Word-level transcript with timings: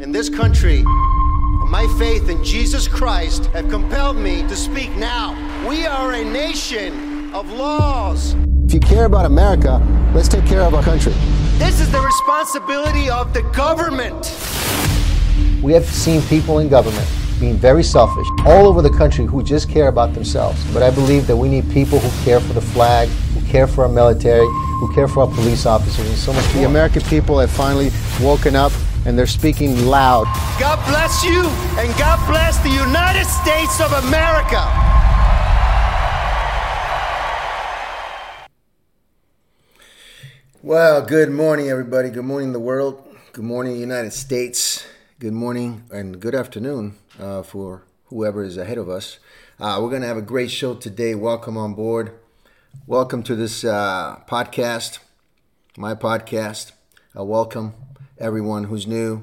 in 0.00 0.12
this 0.12 0.30
country, 0.30 0.82
my 1.68 1.86
faith 1.98 2.30
in 2.30 2.42
Jesus 2.42 2.88
Christ 2.88 3.46
have 3.46 3.68
compelled 3.68 4.16
me 4.16 4.42
to 4.48 4.56
speak 4.56 4.90
now. 4.96 5.36
We 5.68 5.84
are 5.84 6.14
a 6.14 6.24
nation 6.24 7.34
of 7.34 7.50
laws. 7.52 8.34
If 8.64 8.72
you 8.72 8.80
care 8.80 9.04
about 9.04 9.26
America, 9.26 9.76
let's 10.14 10.26
take 10.26 10.46
care 10.46 10.62
of 10.62 10.74
our 10.74 10.82
country. 10.82 11.12
This 11.58 11.80
is 11.80 11.92
the 11.92 12.00
responsibility 12.00 13.10
of 13.10 13.34
the 13.34 13.42
government. 13.54 14.34
We 15.62 15.74
have 15.74 15.84
seen 15.84 16.22
people 16.22 16.60
in 16.60 16.70
government 16.70 17.06
being 17.38 17.56
very 17.56 17.82
selfish 17.82 18.26
all 18.46 18.66
over 18.66 18.80
the 18.80 18.90
country 18.90 19.26
who 19.26 19.42
just 19.42 19.68
care 19.68 19.88
about 19.88 20.14
themselves. 20.14 20.64
But 20.72 20.82
I 20.82 20.90
believe 20.90 21.26
that 21.26 21.36
we 21.36 21.48
need 21.48 21.70
people 21.70 21.98
who 21.98 22.24
care 22.24 22.40
for 22.40 22.54
the 22.54 22.62
flag, 22.62 23.08
who 23.08 23.46
care 23.46 23.66
for 23.66 23.84
our 23.84 23.88
military, 23.90 24.46
who 24.46 24.94
care 24.94 25.08
for 25.08 25.20
our 25.20 25.34
police 25.34 25.66
officers, 25.66 26.08
and 26.08 26.16
so 26.16 26.32
much 26.32 26.44
more. 26.54 26.62
The 26.62 26.68
American 26.68 27.02
people 27.02 27.38
have 27.38 27.50
finally 27.50 27.90
woken 28.22 28.56
up 28.56 28.72
and 29.06 29.18
they're 29.18 29.26
speaking 29.26 29.86
loud. 29.86 30.24
God 30.58 30.76
bless 30.88 31.24
you 31.24 31.44
and 31.80 31.96
God 31.98 32.18
bless 32.28 32.58
the 32.58 32.68
United 32.68 33.24
States 33.24 33.80
of 33.80 33.92
America. 34.04 34.60
Well, 40.62 41.04
good 41.06 41.30
morning, 41.30 41.68
everybody. 41.68 42.10
Good 42.10 42.26
morning, 42.26 42.52
the 42.52 42.60
world. 42.60 43.02
Good 43.32 43.44
morning, 43.44 43.76
United 43.78 44.12
States. 44.12 44.86
Good 45.18 45.32
morning 45.32 45.84
and 45.90 46.20
good 46.20 46.34
afternoon 46.34 46.96
uh, 47.18 47.42
for 47.42 47.84
whoever 48.06 48.42
is 48.42 48.58
ahead 48.58 48.76
of 48.76 48.88
us. 48.90 49.18
Uh, 49.58 49.78
we're 49.80 49.88
going 49.88 50.02
to 50.02 50.08
have 50.08 50.18
a 50.18 50.22
great 50.22 50.50
show 50.50 50.74
today. 50.74 51.14
Welcome 51.14 51.56
on 51.56 51.72
board. 51.72 52.12
Welcome 52.86 53.22
to 53.24 53.34
this 53.34 53.64
uh, 53.64 54.20
podcast, 54.28 54.98
my 55.78 55.94
podcast. 55.94 56.72
Uh, 57.18 57.24
welcome 57.24 57.74
everyone 58.20 58.64
who's 58.64 58.86
new. 58.86 59.22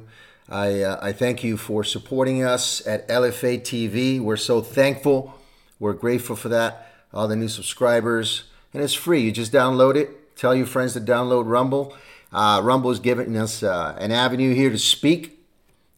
I, 0.49 0.81
uh, 0.81 0.99
I 1.01 1.11
thank 1.11 1.43
you 1.43 1.57
for 1.57 1.83
supporting 1.83 2.43
us 2.43 2.85
at 2.87 3.07
LFA 3.07 3.61
TV. 3.61 4.19
We're 4.19 4.37
so 4.37 4.61
thankful. 4.61 5.35
We're 5.79 5.93
grateful 5.93 6.35
for 6.35 6.49
that. 6.49 6.91
All 7.13 7.27
the 7.27 7.35
new 7.35 7.49
subscribers. 7.49 8.43
And 8.73 8.83
it's 8.83 8.93
free. 8.93 9.21
You 9.21 9.31
just 9.31 9.51
download 9.51 9.95
it. 9.95 10.35
Tell 10.35 10.55
your 10.55 10.65
friends 10.65 10.93
to 10.93 11.01
download 11.01 11.47
Rumble. 11.47 11.95
Uh, 12.31 12.61
Rumble 12.63 12.91
is 12.91 12.99
giving 12.99 13.37
us 13.37 13.63
uh, 13.63 13.95
an 13.99 14.11
avenue 14.11 14.53
here 14.53 14.69
to 14.69 14.77
speak, 14.77 15.45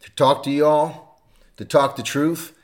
to 0.01 0.11
talk 0.11 0.43
to 0.43 0.51
you 0.51 0.65
all, 0.65 1.21
to 1.57 1.65
talk 1.65 1.95
the 1.95 2.03
truth. 2.03 2.55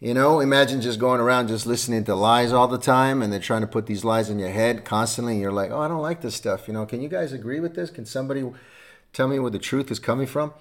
You 0.00 0.12
know, 0.12 0.40
imagine 0.40 0.80
just 0.80 0.98
going 0.98 1.20
around 1.20 1.48
just 1.48 1.66
listening 1.66 2.04
to 2.04 2.14
lies 2.14 2.52
all 2.52 2.68
the 2.68 2.78
time 2.78 3.22
and 3.22 3.32
they're 3.32 3.40
trying 3.40 3.62
to 3.62 3.66
put 3.66 3.86
these 3.86 4.04
lies 4.04 4.28
in 4.28 4.38
your 4.38 4.50
head 4.50 4.84
constantly. 4.84 5.34
And 5.34 5.42
you're 5.42 5.52
like, 5.52 5.70
oh, 5.70 5.80
I 5.80 5.88
don't 5.88 6.02
like 6.02 6.20
this 6.20 6.34
stuff. 6.34 6.68
You 6.68 6.74
know, 6.74 6.84
can 6.84 7.00
you 7.00 7.08
guys 7.08 7.32
agree 7.32 7.60
with 7.60 7.74
this? 7.74 7.90
Can 7.90 8.04
somebody 8.04 8.44
tell 9.14 9.28
me 9.28 9.38
where 9.38 9.50
the 9.50 9.58
truth 9.58 9.90
is 9.90 9.98
coming 9.98 10.26
from? 10.26 10.52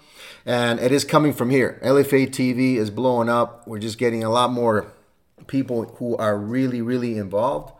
And 0.45 0.79
it 0.79 0.91
is 0.91 1.03
coming 1.03 1.33
from 1.33 1.49
here. 1.49 1.79
LFA 1.83 2.27
TV 2.27 2.75
is 2.75 2.89
blowing 2.89 3.27
up. 3.27 3.67
We're 3.67 3.79
just 3.79 3.97
getting 3.97 4.23
a 4.23 4.29
lot 4.29 4.51
more 4.51 4.93
people 5.47 5.95
who 5.97 6.15
are 6.17 6.37
really, 6.37 6.81
really 6.81 7.17
involved 7.17 7.73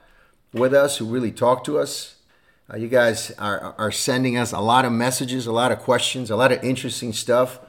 with 0.52 0.74
us, 0.74 0.98
who 0.98 1.06
really 1.06 1.32
talk 1.32 1.64
to 1.66 1.80
us. 1.80 2.16
Uh, 2.72 2.78
you 2.78 2.88
guys 2.88 3.32
are, 3.38 3.76
are 3.78 3.92
sending 3.92 4.38
us 4.38 4.52
a 4.52 4.60
lot 4.60 4.86
of 4.86 4.92
messages, 4.92 5.46
a 5.46 5.52
lot 5.52 5.72
of 5.72 5.80
questions, 5.80 6.30
a 6.30 6.36
lot 6.36 6.52
of 6.52 6.64
interesting 6.64 7.14
stuff. 7.14 7.60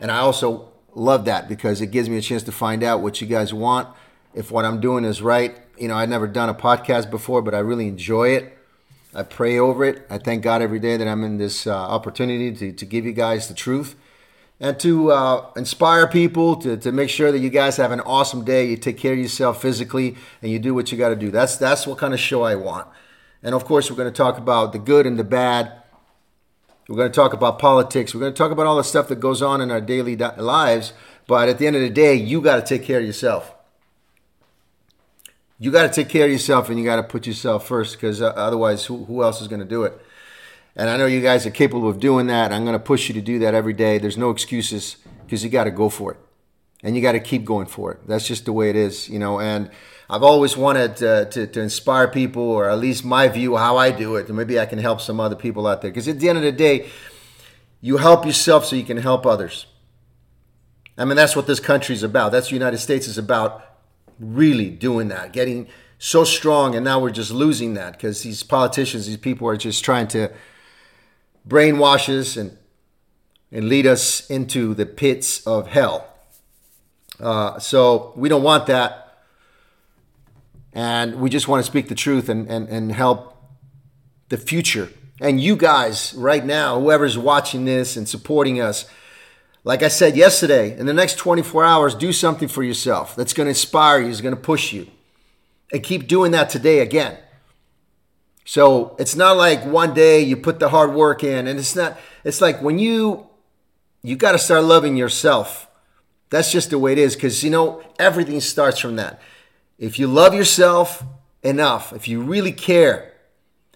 And 0.00 0.10
I 0.10 0.18
also 0.18 0.72
love 0.94 1.26
that 1.26 1.48
because 1.48 1.80
it 1.80 1.88
gives 1.88 2.08
me 2.08 2.16
a 2.16 2.22
chance 2.22 2.42
to 2.44 2.52
find 2.52 2.82
out 2.82 3.02
what 3.02 3.20
you 3.20 3.26
guys 3.26 3.52
want, 3.52 3.88
if 4.34 4.50
what 4.50 4.64
I'm 4.64 4.80
doing 4.80 5.04
is 5.04 5.22
right. 5.22 5.56
You 5.78 5.88
know, 5.88 5.94
I've 5.94 6.08
never 6.08 6.26
done 6.26 6.48
a 6.48 6.54
podcast 6.54 7.10
before, 7.10 7.42
but 7.42 7.54
I 7.54 7.58
really 7.58 7.86
enjoy 7.86 8.30
it. 8.30 8.55
I 9.14 9.22
pray 9.22 9.58
over 9.58 9.84
it. 9.84 10.06
I 10.10 10.18
thank 10.18 10.42
God 10.42 10.62
every 10.62 10.78
day 10.78 10.96
that 10.96 11.08
I'm 11.08 11.24
in 11.24 11.38
this 11.38 11.66
uh, 11.66 11.74
opportunity 11.74 12.52
to, 12.52 12.72
to 12.72 12.84
give 12.84 13.04
you 13.06 13.12
guys 13.12 13.48
the 13.48 13.54
truth 13.54 13.96
and 14.60 14.78
to 14.80 15.12
uh, 15.12 15.50
inspire 15.56 16.06
people, 16.06 16.56
to, 16.56 16.76
to 16.76 16.92
make 16.92 17.10
sure 17.10 17.30
that 17.30 17.38
you 17.38 17.50
guys 17.50 17.76
have 17.76 17.92
an 17.92 18.00
awesome 18.00 18.44
day. 18.44 18.66
You 18.66 18.76
take 18.76 18.98
care 18.98 19.12
of 19.12 19.18
yourself 19.18 19.60
physically 19.60 20.16
and 20.42 20.50
you 20.50 20.58
do 20.58 20.74
what 20.74 20.92
you 20.92 20.98
got 20.98 21.10
to 21.10 21.16
do. 21.16 21.30
That's, 21.30 21.56
that's 21.56 21.86
what 21.86 21.98
kind 21.98 22.14
of 22.14 22.20
show 22.20 22.42
I 22.42 22.54
want. 22.54 22.88
And 23.42 23.54
of 23.54 23.64
course, 23.64 23.90
we're 23.90 23.96
going 23.96 24.12
to 24.12 24.16
talk 24.16 24.38
about 24.38 24.72
the 24.72 24.78
good 24.78 25.06
and 25.06 25.18
the 25.18 25.24
bad. 25.24 25.72
We're 26.88 26.96
going 26.96 27.10
to 27.10 27.16
talk 27.16 27.32
about 27.32 27.58
politics. 27.58 28.14
We're 28.14 28.20
going 28.20 28.32
to 28.32 28.38
talk 28.38 28.50
about 28.50 28.66
all 28.66 28.76
the 28.76 28.84
stuff 28.84 29.08
that 29.08 29.20
goes 29.20 29.42
on 29.42 29.60
in 29.60 29.70
our 29.70 29.80
daily 29.80 30.16
lives. 30.16 30.92
But 31.26 31.48
at 31.48 31.58
the 31.58 31.66
end 31.66 31.76
of 31.76 31.82
the 31.82 31.90
day, 31.90 32.14
you 32.14 32.40
got 32.40 32.56
to 32.56 32.62
take 32.62 32.86
care 32.86 33.00
of 33.00 33.04
yourself. 33.06 33.55
You 35.58 35.70
got 35.70 35.82
to 35.82 35.88
take 35.88 36.10
care 36.10 36.26
of 36.26 36.30
yourself 36.30 36.68
and 36.68 36.78
you 36.78 36.84
got 36.84 36.96
to 36.96 37.02
put 37.02 37.26
yourself 37.26 37.66
first 37.66 37.96
because 37.96 38.20
uh, 38.20 38.26
otherwise, 38.28 38.84
who, 38.84 39.04
who 39.04 39.22
else 39.22 39.40
is 39.40 39.48
going 39.48 39.60
to 39.60 39.66
do 39.66 39.84
it? 39.84 39.98
And 40.76 40.90
I 40.90 40.98
know 40.98 41.06
you 41.06 41.22
guys 41.22 41.46
are 41.46 41.50
capable 41.50 41.88
of 41.88 41.98
doing 41.98 42.26
that. 42.26 42.52
I'm 42.52 42.64
going 42.64 42.74
to 42.74 42.84
push 42.84 43.08
you 43.08 43.14
to 43.14 43.22
do 43.22 43.38
that 43.38 43.54
every 43.54 43.72
day. 43.72 43.96
There's 43.96 44.18
no 44.18 44.28
excuses 44.28 44.96
because 45.24 45.42
you 45.42 45.48
got 45.48 45.64
to 45.64 45.70
go 45.70 45.88
for 45.88 46.12
it. 46.12 46.18
And 46.82 46.94
you 46.94 47.00
got 47.00 47.12
to 47.12 47.20
keep 47.20 47.46
going 47.46 47.66
for 47.66 47.92
it. 47.92 48.06
That's 48.06 48.28
just 48.28 48.44
the 48.44 48.52
way 48.52 48.68
it 48.68 48.76
is, 48.76 49.08
you 49.08 49.18
know. 49.18 49.40
And 49.40 49.70
I've 50.10 50.22
always 50.22 50.56
wanted 50.56 50.98
to, 50.98 51.24
to, 51.30 51.46
to, 51.46 51.60
inspire 51.60 52.06
people, 52.06 52.42
or 52.42 52.68
at 52.68 52.78
least 52.78 53.02
my 53.04 53.26
view, 53.28 53.56
how 53.56 53.78
I 53.78 53.90
do 53.90 54.16
it. 54.16 54.28
And 54.28 54.36
maybe 54.36 54.60
I 54.60 54.66
can 54.66 54.78
help 54.78 55.00
some 55.00 55.18
other 55.18 55.34
people 55.34 55.66
out 55.66 55.80
there. 55.80 55.90
Because 55.90 56.06
at 56.06 56.20
the 56.20 56.28
end 56.28 56.36
of 56.36 56.44
the 56.44 56.52
day, 56.52 56.90
you 57.80 57.96
help 57.96 58.26
yourself 58.26 58.66
so 58.66 58.76
you 58.76 58.84
can 58.84 58.98
help 58.98 59.24
others. 59.24 59.66
I 60.98 61.06
mean, 61.06 61.16
that's 61.16 61.34
what 61.34 61.46
this 61.46 61.60
country 61.60 61.94
is 61.94 62.02
about. 62.02 62.32
That's 62.32 62.48
the 62.48 62.54
United 62.54 62.78
States 62.78 63.08
is 63.08 63.16
about 63.16 63.64
really 64.18 64.70
doing 64.70 65.08
that, 65.08 65.32
getting 65.32 65.68
so 65.98 66.24
strong. 66.24 66.74
And 66.74 66.84
now 66.84 67.00
we're 67.00 67.10
just 67.10 67.30
losing 67.30 67.74
that 67.74 67.92
because 67.92 68.22
these 68.22 68.42
politicians, 68.42 69.06
these 69.06 69.16
people 69.16 69.48
are 69.48 69.56
just 69.56 69.84
trying 69.84 70.08
to 70.08 70.30
brainwash 71.48 72.08
us 72.08 72.36
and, 72.36 72.56
and 73.52 73.68
lead 73.68 73.86
us 73.86 74.28
into 74.28 74.74
the 74.74 74.86
pits 74.86 75.46
of 75.46 75.68
hell. 75.68 76.06
Uh, 77.20 77.58
so 77.58 78.12
we 78.16 78.28
don't 78.28 78.42
want 78.42 78.66
that. 78.66 79.02
And 80.72 81.20
we 81.20 81.30
just 81.30 81.48
want 81.48 81.64
to 81.64 81.70
speak 81.70 81.88
the 81.88 81.94
truth 81.94 82.28
and, 82.28 82.46
and, 82.50 82.68
and 82.68 82.92
help 82.92 83.34
the 84.28 84.36
future. 84.36 84.90
And 85.20 85.40
you 85.40 85.56
guys, 85.56 86.12
right 86.14 86.44
now, 86.44 86.78
whoever's 86.78 87.16
watching 87.16 87.64
this 87.64 87.96
and 87.96 88.06
supporting 88.06 88.60
us, 88.60 88.84
like 89.66 89.82
I 89.82 89.88
said 89.88 90.16
yesterday, 90.16 90.78
in 90.78 90.86
the 90.86 90.94
next 90.94 91.18
24 91.18 91.64
hours, 91.64 91.96
do 91.96 92.12
something 92.12 92.46
for 92.46 92.62
yourself 92.62 93.16
that's 93.16 93.32
going 93.32 93.46
to 93.46 93.50
inspire 93.50 94.00
you, 94.00 94.06
is 94.06 94.20
going 94.20 94.34
to 94.34 94.40
push 94.40 94.72
you. 94.72 94.86
And 95.72 95.82
keep 95.82 96.06
doing 96.06 96.30
that 96.30 96.50
today 96.50 96.78
again. 96.78 97.18
So 98.44 98.94
it's 99.00 99.16
not 99.16 99.36
like 99.36 99.66
one 99.66 99.92
day 99.92 100.20
you 100.20 100.36
put 100.36 100.60
the 100.60 100.68
hard 100.68 100.94
work 100.94 101.24
in, 101.24 101.48
and 101.48 101.58
it's 101.58 101.74
not, 101.74 101.98
it's 102.22 102.40
like 102.40 102.62
when 102.62 102.78
you, 102.78 103.26
you 104.02 104.14
got 104.14 104.32
to 104.32 104.38
start 104.38 104.62
loving 104.62 104.96
yourself. 104.96 105.66
That's 106.30 106.52
just 106.52 106.70
the 106.70 106.78
way 106.78 106.92
it 106.92 106.98
is 106.98 107.16
because, 107.16 107.42
you 107.42 107.50
know, 107.50 107.82
everything 107.98 108.40
starts 108.40 108.78
from 108.78 108.94
that. 108.96 109.20
If 109.80 109.98
you 109.98 110.06
love 110.06 110.32
yourself 110.32 111.02
enough, 111.42 111.92
if 111.92 112.06
you 112.06 112.22
really 112.22 112.52
care, 112.52 113.14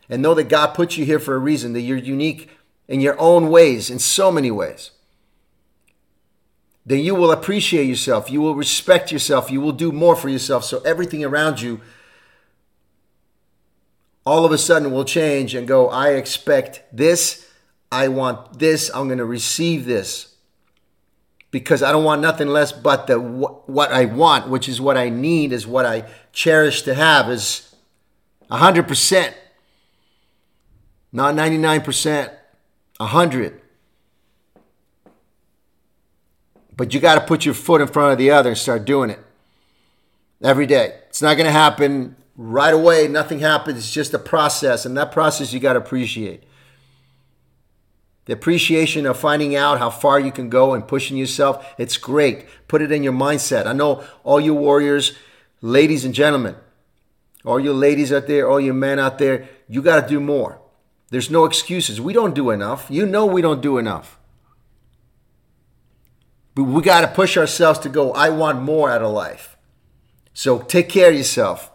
and 0.08 0.22
know 0.22 0.34
that 0.34 0.48
God 0.48 0.68
put 0.68 0.96
you 0.96 1.04
here 1.04 1.18
for 1.18 1.34
a 1.34 1.38
reason, 1.40 1.72
that 1.72 1.80
you're 1.80 1.98
unique 1.98 2.48
in 2.86 3.00
your 3.00 3.18
own 3.18 3.50
ways, 3.50 3.90
in 3.90 3.98
so 3.98 4.30
many 4.30 4.52
ways, 4.52 4.92
then 6.86 7.00
you 7.00 7.14
will 7.14 7.30
appreciate 7.30 7.84
yourself. 7.84 8.30
You 8.30 8.40
will 8.40 8.54
respect 8.54 9.12
yourself. 9.12 9.50
You 9.50 9.60
will 9.60 9.72
do 9.72 9.92
more 9.92 10.16
for 10.16 10.28
yourself. 10.28 10.64
So 10.64 10.80
everything 10.80 11.24
around 11.24 11.60
you 11.60 11.80
all 14.26 14.44
of 14.44 14.52
a 14.52 14.58
sudden 14.58 14.92
will 14.92 15.04
change 15.04 15.54
and 15.54 15.66
go, 15.66 15.88
I 15.88 16.10
expect 16.10 16.82
this. 16.92 17.48
I 17.90 18.08
want 18.08 18.58
this. 18.58 18.90
I'm 18.94 19.08
going 19.08 19.18
to 19.18 19.24
receive 19.24 19.84
this 19.84 20.34
because 21.50 21.82
I 21.82 21.90
don't 21.90 22.04
want 22.04 22.20
nothing 22.20 22.48
less 22.48 22.70
but 22.70 23.06
the 23.06 23.18
what 23.18 23.90
I 23.90 24.04
want, 24.04 24.48
which 24.48 24.68
is 24.68 24.80
what 24.80 24.96
I 24.96 25.08
need, 25.08 25.52
is 25.52 25.66
what 25.66 25.84
I 25.84 26.08
cherish 26.32 26.82
to 26.82 26.94
have, 26.94 27.28
is 27.28 27.74
100%, 28.50 29.34
not 31.12 31.34
99%, 31.34 32.30
100. 32.98 33.60
But 36.80 36.94
you 36.94 37.00
got 37.00 37.16
to 37.16 37.20
put 37.20 37.44
your 37.44 37.52
foot 37.52 37.82
in 37.82 37.88
front 37.88 38.12
of 38.12 38.16
the 38.16 38.30
other 38.30 38.48
and 38.48 38.58
start 38.58 38.86
doing 38.86 39.10
it 39.10 39.18
every 40.42 40.64
day. 40.64 40.94
It's 41.10 41.20
not 41.20 41.34
going 41.34 41.44
to 41.44 41.52
happen 41.52 42.16
right 42.38 42.72
away. 42.72 43.06
Nothing 43.06 43.40
happens. 43.40 43.76
It's 43.76 43.92
just 43.92 44.14
a 44.14 44.18
process, 44.18 44.86
and 44.86 44.96
that 44.96 45.12
process 45.12 45.52
you 45.52 45.60
got 45.60 45.74
to 45.74 45.78
appreciate. 45.78 46.44
The 48.24 48.32
appreciation 48.32 49.04
of 49.04 49.18
finding 49.18 49.54
out 49.54 49.78
how 49.78 49.90
far 49.90 50.18
you 50.18 50.32
can 50.32 50.48
go 50.48 50.72
and 50.72 50.88
pushing 50.88 51.18
yourself, 51.18 51.70
it's 51.76 51.98
great. 51.98 52.46
Put 52.66 52.80
it 52.80 52.90
in 52.90 53.02
your 53.02 53.12
mindset. 53.12 53.66
I 53.66 53.74
know 53.74 54.02
all 54.24 54.40
you 54.40 54.54
warriors, 54.54 55.18
ladies 55.60 56.06
and 56.06 56.14
gentlemen, 56.14 56.56
all 57.44 57.60
you 57.60 57.74
ladies 57.74 58.10
out 58.10 58.26
there, 58.26 58.48
all 58.48 58.58
you 58.58 58.72
men 58.72 58.98
out 58.98 59.18
there, 59.18 59.50
you 59.68 59.82
got 59.82 60.00
to 60.00 60.08
do 60.08 60.18
more. 60.18 60.62
There's 61.10 61.30
no 61.30 61.44
excuses. 61.44 62.00
We 62.00 62.14
don't 62.14 62.34
do 62.34 62.48
enough. 62.48 62.86
You 62.88 63.04
know 63.04 63.26
we 63.26 63.42
don't 63.42 63.60
do 63.60 63.76
enough. 63.76 64.18
But 66.60 66.72
we 66.74 66.82
got 66.82 67.00
to 67.00 67.06
push 67.06 67.38
ourselves 67.38 67.78
to 67.80 67.88
go, 67.88 68.12
I 68.12 68.28
want 68.28 68.60
more 68.60 68.90
out 68.90 69.00
of 69.00 69.12
life. 69.12 69.56
So 70.34 70.58
take 70.58 70.90
care 70.90 71.08
of 71.08 71.16
yourself. 71.16 71.70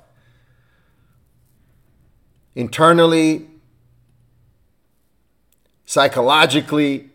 Internally, 2.54 3.48
psychologically, 5.88 7.10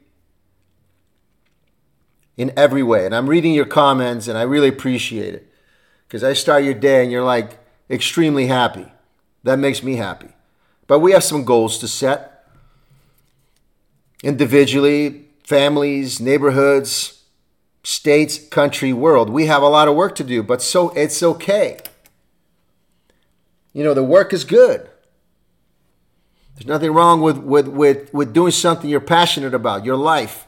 in 2.37 2.53
every 2.57 2.83
way. 2.83 3.07
And 3.07 3.15
I'm 3.15 3.29
reading 3.29 3.55
your 3.55 3.67
comments 3.67 4.27
and 4.27 4.37
I 4.37 4.43
really 4.43 4.69
appreciate 4.69 5.35
it 5.35 5.53
because 6.09 6.25
I 6.25 6.33
start 6.33 6.65
your 6.65 6.75
day 6.75 7.05
and 7.05 7.13
you're 7.13 7.23
like 7.23 7.57
extremely 7.89 8.49
happy. 8.49 8.87
That 9.45 9.61
makes 9.61 9.81
me 9.81 9.95
happy. 9.95 10.31
But 10.89 10.99
we 10.99 11.13
have 11.13 11.23
some 11.23 11.45
goals 11.45 11.79
to 11.79 11.87
set 11.87 12.49
individually, 14.25 15.27
families, 15.45 16.19
neighborhoods, 16.19 17.20
states, 17.83 18.39
country, 18.49 18.93
world. 18.93 19.31
We 19.31 19.47
have 19.47 19.63
a 19.63 19.69
lot 19.69 19.89
of 19.89 19.97
work 19.97 20.15
to 20.17 20.25
do, 20.25 20.43
but 20.43 20.63
so 20.63 20.91
it's 20.91 21.23
okay. 21.23 21.79
You 23.73 23.85
know, 23.85 23.95
the 23.95 24.05
work 24.05 24.33
is 24.33 24.45
good. 24.45 24.89
There's 26.55 26.67
nothing 26.67 26.93
wrong 26.93 27.23
with, 27.23 27.39
with, 27.39 27.69
with, 27.69 28.13
with 28.13 28.35
doing 28.35 28.53
something 28.53 28.91
you're 28.91 29.01
passionate 29.01 29.55
about, 29.55 29.85
your 29.85 29.97
life. 29.97 30.47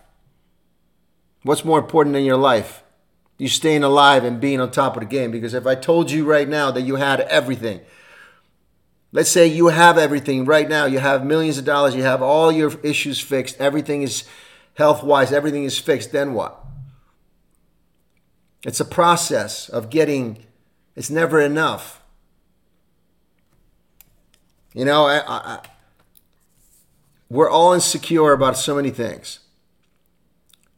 What's 1.42 1.64
more 1.64 1.78
important 1.78 2.12
than 2.12 2.24
your 2.24 2.36
life? 2.36 2.82
You 3.38 3.48
staying 3.48 3.82
alive 3.82 4.22
and 4.24 4.40
being 4.40 4.60
on 4.60 4.70
top 4.70 4.96
of 4.96 5.00
the 5.00 5.08
game. 5.08 5.30
Because 5.30 5.54
if 5.54 5.66
I 5.66 5.74
told 5.74 6.10
you 6.10 6.24
right 6.24 6.48
now 6.48 6.70
that 6.70 6.82
you 6.82 6.96
had 6.96 7.20
everything, 7.22 7.80
let's 9.10 9.30
say 9.30 9.46
you 9.46 9.68
have 9.68 9.96
everything 9.96 10.44
right 10.44 10.68
now, 10.68 10.84
you 10.84 10.98
have 10.98 11.24
millions 11.24 11.58
of 11.58 11.64
dollars, 11.64 11.94
you 11.94 12.02
have 12.02 12.22
all 12.22 12.52
your 12.52 12.78
issues 12.82 13.18
fixed, 13.18 13.58
everything 13.58 14.02
is 14.02 14.24
health 14.74 15.02
wise, 15.02 15.32
everything 15.32 15.64
is 15.64 15.78
fixed, 15.78 16.12
then 16.12 16.34
what? 16.34 16.61
It's 18.64 18.80
a 18.80 18.84
process 18.84 19.68
of 19.68 19.90
getting, 19.90 20.44
it's 20.94 21.10
never 21.10 21.40
enough. 21.40 22.02
You 24.74 24.84
know, 24.84 25.06
I, 25.06 25.22
I, 25.26 25.60
we're 27.28 27.50
all 27.50 27.72
insecure 27.72 28.32
about 28.32 28.56
so 28.56 28.76
many 28.76 28.90
things. 28.90 29.40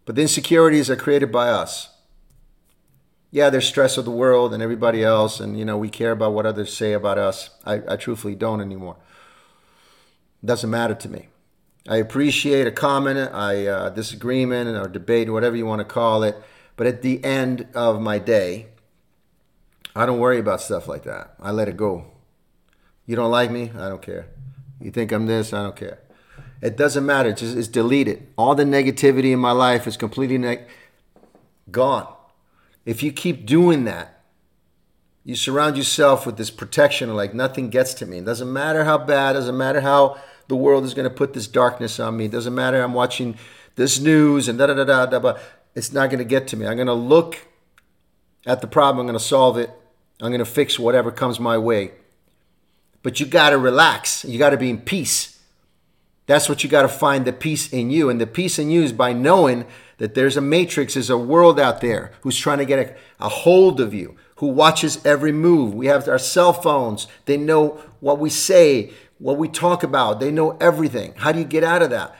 But 0.04 0.16
the 0.16 0.22
insecurities 0.22 0.90
are 0.90 0.96
created 0.96 1.32
by 1.32 1.48
us. 1.48 1.90
Yeah, 3.30 3.50
there's 3.50 3.66
stress 3.66 3.96
of 3.96 4.04
the 4.04 4.10
world 4.10 4.54
and 4.54 4.62
everybody 4.62 5.02
else, 5.02 5.40
and 5.40 5.58
you 5.58 5.64
know, 5.64 5.76
we 5.76 5.88
care 5.88 6.12
about 6.12 6.34
what 6.34 6.46
others 6.46 6.72
say 6.72 6.92
about 6.92 7.18
us. 7.18 7.50
I, 7.64 7.82
I 7.88 7.96
truthfully 7.96 8.36
don't 8.36 8.60
anymore. 8.60 8.96
It 10.42 10.46
doesn't 10.46 10.70
matter 10.70 10.94
to 10.94 11.08
me. 11.08 11.28
I 11.88 11.96
appreciate 11.96 12.66
a 12.66 12.70
comment, 12.70 13.18
a 13.18 13.68
uh, 13.68 13.90
disagreement, 13.90 14.68
or 14.68 14.88
debate, 14.88 15.30
whatever 15.30 15.56
you 15.56 15.66
want 15.66 15.80
to 15.80 15.84
call 15.84 16.22
it. 16.22 16.36
But 16.76 16.86
at 16.86 17.02
the 17.02 17.24
end 17.24 17.68
of 17.74 18.00
my 18.00 18.18
day, 18.18 18.66
I 19.94 20.06
don't 20.06 20.18
worry 20.18 20.38
about 20.38 20.60
stuff 20.60 20.88
like 20.88 21.04
that. 21.04 21.34
I 21.40 21.50
let 21.52 21.68
it 21.68 21.76
go. 21.76 22.06
You 23.06 23.16
don't 23.16 23.30
like 23.30 23.50
me? 23.50 23.70
I 23.76 23.88
don't 23.88 24.02
care. 24.02 24.26
You 24.80 24.90
think 24.90 25.12
I'm 25.12 25.26
this? 25.26 25.52
I 25.52 25.62
don't 25.62 25.76
care. 25.76 26.00
It 26.60 26.76
doesn't 26.76 27.04
matter. 27.04 27.28
It's, 27.28 27.40
just, 27.40 27.56
it's 27.56 27.68
deleted. 27.68 28.26
All 28.36 28.54
the 28.54 28.64
negativity 28.64 29.32
in 29.32 29.38
my 29.38 29.52
life 29.52 29.86
is 29.86 29.96
completely 29.96 30.38
ne- 30.38 30.64
gone. 31.70 32.12
If 32.84 33.02
you 33.02 33.12
keep 33.12 33.46
doing 33.46 33.84
that, 33.84 34.22
you 35.24 35.36
surround 35.36 35.76
yourself 35.76 36.26
with 36.26 36.36
this 36.36 36.50
protection 36.50 37.14
like 37.14 37.34
nothing 37.34 37.70
gets 37.70 37.94
to 37.94 38.06
me. 38.06 38.18
It 38.18 38.24
doesn't 38.24 38.52
matter 38.52 38.84
how 38.84 38.98
bad, 38.98 39.36
it 39.36 39.38
doesn't 39.38 39.56
matter 39.56 39.80
how 39.80 40.18
the 40.48 40.56
world 40.56 40.84
is 40.84 40.92
going 40.92 41.08
to 41.08 41.14
put 41.14 41.32
this 41.32 41.46
darkness 41.46 41.98
on 41.98 42.16
me. 42.16 42.26
It 42.26 42.32
doesn't 42.32 42.54
matter 42.54 42.82
I'm 42.82 42.92
watching 42.92 43.38
this 43.76 43.98
news 43.98 44.48
and 44.48 44.58
da 44.58 44.66
da 44.66 44.84
da 44.84 45.06
da 45.06 45.18
da. 45.18 45.38
It's 45.74 45.92
not 45.92 46.10
going 46.10 46.18
to 46.18 46.24
get 46.24 46.48
to 46.48 46.56
me. 46.56 46.66
I'm 46.66 46.76
going 46.76 46.86
to 46.86 46.92
look 46.92 47.46
at 48.46 48.60
the 48.60 48.66
problem. 48.66 49.00
I'm 49.00 49.06
going 49.06 49.18
to 49.18 49.24
solve 49.24 49.58
it. 49.58 49.70
I'm 50.20 50.30
going 50.30 50.38
to 50.38 50.44
fix 50.44 50.78
whatever 50.78 51.10
comes 51.10 51.40
my 51.40 51.58
way. 51.58 51.92
But 53.02 53.20
you 53.20 53.26
got 53.26 53.50
to 53.50 53.58
relax. 53.58 54.24
You 54.24 54.38
got 54.38 54.50
to 54.50 54.56
be 54.56 54.70
in 54.70 54.78
peace. 54.78 55.40
That's 56.26 56.48
what 56.48 56.64
you 56.64 56.70
got 56.70 56.82
to 56.82 56.88
find 56.88 57.24
the 57.24 57.32
peace 57.32 57.72
in 57.72 57.90
you. 57.90 58.08
And 58.08 58.20
the 58.20 58.26
peace 58.26 58.58
in 58.58 58.70
you 58.70 58.82
is 58.82 58.92
by 58.92 59.12
knowing 59.12 59.66
that 59.98 60.14
there's 60.14 60.36
a 60.36 60.40
matrix, 60.40 60.94
there's 60.94 61.10
a 61.10 61.18
world 61.18 61.60
out 61.60 61.80
there 61.80 62.12
who's 62.22 62.38
trying 62.38 62.58
to 62.58 62.64
get 62.64 62.78
a, 62.78 63.24
a, 63.24 63.28
hold 63.28 63.80
of 63.80 63.92
you, 63.92 64.16
who 64.36 64.46
watches 64.46 65.04
every 65.04 65.32
move. 65.32 65.74
We 65.74 65.86
have 65.86 66.08
our 66.08 66.18
cell 66.18 66.52
phones. 66.52 67.06
They 67.26 67.36
know 67.36 67.80
what 68.00 68.18
we 68.18 68.30
say, 68.30 68.92
what 69.18 69.36
we 69.36 69.48
talk 69.48 69.82
about. 69.82 70.18
They 70.18 70.30
know 70.30 70.56
everything. 70.60 71.14
How 71.16 71.32
do 71.32 71.38
you 71.38 71.44
get 71.44 71.62
out 71.62 71.82
of 71.82 71.90
that? 71.90 72.16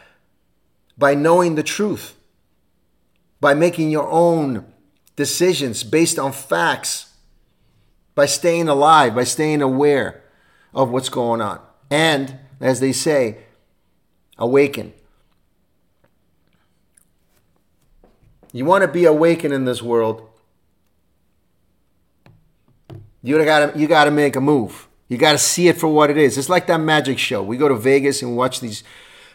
By 0.96 1.14
knowing 1.14 1.54
the 1.54 1.62
truth, 1.62 2.14
by 3.44 3.52
making 3.52 3.91
your 3.91 4.08
own 4.08 4.64
decisions 5.17 5.85
based 5.85 6.19
on 6.19 6.32
facts, 6.32 7.12
by 8.14 8.25
staying 8.25 8.70
alive, 8.70 9.14
by 9.14 9.25
staying 9.25 9.61
aware 9.61 10.25
of 10.73 10.88
what's 10.88 11.11
going 11.11 11.43
on. 11.43 11.61
And 11.91 12.38
as 12.58 12.81
they 12.81 12.91
say, 12.91 13.37
awaken. 14.38 14.94
You 18.50 18.64
want 18.64 18.81
to 18.81 18.88
be 18.88 19.05
awakened 19.05 19.52
in 19.52 19.67
this 19.67 19.82
world. 19.82 20.26
You 23.23 23.44
gotta 23.44 23.79
you 23.79 23.87
gotta 23.87 24.11
make 24.11 24.37
a 24.37 24.40
move. 24.40 24.88
You 25.08 25.19
gotta 25.19 25.37
see 25.37 25.69
it 25.69 25.76
for 25.76 25.88
what 25.88 26.08
it 26.08 26.17
is. 26.17 26.38
It's 26.38 26.49
like 26.49 26.67
that 26.69 26.81
magic 26.81 27.19
show. 27.19 27.43
We 27.43 27.58
go 27.58 27.69
to 27.69 27.76
Vegas 27.76 28.23
and 28.23 28.38
watch 28.38 28.61
these 28.61 28.82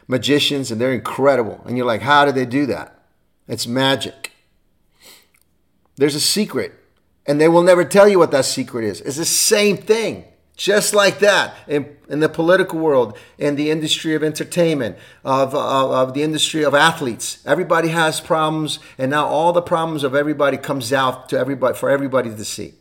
magicians 0.07 0.71
and 0.71 0.81
they're 0.81 0.93
incredible. 0.93 1.61
And 1.67 1.77
you're 1.77 1.85
like, 1.85 2.01
how 2.01 2.25
do 2.25 2.31
they 2.31 2.47
do 2.47 2.65
that? 2.65 2.98
It's 3.49 3.67
magic. 3.67 4.31
There's 5.97 6.15
a 6.15 6.21
secret. 6.21 6.73
And 7.25 7.41
they 7.41 7.49
will 7.49 7.63
never 7.63 7.83
tell 7.83 8.07
you 8.07 8.17
what 8.17 8.31
that 8.31 8.45
secret 8.45 8.85
is. 8.85 9.01
It's 9.01 9.17
the 9.17 9.25
same 9.25 9.75
thing. 9.75 10.25
Just 10.55 10.93
like 10.93 11.19
that, 11.19 11.55
in, 11.67 11.95
in 12.09 12.19
the 12.19 12.27
political 12.27 12.79
world, 12.79 13.17
in 13.37 13.55
the 13.55 13.71
industry 13.71 14.13
of 14.13 14.23
entertainment, 14.23 14.97
of, 15.23 15.55
of, 15.55 15.91
of, 15.91 16.13
the 16.13 16.21
industry 16.21 16.63
of 16.63 16.75
athletes, 16.75 17.39
everybody 17.45 17.87
has 17.89 18.19
problems, 18.19 18.79
and 18.97 19.09
now 19.09 19.25
all 19.25 19.53
the 19.53 19.61
problems 19.61 20.03
of 20.03 20.15
everybody 20.15 20.57
comes 20.57 20.91
out 20.91 21.29
to 21.29 21.39
everybody 21.39 21.77
for 21.77 21.89
everybody 21.89 22.29
to 22.29 22.43
see. 22.43 22.73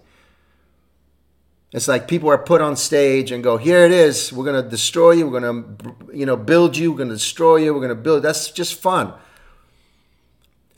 It's 1.73 1.87
like 1.87 2.09
people 2.09 2.31
are 2.31 2.39
put 2.39 2.61
on 2.61 2.75
stage 2.75 3.31
and 3.31 3.45
go, 3.45 3.59
"Here 3.59 3.85
it 3.85 3.93
is. 3.93 4.33
We're 4.33 4.47
gonna 4.47 4.69
destroy 4.69 5.13
you. 5.13 5.29
We're 5.29 5.41
gonna, 5.41 5.65
you 6.13 6.27
know, 6.27 6.37
build 6.37 6.77
you. 6.77 6.91
We're 6.91 6.99
gonna 6.99 7.15
destroy 7.15 7.57
you. 7.59 7.75
We're 7.75 7.83
gonna 7.83 7.95
build." 7.95 8.25
That's 8.25 8.51
just 8.51 8.75
fun. 8.75 9.13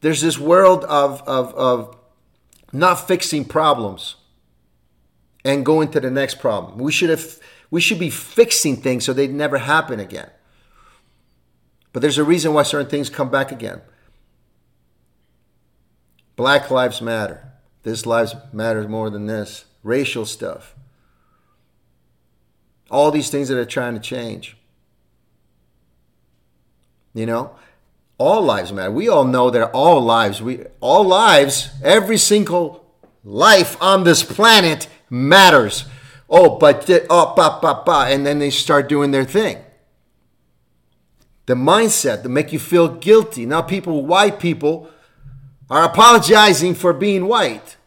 There's 0.01 0.21
this 0.21 0.39
world 0.39 0.85
of 0.85 1.23
of, 1.23 1.55
of 1.55 1.97
not 2.73 3.07
fixing 3.07 3.45
problems 3.45 4.17
and 5.45 5.65
going 5.65 5.91
to 5.91 6.01
the 6.01 6.11
next 6.11 6.39
problem. 6.39 6.79
We 6.79 6.93
should 6.93 7.11
have 7.11 7.39
we 7.71 7.81
should 7.81 7.99
be 7.99 8.11
fixing 8.11 8.77
things 8.77 9.05
so 9.05 9.13
they 9.13 9.29
never 9.29 9.59
happen 9.59 10.01
again. 10.01 10.31
But 11.93 12.03
there's 12.03 12.19
a 12.19 12.25
reason 12.25 12.55
why 12.55 12.63
certain 12.63 12.91
things 12.91 13.11
come 13.11 13.31
back 13.31 13.51
again. 13.51 13.81
Black 16.37 16.71
lives 16.71 17.03
matter. 17.03 17.53
This 17.83 18.07
lives 18.07 18.35
matters 18.53 18.89
more 18.89 19.11
than 19.11 19.27
this. 19.27 19.65
Racial 19.83 20.25
stuff. 20.25 20.75
All 22.91 23.11
these 23.11 23.31
things 23.31 23.49
that 23.49 23.59
are 23.59 23.65
trying 23.65 23.95
to 23.95 24.01
change. 24.01 24.57
You 27.13 27.27
know, 27.27 27.57
all 28.21 28.43
lives 28.43 28.71
matter. 28.71 28.91
We 28.91 29.09
all 29.09 29.25
know 29.25 29.49
that 29.49 29.71
all 29.71 30.03
lives, 30.03 30.43
we 30.43 30.65
all 30.81 31.05
lives, 31.05 31.71
every 31.83 32.19
single 32.19 32.85
life 33.25 33.81
on 33.81 34.05
this 34.05 34.23
planet 34.23 34.89
matters. 35.09 35.87
Oh, 36.29 36.59
but 36.59 36.89
oh, 37.09 37.35
ba, 37.35 37.59
ba, 37.63 37.83
ba, 37.85 38.07
and 38.09 38.27
then 38.27 38.39
they 38.39 38.51
start 38.51 38.91
doing 38.91 39.11
their 39.11 39.25
thing. 39.25 39.57
The 41.47 41.55
mindset 41.55 42.23
that 42.23 42.29
make 42.29 42.53
you 42.53 42.59
feel 42.59 42.89
guilty. 42.89 43.47
Now, 43.47 43.63
people, 43.63 44.05
white 44.05 44.39
people, 44.39 44.91
are 45.71 45.85
apologizing 45.85 46.75
for 46.75 46.93
being 46.93 47.27
white. 47.27 47.79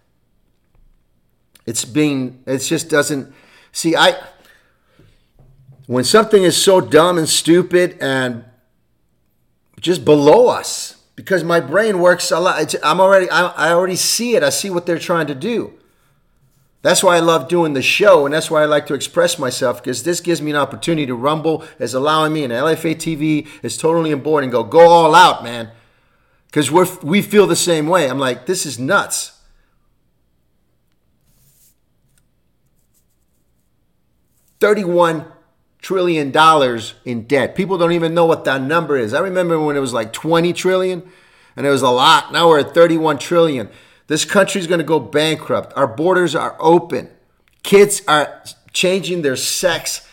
It's 1.68 1.86
being, 1.86 2.42
it 2.48 2.58
just 2.58 2.90
doesn't. 2.90 3.32
See, 3.72 3.96
I, 3.96 4.20
when 5.86 6.04
something 6.04 6.42
is 6.42 6.60
so 6.60 6.82
dumb 6.82 7.20
and 7.20 7.30
stupid 7.30 7.98
and 8.02 8.46
just 9.84 10.06
below 10.06 10.48
us, 10.48 10.96
because 11.16 11.44
my 11.44 11.60
brain 11.60 12.00
works 12.00 12.32
a 12.32 12.40
lot. 12.40 12.74
I'm 12.84 13.00
already, 13.02 13.30
I, 13.30 13.48
I 13.48 13.72
already 13.74 13.98
see 13.98 14.36
it. 14.36 14.42
I 14.42 14.50
see 14.50 14.70
what 14.70 14.86
they're 14.86 14.98
trying 14.98 15.28
to 15.28 15.36
do. 15.36 15.74
That's 16.82 17.04
why 17.04 17.18
I 17.18 17.20
love 17.20 17.48
doing 17.48 17.74
the 17.74 17.82
show, 17.82 18.26
and 18.26 18.34
that's 18.34 18.50
why 18.50 18.62
I 18.62 18.66
like 18.66 18.88
to 18.88 18.94
express 18.94 19.38
myself 19.38 19.84
because 19.84 20.04
this 20.04 20.20
gives 20.22 20.42
me 20.42 20.52
an 20.52 20.58
opportunity 20.58 21.06
to 21.06 21.16
rumble. 21.16 21.64
It's 21.80 21.94
allowing 21.94 22.34
me, 22.34 22.44
and 22.46 22.52
LFA 22.52 22.96
TV 22.96 23.48
is 23.62 23.78
totally 23.78 24.12
on 24.14 24.22
board 24.22 24.44
and 24.44 24.52
go 24.52 24.64
go 24.64 24.88
all 24.88 25.14
out, 25.14 25.44
man. 25.44 25.72
Because 26.48 26.72
we 26.72 26.86
we 27.04 27.22
feel 27.22 27.46
the 27.46 27.56
same 27.56 27.88
way. 27.88 28.10
I'm 28.10 28.20
like, 28.20 28.46
this 28.46 28.66
is 28.66 28.80
nuts. 28.80 29.40
Thirty-one 34.60 35.26
trillion 35.84 36.32
dollars 36.32 36.96
in 37.06 37.28
debt. 37.28 37.54
People 37.54 37.78
don't 37.78 37.92
even 37.92 38.16
know 38.16 38.26
what 38.26 38.46
that 38.46 38.64
number 38.64 38.98
is. 38.98 39.14
I 39.14 39.20
remember 39.20 39.60
when 39.60 39.78
it 39.78 39.82
was 39.82 39.94
like 39.94 40.12
twenty 40.12 40.54
trillion, 40.54 41.04
and 41.56 41.68
it 41.68 41.70
was 41.70 41.84
a 41.84 41.90
lot. 41.90 42.34
Now 42.34 42.50
we're 42.50 42.62
at 42.62 42.74
thirty-one 42.74 43.20
trillion. 43.20 43.70
This 44.08 44.26
country 44.26 44.60
is 44.60 44.68
going 44.68 44.80
to 44.80 44.86
go 44.86 45.00
bankrupt. 45.00 45.74
Our 45.76 45.88
borders 45.88 46.34
are 46.34 46.58
open. 46.60 47.10
Kids 47.62 48.02
are 48.08 48.44
changing 48.72 49.22
their 49.22 49.36
sex. 49.36 50.08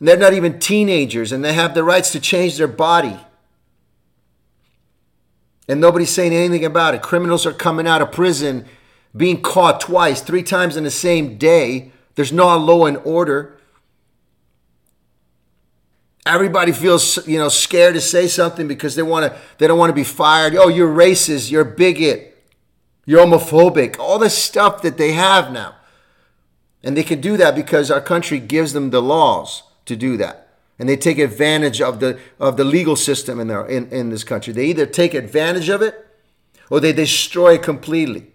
They're 0.00 0.16
not 0.16 0.32
even 0.32 0.58
teenagers 0.58 1.30
and 1.30 1.44
they 1.44 1.52
have 1.52 1.74
the 1.74 1.84
rights 1.84 2.10
to 2.12 2.20
change 2.20 2.56
their 2.56 2.66
body. 2.66 3.18
And 5.68 5.80
nobody's 5.80 6.10
saying 6.10 6.32
anything 6.32 6.64
about 6.64 6.94
it. 6.94 7.02
Criminals 7.02 7.46
are 7.46 7.52
coming 7.52 7.86
out 7.86 8.02
of 8.02 8.10
prison, 8.10 8.64
being 9.16 9.42
caught 9.42 9.80
twice, 9.80 10.20
three 10.20 10.42
times 10.42 10.76
in 10.76 10.84
the 10.84 10.90
same 10.90 11.36
day. 11.36 11.92
There's 12.16 12.32
no 12.32 12.56
law 12.56 12.86
and 12.86 12.96
order. 13.04 13.56
Everybody 16.26 16.72
feels, 16.72 17.26
you 17.26 17.38
know, 17.38 17.48
scared 17.48 17.94
to 17.94 18.00
say 18.00 18.28
something 18.28 18.68
because 18.68 18.94
they 18.94 19.02
want 19.02 19.32
to 19.32 19.38
they 19.58 19.66
don't 19.66 19.78
want 19.78 19.90
to 19.90 19.94
be 19.94 20.04
fired. 20.04 20.54
Oh, 20.54 20.68
you're 20.68 20.94
racist, 20.94 21.50
you're 21.50 21.64
bigot, 21.64 22.36
you're 23.06 23.24
homophobic. 23.24 23.98
All 23.98 24.18
the 24.18 24.30
stuff 24.30 24.82
that 24.82 24.98
they 24.98 25.12
have 25.12 25.50
now. 25.50 25.76
And 26.82 26.96
they 26.96 27.02
can 27.02 27.20
do 27.20 27.36
that 27.36 27.54
because 27.54 27.90
our 27.90 28.00
country 28.00 28.38
gives 28.38 28.72
them 28.72 28.90
the 28.90 29.02
laws 29.02 29.62
to 29.86 29.96
do 29.96 30.16
that. 30.16 30.48
And 30.78 30.88
they 30.88 30.96
take 30.96 31.18
advantage 31.18 31.80
of 31.80 32.00
the 32.00 32.18
of 32.38 32.56
the 32.56 32.64
legal 32.64 32.96
system 32.96 33.40
in 33.40 33.48
their 33.48 33.66
in, 33.66 33.88
in 33.90 34.10
this 34.10 34.24
country. 34.24 34.52
They 34.52 34.66
either 34.66 34.86
take 34.86 35.14
advantage 35.14 35.68
of 35.68 35.82
it 35.82 36.06
or 36.70 36.80
they 36.80 36.92
destroy 36.92 37.54
it 37.54 37.62
completely. 37.62 38.26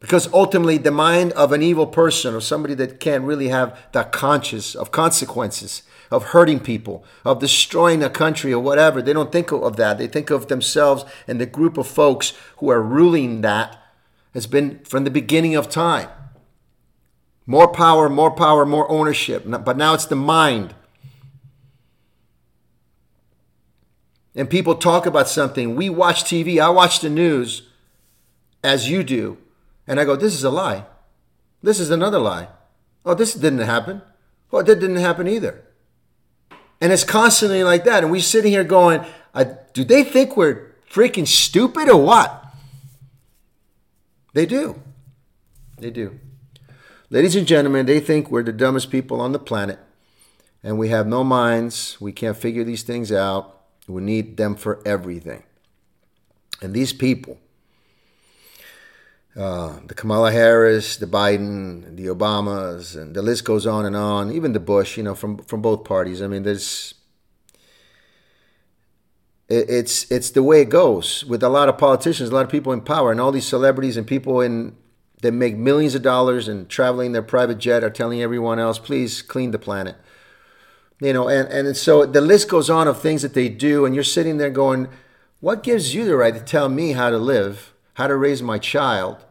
Because 0.00 0.32
ultimately, 0.32 0.78
the 0.78 0.92
mind 0.92 1.32
of 1.32 1.50
an 1.50 1.60
evil 1.60 1.86
person 1.86 2.34
or 2.34 2.40
somebody 2.40 2.74
that 2.74 3.00
can't 3.00 3.24
really 3.24 3.48
have 3.48 3.76
that 3.92 4.12
conscious 4.12 4.76
of 4.76 4.92
consequences, 4.92 5.82
of 6.10 6.24
hurting 6.26 6.60
people, 6.60 7.04
of 7.24 7.40
destroying 7.40 8.02
a 8.02 8.10
country 8.10 8.52
or 8.52 8.62
whatever, 8.62 9.02
they 9.02 9.12
don't 9.12 9.32
think 9.32 9.52
of 9.52 9.76
that. 9.76 9.98
They 9.98 10.06
think 10.06 10.30
of 10.30 10.48
themselves 10.48 11.04
and 11.26 11.40
the 11.40 11.46
group 11.46 11.76
of 11.76 11.86
folks 11.86 12.32
who 12.58 12.70
are 12.70 12.82
ruling 12.82 13.42
that 13.42 13.76
has 14.34 14.46
been 14.46 14.80
from 14.84 15.04
the 15.04 15.10
beginning 15.10 15.54
of 15.54 15.68
time. 15.68 16.08
More 17.46 17.68
power, 17.68 18.08
more 18.08 18.30
power, 18.30 18.66
more 18.66 18.90
ownership. 18.90 19.44
But 19.46 19.76
now 19.76 19.94
it's 19.94 20.06
the 20.06 20.16
mind. 20.16 20.74
And 24.34 24.48
people 24.48 24.74
talk 24.74 25.06
about 25.06 25.28
something. 25.28 25.74
We 25.74 25.90
watch 25.90 26.24
TV, 26.24 26.62
I 26.62 26.68
watch 26.68 27.00
the 27.00 27.10
news 27.10 27.62
as 28.62 28.90
you 28.90 29.02
do 29.02 29.38
and 29.88 29.98
I 29.98 30.04
go, 30.04 30.14
this 30.14 30.34
is 30.34 30.44
a 30.44 30.50
lie. 30.50 30.84
This 31.62 31.80
is 31.80 31.90
another 31.90 32.18
lie. 32.18 32.48
Oh, 33.04 33.14
this 33.14 33.32
didn't 33.32 33.60
happen. 33.60 34.02
Oh, 34.52 34.62
that 34.62 34.78
didn't 34.78 34.96
happen 34.96 35.26
either. 35.26 35.64
And 36.80 36.92
it's 36.92 37.04
constantly 37.04 37.64
like 37.64 37.84
that. 37.84 38.02
And 38.02 38.12
we're 38.12 38.20
sitting 38.20 38.52
here 38.52 38.64
going, 38.64 39.04
do 39.72 39.84
they 39.84 40.04
think 40.04 40.36
we're 40.36 40.72
freaking 40.90 41.26
stupid 41.26 41.88
or 41.88 42.02
what? 42.02 42.46
They 44.32 44.46
do. 44.46 44.80
They 45.78 45.90
do. 45.90 46.18
Ladies 47.10 47.36
and 47.36 47.46
gentlemen, 47.46 47.86
they 47.86 48.00
think 48.00 48.30
we're 48.30 48.42
the 48.42 48.52
dumbest 48.52 48.90
people 48.90 49.20
on 49.20 49.32
the 49.32 49.38
planet 49.38 49.78
and 50.62 50.78
we 50.78 50.88
have 50.88 51.06
no 51.06 51.24
minds. 51.24 51.96
We 52.00 52.12
can't 52.12 52.36
figure 52.36 52.64
these 52.64 52.82
things 52.82 53.10
out. 53.10 53.60
We 53.86 54.02
need 54.02 54.36
them 54.36 54.54
for 54.54 54.82
everything. 54.86 55.44
And 56.60 56.74
these 56.74 56.92
people, 56.92 57.38
uh, 59.38 59.78
the 59.86 59.94
Kamala 59.94 60.32
Harris, 60.32 60.96
the 60.96 61.06
Biden, 61.06 61.96
the 61.96 62.06
Obamas, 62.06 63.00
and 63.00 63.14
the 63.14 63.22
list 63.22 63.44
goes 63.44 63.66
on 63.66 63.86
and 63.86 63.94
on. 63.94 64.32
Even 64.32 64.52
the 64.52 64.60
Bush, 64.60 64.96
you 64.96 65.04
know, 65.04 65.14
from 65.14 65.38
from 65.38 65.62
both 65.62 65.84
parties. 65.84 66.20
I 66.20 66.26
mean, 66.26 66.42
there's 66.42 66.94
it, 69.48 69.70
it's 69.70 70.10
it's 70.10 70.30
the 70.30 70.42
way 70.42 70.62
it 70.62 70.70
goes 70.70 71.24
with 71.24 71.44
a 71.44 71.48
lot 71.48 71.68
of 71.68 71.78
politicians, 71.78 72.30
a 72.30 72.34
lot 72.34 72.44
of 72.44 72.50
people 72.50 72.72
in 72.72 72.80
power, 72.80 73.12
and 73.12 73.20
all 73.20 73.30
these 73.30 73.46
celebrities 73.46 73.96
and 73.96 74.06
people 74.06 74.40
in 74.40 74.76
that 75.22 75.32
make 75.32 75.56
millions 75.56 75.94
of 75.94 76.02
dollars 76.02 76.48
and 76.48 76.68
traveling 76.68 77.12
their 77.12 77.22
private 77.22 77.58
jet 77.58 77.82
are 77.84 77.90
telling 77.90 78.22
everyone 78.22 78.58
else, 78.58 78.78
please 78.78 79.22
clean 79.22 79.52
the 79.52 79.58
planet. 79.58 79.96
You 81.00 81.12
know, 81.12 81.28
and 81.28 81.48
and 81.48 81.76
so 81.76 82.04
the 82.04 82.20
list 82.20 82.48
goes 82.48 82.68
on 82.68 82.88
of 82.88 83.00
things 83.00 83.22
that 83.22 83.34
they 83.34 83.48
do, 83.48 83.86
and 83.86 83.94
you're 83.94 84.02
sitting 84.02 84.38
there 84.38 84.50
going, 84.50 84.88
what 85.38 85.62
gives 85.62 85.94
you 85.94 86.04
the 86.04 86.16
right 86.16 86.34
to 86.34 86.40
tell 86.40 86.68
me 86.68 86.92
how 86.92 87.10
to 87.10 87.18
live, 87.18 87.72
how 87.94 88.08
to 88.08 88.16
raise 88.16 88.42
my 88.42 88.58
child? 88.58 89.24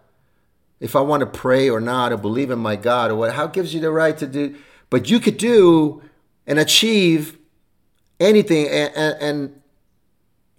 If 0.80 0.96
I 0.96 1.02
want 1.02 1.22
to 1.22 1.26
pray 1.26 1.70
or 1.70 1.80
not, 1.80 2.12
or 2.12 2.18
believe 2.18 2.52
in 2.52 2.60
my 2.60 2.76
God, 2.76 3.12
or 3.12 3.16
what, 3.16 3.34
how 3.34 3.48
gives 3.48 3.74
you 3.74 3.80
the 3.80 3.92
right 3.92 4.18
to 4.18 4.28
do? 4.28 4.56
But 4.90 5.10
you 5.10 5.20
could 5.20 5.38
do 5.38 6.02
and 6.46 6.60
achieve 6.60 7.38
anything 8.20 8.68
and, 8.68 9.18
and, 9.20 9.62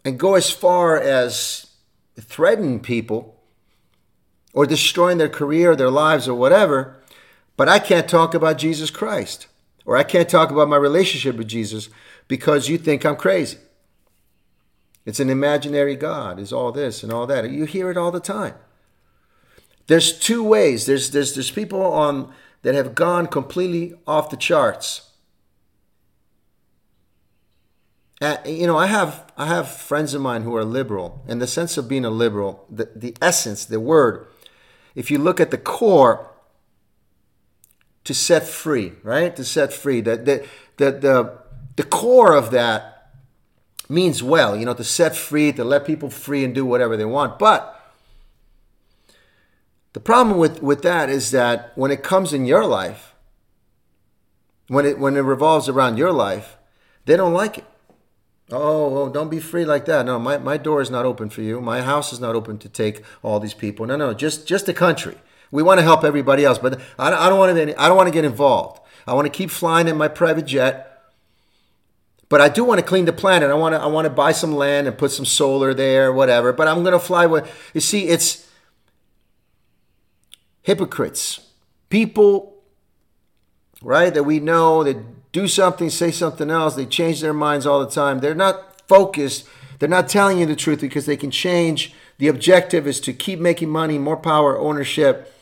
and 0.05 0.19
go 0.19 0.35
as 0.35 0.51
far 0.51 1.01
as 1.01 1.67
threatening 2.21 2.81
people 2.81 3.37
or 4.53 4.67
destroying 4.67 5.19
their 5.19 5.29
career, 5.29 5.77
their 5.77 5.91
lives, 5.91 6.27
or 6.27 6.35
whatever. 6.35 6.97
But 7.57 7.69
I 7.69 7.79
can't 7.79 8.09
talk 8.09 8.35
about 8.35 8.59
Jesus 8.59 8.91
Christ, 8.91 9.47
or 9.85 9.97
I 9.97 10.03
can't 10.03 10.29
talk 10.29 10.51
about 10.51 10.69
my 10.69 10.77
relationship 10.77 11.37
with 11.37 11.49
Jesus 11.49 11.89
because 12.27 12.69
you 12.69 12.77
think 12.79 13.05
I'm 13.05 13.17
crazy. 13.17 13.59
It's 15.07 15.21
an 15.21 15.31
imaginary 15.31 15.97
God, 15.97 16.39
is 16.39 16.53
all 16.53 16.71
this 16.71 17.03
and 17.03 17.13
all 17.13 17.27
that. 17.27 17.51
You 17.51 17.65
hear 17.65 17.91
it 17.91 17.97
all 17.97 18.11
the 18.11 18.21
time. 18.21 18.55
There's 19.89 20.17
two 20.17 20.45
ways. 20.45 20.87
There's 20.87 21.11
there's 21.11 21.35
there's 21.35 21.51
people 21.51 21.83
on 21.83 22.33
that 22.63 22.75
have 22.75 22.95
gone 22.95 23.27
completely 23.27 23.95
off 24.07 24.31
the 24.31 24.37
charts. 24.37 25.11
Uh, 28.21 28.37
you 28.45 28.67
know, 28.67 28.77
I 28.77 28.87
have 28.87 29.33
I 29.37 29.47
have 29.47 29.69
friends 29.71 30.13
of 30.13 30.21
mine 30.21 30.43
who 30.43 30.55
are 30.57 30.65
liberal. 30.65 31.25
In 31.27 31.39
the 31.39 31.47
sense 31.47 31.77
of 31.79 31.89
being 31.89 32.05
a 32.05 32.11
liberal, 32.11 32.67
the, 32.71 32.91
the 32.95 33.17
essence, 33.23 33.65
the 33.65 33.81
word, 33.81 34.27
if 34.95 35.11
you 35.11 35.19
look 35.19 35.41
at 35.41 35.51
the 35.51 35.59
core, 35.59 36.31
to 38.05 38.13
set 38.13 38.47
free, 38.47 38.93
right? 39.03 39.35
To 39.37 39.45
set 39.45 39.73
free. 39.73 40.03
The 40.03 40.17
the 40.17 40.47
the 40.77 40.99
the, 40.99 41.39
the 41.77 41.85
core 41.85 42.35
of 42.35 42.51
that 42.51 43.13
means 43.89 44.23
well, 44.23 44.55
you 44.55 44.67
know, 44.67 44.75
to 44.75 44.85
set 44.85 45.17
free, 45.17 45.51
to 45.53 45.65
let 45.65 45.87
people 45.87 46.11
free 46.11 46.45
and 46.45 46.55
do 46.55 46.67
whatever 46.67 46.95
they 46.95 47.07
want. 47.07 47.39
But 47.39 47.78
the 49.99 50.03
problem 50.03 50.39
with, 50.39 50.63
with 50.63 50.83
that 50.83 51.11
is 51.11 51.33
that 51.33 51.73
when 51.75 51.91
it 51.91 52.05
comes 52.05 52.33
in 52.33 52.45
your 52.45 52.65
life, 52.65 53.17
when 54.69 54.87
it 54.87 54.97
when 54.97 55.17
it 55.17 55.23
revolves 55.23 55.69
around 55.69 55.97
your 55.97 56.13
life, 56.13 56.57
they 57.07 57.17
don't 57.17 57.35
like 57.35 57.59
it. 57.59 57.65
Oh, 58.53 58.97
oh, 58.97 59.09
don't 59.09 59.29
be 59.29 59.41
free 59.41 59.65
like 59.65 59.87
that. 59.87 60.07
No, 60.07 60.21
my, 60.21 60.39
my 60.39 60.57
door 60.57 60.81
is 60.81 60.89
not 60.89 61.05
open 61.05 61.31
for 61.31 61.43
you. 61.43 61.61
My 61.61 61.83
house 61.83 62.13
is 62.13 62.21
not 62.21 62.37
open 62.37 62.59
to 62.59 62.69
take 62.69 63.03
all 63.25 63.41
these 63.41 63.55
people. 63.55 63.87
No, 63.87 63.97
no, 63.97 64.15
just 64.15 64.47
just 64.47 64.67
the 64.67 64.73
country. 64.73 65.17
We 65.51 65.65
want 65.65 65.81
to 65.81 65.83
help 65.83 66.05
everybody 66.05 66.45
else, 66.45 66.59
but 66.59 66.81
I, 66.97 67.13
I 67.13 67.29
don't 67.29 67.41
want 67.41 67.57
to. 67.57 67.83
I 67.83 67.89
don't 67.89 67.97
want 67.97 68.07
to 68.07 68.15
get 68.15 68.25
involved. 68.25 68.81
I 69.05 69.15
want 69.15 69.27
to 69.27 69.37
keep 69.37 69.51
flying 69.51 69.89
in 69.89 69.97
my 69.97 70.07
private 70.07 70.47
jet, 70.47 71.03
but 72.29 72.41
I 72.41 72.49
do 72.49 72.63
want 72.63 72.79
to 72.79 72.87
clean 72.87 73.07
the 73.07 73.13
planet. 73.13 73.51
I 73.51 73.55
want 73.55 73.75
to. 73.75 73.81
I 73.81 73.87
want 73.87 74.05
to 74.05 74.11
buy 74.11 74.31
some 74.31 74.55
land 74.55 74.87
and 74.87 74.97
put 74.97 75.11
some 75.11 75.27
solar 75.27 75.75
there, 75.75 76.13
whatever. 76.13 76.53
But 76.53 76.69
I'm 76.69 76.85
going 76.85 76.93
to 76.93 77.01
fly 77.01 77.27
with. 77.27 77.53
You 77.75 77.81
see, 77.81 78.07
it's 78.07 78.48
hypocrites, 80.69 81.41
people, 81.89 82.55
right, 83.81 84.13
that 84.13 84.25
we 84.25 84.39
know 84.39 84.85
that 84.85 85.33
do 85.33 85.49
something, 85.49 85.89
say 85.89 86.11
something 86.11 86.51
else, 86.51 86.75
they 86.75 86.85
change 86.85 87.23
their 87.23 87.33
minds 87.33 87.65
all 87.65 87.81
the 87.81 87.91
time. 87.91 88.19
They're 88.19 88.35
not 88.35 88.87
focused, 88.87 89.49
they're 89.79 89.89
not 89.89 90.11
telling 90.11 90.37
you 90.37 90.45
the 90.45 90.55
truth 90.55 90.83
because 90.83 91.07
they 91.07 91.17
can 91.17 91.31
change. 91.31 91.95
The 92.19 92.29
objective 92.29 92.87
is 92.87 93.01
to 93.01 93.15
keep 93.15 93.41
making 93.41 93.71
money, 93.71 93.97
more 93.97 94.19
power, 94.19 94.59
ownership, 94.59 95.33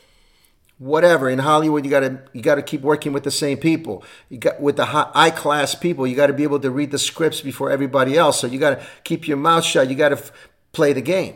whatever. 0.79 1.29
In 1.29 1.41
Hollywood, 1.41 1.85
you 1.85 1.91
gotta 1.91 2.23
you 2.33 2.41
gotta 2.41 2.63
keep 2.63 2.83
working 2.83 3.13
with 3.13 3.25
the 3.25 3.33
same 3.33 3.59
people. 3.59 4.05
You 4.29 4.39
got 4.39 4.61
with 4.61 4.77
the 4.77 4.85
high 4.85 5.31
class 5.31 5.75
people, 5.75 6.07
you 6.07 6.15
got 6.15 6.29
to 6.29 6.35
be 6.35 6.45
able 6.45 6.61
to 6.61 6.71
read 6.71 6.93
the 6.93 7.01
scripts 7.01 7.41
before 7.41 7.69
everybody 7.73 8.17
else. 8.17 8.39
So 8.39 8.47
you 8.47 8.61
got 8.61 8.79
to 8.79 8.87
keep 9.03 9.27
your 9.27 9.39
mouth 9.39 9.65
shut. 9.65 9.91
You 9.91 9.97
got 9.97 10.11
to 10.11 10.19
f- 10.19 10.31
play 10.71 10.93
the 10.93 11.01
game. 11.01 11.35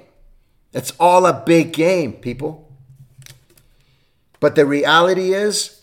It's 0.73 0.93
all 1.01 1.27
a 1.27 1.43
big 1.45 1.73
game, 1.73 2.13
people. 2.13 2.70
But 4.41 4.55
the 4.55 4.67
reality 4.67 5.35
is 5.35 5.83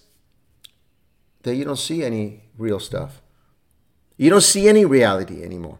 that 1.43 1.55
you 1.55 1.63
don't 1.63 1.77
see 1.77 2.03
any 2.03 2.43
real 2.57 2.79
stuff. 2.79 3.21
You 4.17 4.29
don't 4.31 4.41
see 4.41 4.67
any 4.67 4.83
reality 4.83 5.43
anymore. 5.43 5.77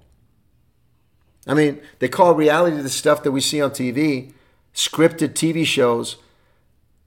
I 1.48 1.54
mean, 1.54 1.82
they 2.00 2.08
call 2.08 2.36
reality 2.36 2.78
the 2.78 2.90
stuff 2.90 3.24
that 3.24 3.32
we 3.32 3.42
see 3.42 3.62
on 3.62 3.72
TV, 3.72 4.34
scripted 4.76 5.30
TV 5.30 5.66
shows. 5.66 6.18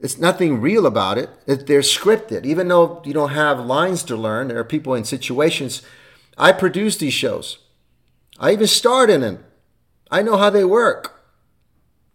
It's 0.00 0.18
nothing 0.18 0.60
real 0.60 0.86
about 0.86 1.18
it. 1.18 1.30
They're 1.46 1.80
scripted. 1.80 2.44
Even 2.44 2.68
though 2.68 3.02
you 3.04 3.12
don't 3.12 3.30
have 3.30 3.60
lines 3.60 4.02
to 4.04 4.16
learn, 4.16 4.48
there 4.48 4.58
are 4.58 4.64
people 4.64 4.94
in 4.94 5.04
situations. 5.04 5.82
I 6.36 6.52
produce 6.52 6.96
these 6.96 7.12
shows. 7.12 7.58
I 8.38 8.52
even 8.52 8.66
starred 8.66 9.10
in 9.10 9.20
them. 9.20 9.44
I 10.10 10.22
know 10.22 10.38
how 10.38 10.50
they 10.50 10.64
work. 10.64 11.19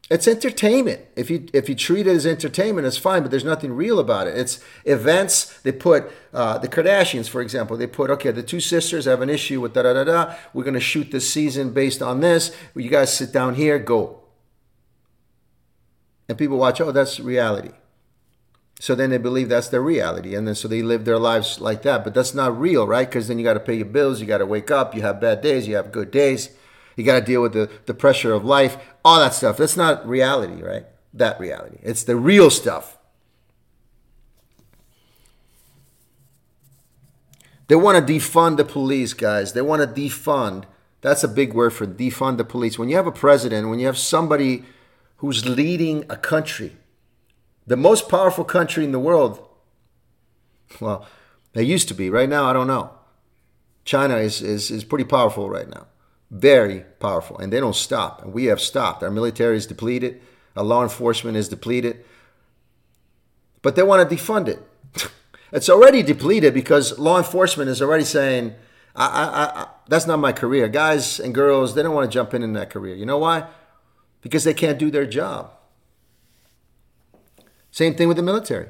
It's 0.07 0.27
entertainment. 0.27 1.01
If 1.15 1.31
you 1.31 1.47
if 1.51 1.67
you 1.67 1.73
treat 1.73 2.05
it 2.05 2.11
as 2.11 2.27
entertainment, 2.27 2.85
it's 2.85 2.97
fine. 2.97 3.23
But 3.23 3.31
there's 3.31 3.43
nothing 3.43 3.73
real 3.73 3.99
about 3.99 4.27
it. 4.27 4.37
It's 4.37 4.59
events. 4.85 5.59
They 5.61 5.71
put 5.71 6.11
uh, 6.31 6.59
the 6.59 6.67
Kardashians, 6.67 7.27
for 7.27 7.41
example. 7.41 7.75
They 7.75 7.87
put 7.87 8.11
okay, 8.11 8.29
the 8.29 8.43
two 8.43 8.59
sisters 8.59 9.05
have 9.05 9.21
an 9.21 9.31
issue 9.31 9.61
with 9.61 9.73
da 9.73 9.81
da 9.81 9.93
da 9.93 10.03
da. 10.03 10.35
We're 10.53 10.63
gonna 10.63 10.79
shoot 10.79 11.09
this 11.09 11.27
season 11.27 11.73
based 11.73 12.03
on 12.03 12.19
this. 12.19 12.55
You 12.75 12.89
guys 12.89 13.15
sit 13.15 13.33
down 13.33 13.55
here, 13.55 13.79
go. 13.79 14.21
And 16.29 16.37
people 16.37 16.57
watch. 16.57 16.79
Oh, 16.81 16.91
that's 16.91 17.19
reality. 17.19 17.71
So 18.79 18.93
then 18.93 19.09
they 19.09 19.17
believe 19.17 19.49
that's 19.49 19.69
their 19.69 19.81
reality, 19.81 20.35
and 20.35 20.47
then 20.47 20.53
so 20.53 20.67
they 20.67 20.83
live 20.83 21.05
their 21.05 21.17
lives 21.17 21.59
like 21.59 21.81
that. 21.81 22.03
But 22.03 22.13
that's 22.13 22.35
not 22.35 22.59
real, 22.59 22.85
right? 22.85 23.07
Because 23.07 23.27
then 23.27 23.39
you 23.39 23.43
got 23.43 23.53
to 23.53 23.59
pay 23.59 23.75
your 23.75 23.85
bills. 23.85 24.19
You 24.21 24.27
got 24.27 24.39
to 24.39 24.45
wake 24.45 24.69
up. 24.69 24.93
You 24.93 25.01
have 25.01 25.19
bad 25.19 25.41
days. 25.41 25.67
You 25.67 25.77
have 25.77 25.91
good 25.91 26.11
days. 26.11 26.49
You 26.95 27.03
got 27.03 27.19
to 27.19 27.25
deal 27.25 27.41
with 27.41 27.53
the, 27.53 27.69
the 27.85 27.93
pressure 27.93 28.33
of 28.33 28.45
life, 28.45 28.77
all 29.03 29.19
that 29.19 29.33
stuff. 29.33 29.57
That's 29.57 29.77
not 29.77 30.07
reality, 30.07 30.61
right? 30.63 30.85
That 31.13 31.39
reality. 31.39 31.77
It's 31.81 32.03
the 32.03 32.15
real 32.15 32.49
stuff. 32.49 32.97
They 37.67 37.75
want 37.75 38.05
to 38.05 38.13
defund 38.13 38.57
the 38.57 38.65
police, 38.65 39.13
guys. 39.13 39.53
They 39.53 39.61
want 39.61 39.81
to 39.81 40.01
defund. 40.01 40.65
That's 41.01 41.23
a 41.23 41.27
big 41.27 41.53
word 41.53 41.71
for 41.71 41.85
defund 41.87 42.37
the 42.37 42.45
police. 42.45 42.77
When 42.77 42.89
you 42.89 42.95
have 42.95 43.07
a 43.07 43.11
president, 43.11 43.69
when 43.69 43.79
you 43.79 43.87
have 43.87 43.97
somebody 43.97 44.63
who's 45.17 45.47
leading 45.47 46.05
a 46.09 46.15
country, 46.15 46.77
the 47.65 47.77
most 47.77 48.07
powerful 48.07 48.43
country 48.43 48.83
in 48.83 48.91
the 48.91 48.99
world, 48.99 49.45
well, 50.79 51.07
they 51.53 51.63
used 51.63 51.87
to 51.87 51.93
be. 51.93 52.09
Right 52.09 52.29
now, 52.29 52.45
I 52.45 52.53
don't 52.53 52.67
know. 52.67 52.91
China 53.83 54.17
is, 54.17 54.41
is, 54.41 54.71
is 54.71 54.83
pretty 54.83 55.05
powerful 55.05 55.49
right 55.49 55.69
now. 55.69 55.87
Very 56.31 56.81
powerful. 56.99 57.37
And 57.37 57.51
they 57.51 57.59
don't 57.59 57.75
stop. 57.75 58.21
And 58.21 58.33
we 58.33 58.45
have 58.45 58.59
stopped. 58.59 59.03
Our 59.03 59.11
military 59.11 59.57
is 59.57 59.67
depleted. 59.67 60.21
Our 60.55 60.63
law 60.63 60.83
enforcement 60.83 61.37
is 61.37 61.49
depleted. 61.49 62.03
But 63.61 63.75
they 63.75 63.83
want 63.83 64.07
to 64.07 64.15
defund 64.15 64.47
it. 64.47 64.61
it's 65.51 65.69
already 65.69 66.03
depleted 66.03 66.53
because 66.53 66.97
law 66.97 67.17
enforcement 67.17 67.69
is 67.69 67.81
already 67.81 68.03
saying, 68.03 68.55
I, 68.95 69.05
I, 69.05 69.61
I, 69.61 69.67
that's 69.87 70.07
not 70.07 70.19
my 70.19 70.31
career. 70.31 70.67
Guys 70.67 71.19
and 71.19 71.33
girls, 71.33 71.75
they 71.75 71.83
don't 71.83 71.93
want 71.93 72.09
to 72.09 72.13
jump 72.13 72.33
in 72.33 72.43
in 72.43 72.53
that 72.53 72.69
career. 72.69 72.95
You 72.95 73.05
know 73.05 73.17
why? 73.17 73.47
Because 74.21 74.43
they 74.43 74.53
can't 74.53 74.79
do 74.79 74.89
their 74.89 75.05
job. 75.05 75.51
Same 77.71 77.93
thing 77.93 78.07
with 78.07 78.17
the 78.17 78.23
military. 78.23 78.69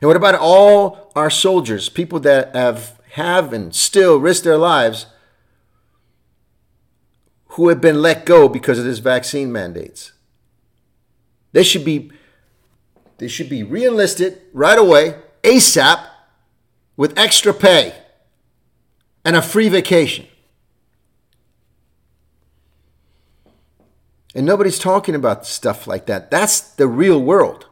And 0.00 0.08
what 0.08 0.16
about 0.16 0.34
all 0.34 1.10
our 1.16 1.30
soldiers, 1.30 1.88
people 1.88 2.20
that 2.20 2.54
have 2.54 3.00
have 3.12 3.54
and 3.54 3.74
still 3.74 4.20
risk 4.20 4.42
their 4.42 4.58
lives 4.58 5.06
who 7.56 7.68
have 7.68 7.80
been 7.80 8.02
let 8.02 8.26
go 8.26 8.48
because 8.48 8.78
of 8.78 8.84
this 8.84 8.98
vaccine 8.98 9.50
mandates? 9.50 10.12
They 11.52 11.62
should 11.62 11.84
be 11.84 12.10
they 13.18 13.28
should 13.28 13.48
be 13.48 13.62
reenlisted 13.62 14.40
right 14.52 14.78
away, 14.78 15.16
ASAP, 15.42 16.06
with 16.98 17.18
extra 17.18 17.54
pay 17.54 17.94
and 19.24 19.36
a 19.36 19.40
free 19.40 19.70
vacation. 19.70 20.26
And 24.34 24.44
nobody's 24.44 24.78
talking 24.78 25.14
about 25.14 25.46
stuff 25.46 25.86
like 25.86 26.04
that. 26.06 26.30
That's 26.30 26.60
the 26.60 26.86
real 26.86 27.22
world. 27.22 27.64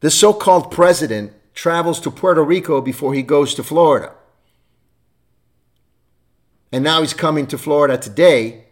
The 0.00 0.10
so 0.10 0.34
called 0.34 0.70
president 0.70 1.32
travels 1.54 1.98
to 2.00 2.10
Puerto 2.10 2.44
Rico 2.44 2.82
before 2.82 3.14
he 3.14 3.22
goes 3.22 3.54
to 3.54 3.62
Florida. 3.62 4.12
And 6.74 6.82
now 6.82 7.02
he's 7.02 7.14
coming 7.14 7.46
to 7.46 7.56
Florida 7.56 7.96
today 7.96 8.64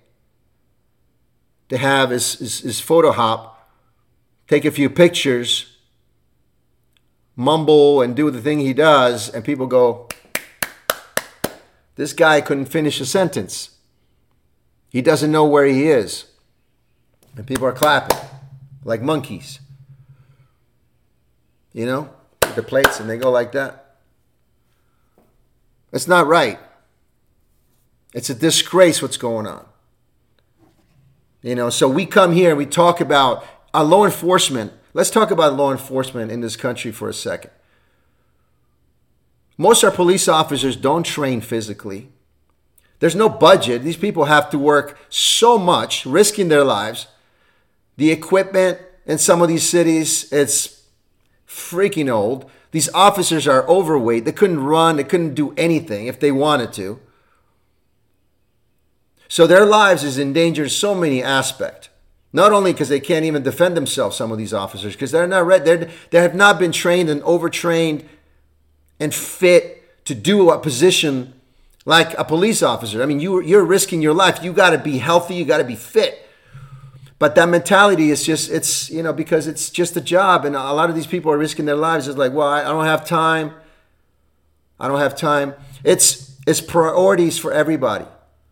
to 1.69 1.79
have 1.79 2.11
his, 2.11 2.35
his, 2.35 2.59
his 2.59 2.81
photo 2.81 3.13
hop, 3.13 3.71
take 4.49 4.65
a 4.65 4.73
few 4.73 4.91
pictures, 4.91 5.77
mumble, 7.37 8.03
and 8.03 8.17
do 8.17 8.29
the 8.33 8.41
thing 8.41 8.59
he 8.59 8.73
does, 8.73 9.29
and 9.29 9.45
people 9.45 9.69
go, 9.69 10.09
This 11.95 12.13
guy 12.13 12.41
couldn't 12.41 12.67
finish 12.67 13.01
a 13.01 13.07
sentence. 13.07 13.71
He 14.91 15.01
doesn't 15.01 15.31
know 15.31 15.45
where 15.45 15.67
he 15.67 15.87
is. 15.87 16.25
And 17.37 17.47
people 17.47 17.69
are 17.69 17.73
clapping 17.73 18.19
like 18.83 19.01
monkeys. 19.01 19.61
You 21.73 21.87
know, 21.87 22.11
the 22.57 22.65
plates 22.65 22.99
and 22.99 23.09
they 23.09 23.17
go 23.17 23.31
like 23.31 23.53
that. 23.53 23.99
It's 25.93 26.09
not 26.09 26.27
right. 26.27 26.59
It's 28.13 28.31
a 28.31 28.35
disgrace 28.35 29.01
what's 29.01 29.17
going 29.17 29.47
on. 29.47 29.67
You 31.43 31.55
know, 31.55 31.71
so 31.71 31.89
we 31.89 32.07
come 32.07 32.33
here 32.33 32.51
and 32.51 32.59
we 32.59 32.67
talk 32.67 33.01
about 33.01 33.45
our 33.75 33.85
law 33.85 34.05
enforcement. 34.05 34.73
Let's 34.95 35.11
talk 35.11 35.31
about 35.31 35.55
law 35.55 35.73
enforcement 35.73 36.31
in 36.31 36.41
this 36.41 36.57
country 36.57 36.93
for 36.93 37.09
a 37.09 37.15
second. 37.15 37.51
Most 39.59 39.83
of 39.83 39.91
our 39.91 39.97
police 39.97 40.29
officers 40.29 40.77
don't 40.77 41.05
train 41.05 41.41
physically. 41.41 42.11
There's 43.01 43.17
no 43.17 43.29
budget. 43.29 43.83
These 43.83 43.97
people 43.97 44.27
have 44.27 44.51
to 44.51 44.59
work 44.59 44.99
so 45.09 45.59
much, 45.59 46.07
risking 46.07 46.49
their 46.49 46.65
lives. 46.65 47.09
The 47.97 48.13
equipment 48.13 48.79
in 49.07 49.19
some 49.19 49.43
of 49.43 49.49
these 49.49 49.69
cities, 49.69 50.33
it's 50.33 50.83
freaking 51.47 52.13
old. 52.13 52.51
These 52.71 52.89
officers 52.95 53.49
are 53.49 53.69
overweight. 53.69 54.25
They 54.25 54.33
couldn't 54.33 54.63
run, 54.63 54.97
they 54.97 55.05
couldn't 55.05 55.35
do 55.35 55.53
anything 55.57 56.07
if 56.07 56.21
they 56.21 56.31
wanted 56.31 56.73
to. 56.75 57.01
So 59.33 59.47
their 59.47 59.65
lives 59.65 60.05
is 60.05 60.19
in 60.19 60.35
danger 60.35 60.65
in 60.65 60.69
so 60.69 60.95
many 60.95 61.23
aspects. 61.23 61.89
Not 62.35 62.53
only 62.53 62.75
because 62.75 62.91
they 62.91 63.01
can't 63.01 63.25
even 63.25 63.43
defend 63.43 63.75
themselves, 63.79 64.15
some 64.15 64.31
of 64.31 64.37
these 64.37 64.53
officers, 64.53 64.93
because 64.93 65.11
they're 65.11 65.27
not 65.27 65.47
ready, 65.47 65.65
they're, 65.65 65.91
they 66.11 66.21
have 66.21 66.35
not 66.35 66.59
been 66.59 66.71
trained 66.71 67.09
and 67.09 67.23
overtrained 67.23 68.07
and 69.01 69.15
fit 69.15 70.05
to 70.05 70.15
do 70.15 70.51
a 70.51 70.59
position 70.59 71.33
like 71.87 72.13
a 72.19 72.25
police 72.25 72.63
officer. 72.63 73.03
I 73.03 73.07
mean, 73.07 73.21
you, 73.21 73.41
you're 73.41 73.65
risking 73.65 74.03
your 74.03 74.13
life. 74.13 74.45
You 74.45 74.53
got 74.53 74.71
to 74.71 74.79
be 74.79 74.99
healthy. 74.99 75.37
You 75.37 75.47
got 75.47 75.59
to 75.59 75.65
be 75.65 75.77
fit. 75.77 76.29
But 77.19 77.35
that 77.37 77.49
mentality 77.49 78.11
is 78.11 78.27
just, 78.27 78.51
it's, 78.51 78.91
you 78.91 79.03
know, 79.03 79.15
because 79.15 79.47
it's 79.47 79.71
just 79.71 79.97
a 79.97 80.03
job. 80.03 80.45
And 80.45 80.55
a 80.55 80.75
lot 80.75 80.91
of 80.91 80.95
these 80.95 81.07
people 81.07 81.33
are 81.33 81.39
risking 81.39 81.65
their 81.65 81.75
lives. 81.75 82.07
It's 82.07 82.19
like, 82.19 82.35
well, 82.35 82.49
I, 82.49 82.61
I 82.61 82.65
don't 82.65 82.85
have 82.85 83.07
time. 83.07 83.55
I 84.79 84.89
don't 84.89 85.01
have 85.01 85.17
time. 85.17 85.55
It's, 85.85 86.37
it's 86.47 86.61
priorities 86.61 87.39
for 87.39 87.51
everybody. 87.51 88.05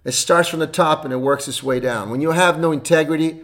It 0.04 0.12
starts 0.12 0.48
from 0.48 0.60
the 0.60 0.66
top 0.66 1.04
and 1.04 1.12
it 1.12 1.18
works 1.18 1.46
its 1.46 1.62
way 1.62 1.80
down. 1.80 2.10
When 2.10 2.20
you 2.20 2.30
have 2.30 2.58
no 2.58 2.72
integrity, 2.72 3.40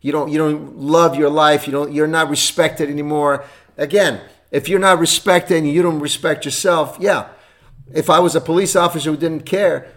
you 0.00 0.12
don't, 0.12 0.30
you 0.30 0.38
don't 0.38 0.78
love 0.78 1.16
your 1.16 1.30
life. 1.30 1.66
You 1.66 1.72
don't, 1.72 1.92
you're 1.92 2.06
not 2.06 2.30
respected 2.30 2.88
anymore. 2.88 3.44
Again, 3.76 4.20
if 4.50 4.68
you're 4.68 4.78
not 4.78 4.98
respected 4.98 5.56
and 5.58 5.68
you 5.68 5.82
don't 5.82 6.00
respect 6.00 6.44
yourself, 6.44 6.96
yeah, 7.00 7.28
if 7.92 8.08
I 8.08 8.20
was 8.20 8.34
a 8.34 8.40
police 8.40 8.76
officer 8.76 9.10
who 9.10 9.16
didn't 9.16 9.46
care, 9.46 9.92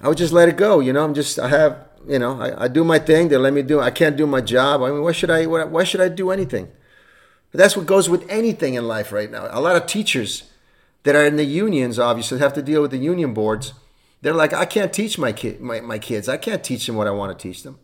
I 0.00 0.08
would 0.08 0.18
just 0.18 0.32
let 0.32 0.48
it 0.48 0.56
go. 0.56 0.80
You 0.80 0.92
know, 0.92 1.04
I'm 1.04 1.14
just 1.14 1.38
I 1.38 1.48
have 1.48 1.86
you 2.06 2.18
know 2.18 2.40
I, 2.40 2.64
I 2.64 2.68
do 2.68 2.84
my 2.84 2.98
thing. 2.98 3.28
They 3.28 3.36
let 3.36 3.52
me 3.52 3.62
do. 3.62 3.80
I 3.80 3.90
can't 3.90 4.16
do 4.16 4.26
my 4.26 4.40
job. 4.40 4.82
I 4.82 4.90
mean, 4.90 5.02
why 5.02 5.12
should 5.12 5.30
I? 5.30 5.46
Why 5.46 5.84
should 5.84 6.00
I 6.00 6.08
do 6.08 6.30
anything? 6.30 6.70
But 7.50 7.58
that's 7.58 7.76
what 7.76 7.86
goes 7.86 8.08
with 8.08 8.28
anything 8.28 8.74
in 8.74 8.86
life 8.86 9.10
right 9.10 9.30
now. 9.30 9.48
A 9.50 9.60
lot 9.60 9.76
of 9.76 9.86
teachers 9.86 10.50
that 11.04 11.16
are 11.16 11.24
in 11.24 11.36
the 11.36 11.44
unions 11.44 11.98
obviously 11.98 12.38
have 12.38 12.52
to 12.54 12.62
deal 12.62 12.82
with 12.82 12.90
the 12.90 12.98
union 12.98 13.32
boards. 13.32 13.72
They're 14.20 14.34
like, 14.34 14.52
I 14.52 14.64
can't 14.64 14.92
teach 14.92 15.18
my 15.18 15.32
kid 15.32 15.60
my, 15.60 15.80
my 15.80 15.98
kids. 15.98 16.28
I 16.28 16.36
can't 16.36 16.64
teach 16.64 16.86
them 16.86 16.96
what 16.96 17.06
I 17.06 17.10
want 17.12 17.36
to 17.36 17.42
teach 17.42 17.62
them. 17.62 17.78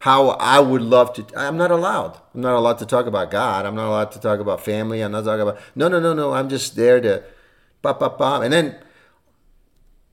How 0.00 0.30
I 0.30 0.60
would 0.60 0.82
love 0.82 1.12
to. 1.14 1.26
I'm 1.36 1.56
not 1.56 1.70
allowed. 1.70 2.20
I'm 2.34 2.40
not 2.40 2.54
allowed 2.54 2.78
to 2.78 2.86
talk 2.86 3.06
about 3.06 3.30
God. 3.30 3.66
I'm 3.66 3.74
not 3.74 3.88
allowed 3.88 4.12
to 4.12 4.20
talk 4.20 4.40
about 4.40 4.64
family. 4.64 5.02
I'm 5.02 5.12
not 5.12 5.24
talking 5.24 5.42
about. 5.42 5.58
No, 5.74 5.88
no, 5.88 6.00
no, 6.00 6.14
no. 6.14 6.32
I'm 6.32 6.48
just 6.48 6.74
there 6.74 7.00
to 7.00 7.22
Bah, 7.82 7.94
bah, 7.94 8.14
bah. 8.16 8.40
And 8.40 8.52
then 8.52 8.76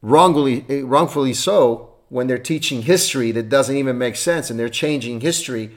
wrongfully, 0.01 0.83
wrongfully 0.83 1.33
so, 1.33 1.95
when 2.09 2.27
they're 2.27 2.37
teaching 2.37 2.83
history 2.83 3.31
that 3.33 3.49
doesn't 3.49 3.75
even 3.75 3.97
make 3.97 4.15
sense 4.15 4.49
and 4.49 4.57
they're 4.59 4.69
changing 4.69 5.19
history 5.21 5.71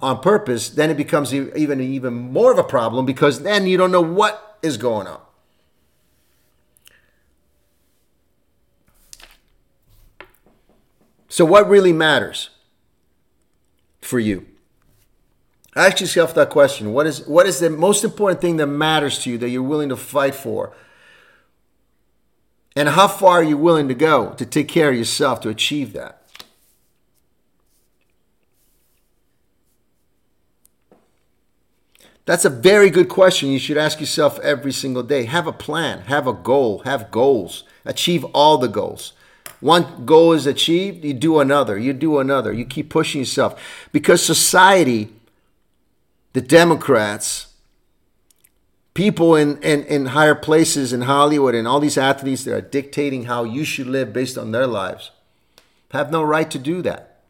on 0.00 0.20
purpose, 0.20 0.70
then 0.70 0.90
it 0.90 0.96
becomes 0.96 1.34
even 1.34 1.80
even 1.80 2.14
more 2.14 2.50
of 2.52 2.58
a 2.58 2.64
problem 2.64 3.04
because 3.04 3.42
then 3.42 3.66
you 3.66 3.76
don't 3.76 3.92
know 3.92 4.00
what 4.00 4.58
is 4.62 4.76
going 4.76 5.06
on. 5.06 5.20
So 11.38 11.44
what 11.44 11.68
really 11.68 11.92
matters 11.92 12.50
for 14.00 14.18
you? 14.18 14.44
Ask 15.76 16.00
yourself 16.00 16.34
that 16.34 16.50
question. 16.50 16.92
What 16.92 17.06
is 17.06 17.24
what 17.28 17.46
is 17.46 17.60
the 17.60 17.70
most 17.70 18.02
important 18.02 18.40
thing 18.40 18.56
that 18.56 18.66
matters 18.66 19.20
to 19.20 19.30
you 19.30 19.38
that 19.38 19.48
you're 19.48 19.62
willing 19.62 19.90
to 19.90 19.96
fight 19.96 20.34
for? 20.34 20.74
And 22.74 22.88
how 22.88 23.06
far 23.06 23.38
are 23.38 23.44
you 23.44 23.56
willing 23.56 23.86
to 23.86 23.94
go 23.94 24.32
to 24.32 24.44
take 24.44 24.66
care 24.66 24.90
of 24.90 24.96
yourself 24.96 25.40
to 25.42 25.48
achieve 25.48 25.92
that? 25.92 26.24
That's 32.24 32.46
a 32.46 32.50
very 32.50 32.90
good 32.90 33.08
question 33.08 33.50
you 33.50 33.60
should 33.60 33.78
ask 33.78 34.00
yourself 34.00 34.40
every 34.40 34.72
single 34.72 35.04
day. 35.04 35.26
Have 35.26 35.46
a 35.46 35.52
plan, 35.52 36.00
have 36.06 36.26
a 36.26 36.32
goal, 36.32 36.80
have 36.80 37.12
goals, 37.12 37.62
achieve 37.84 38.24
all 38.34 38.58
the 38.58 38.66
goals. 38.66 39.12
One 39.60 40.06
goal 40.06 40.32
is 40.32 40.46
achieved, 40.46 41.04
you 41.04 41.14
do 41.14 41.40
another, 41.40 41.76
you 41.78 41.92
do 41.92 42.18
another, 42.18 42.52
you 42.52 42.64
keep 42.64 42.90
pushing 42.90 43.20
yourself. 43.20 43.60
Because 43.92 44.22
society, 44.22 45.10
the 46.32 46.40
Democrats, 46.40 47.48
people 48.94 49.34
in, 49.34 49.60
in, 49.62 49.84
in 49.84 50.06
higher 50.06 50.34
places 50.34 50.92
in 50.92 51.02
Hollywood 51.02 51.54
and 51.54 51.66
all 51.66 51.80
these 51.80 51.98
athletes 51.98 52.44
that 52.44 52.54
are 52.54 52.60
dictating 52.60 53.24
how 53.24 53.44
you 53.44 53.64
should 53.64 53.86
live 53.86 54.12
based 54.12 54.38
on 54.38 54.52
their 54.52 54.66
lives 54.66 55.10
have 55.90 56.10
no 56.10 56.22
right 56.22 56.50
to 56.50 56.58
do 56.58 56.82
that. 56.82 57.20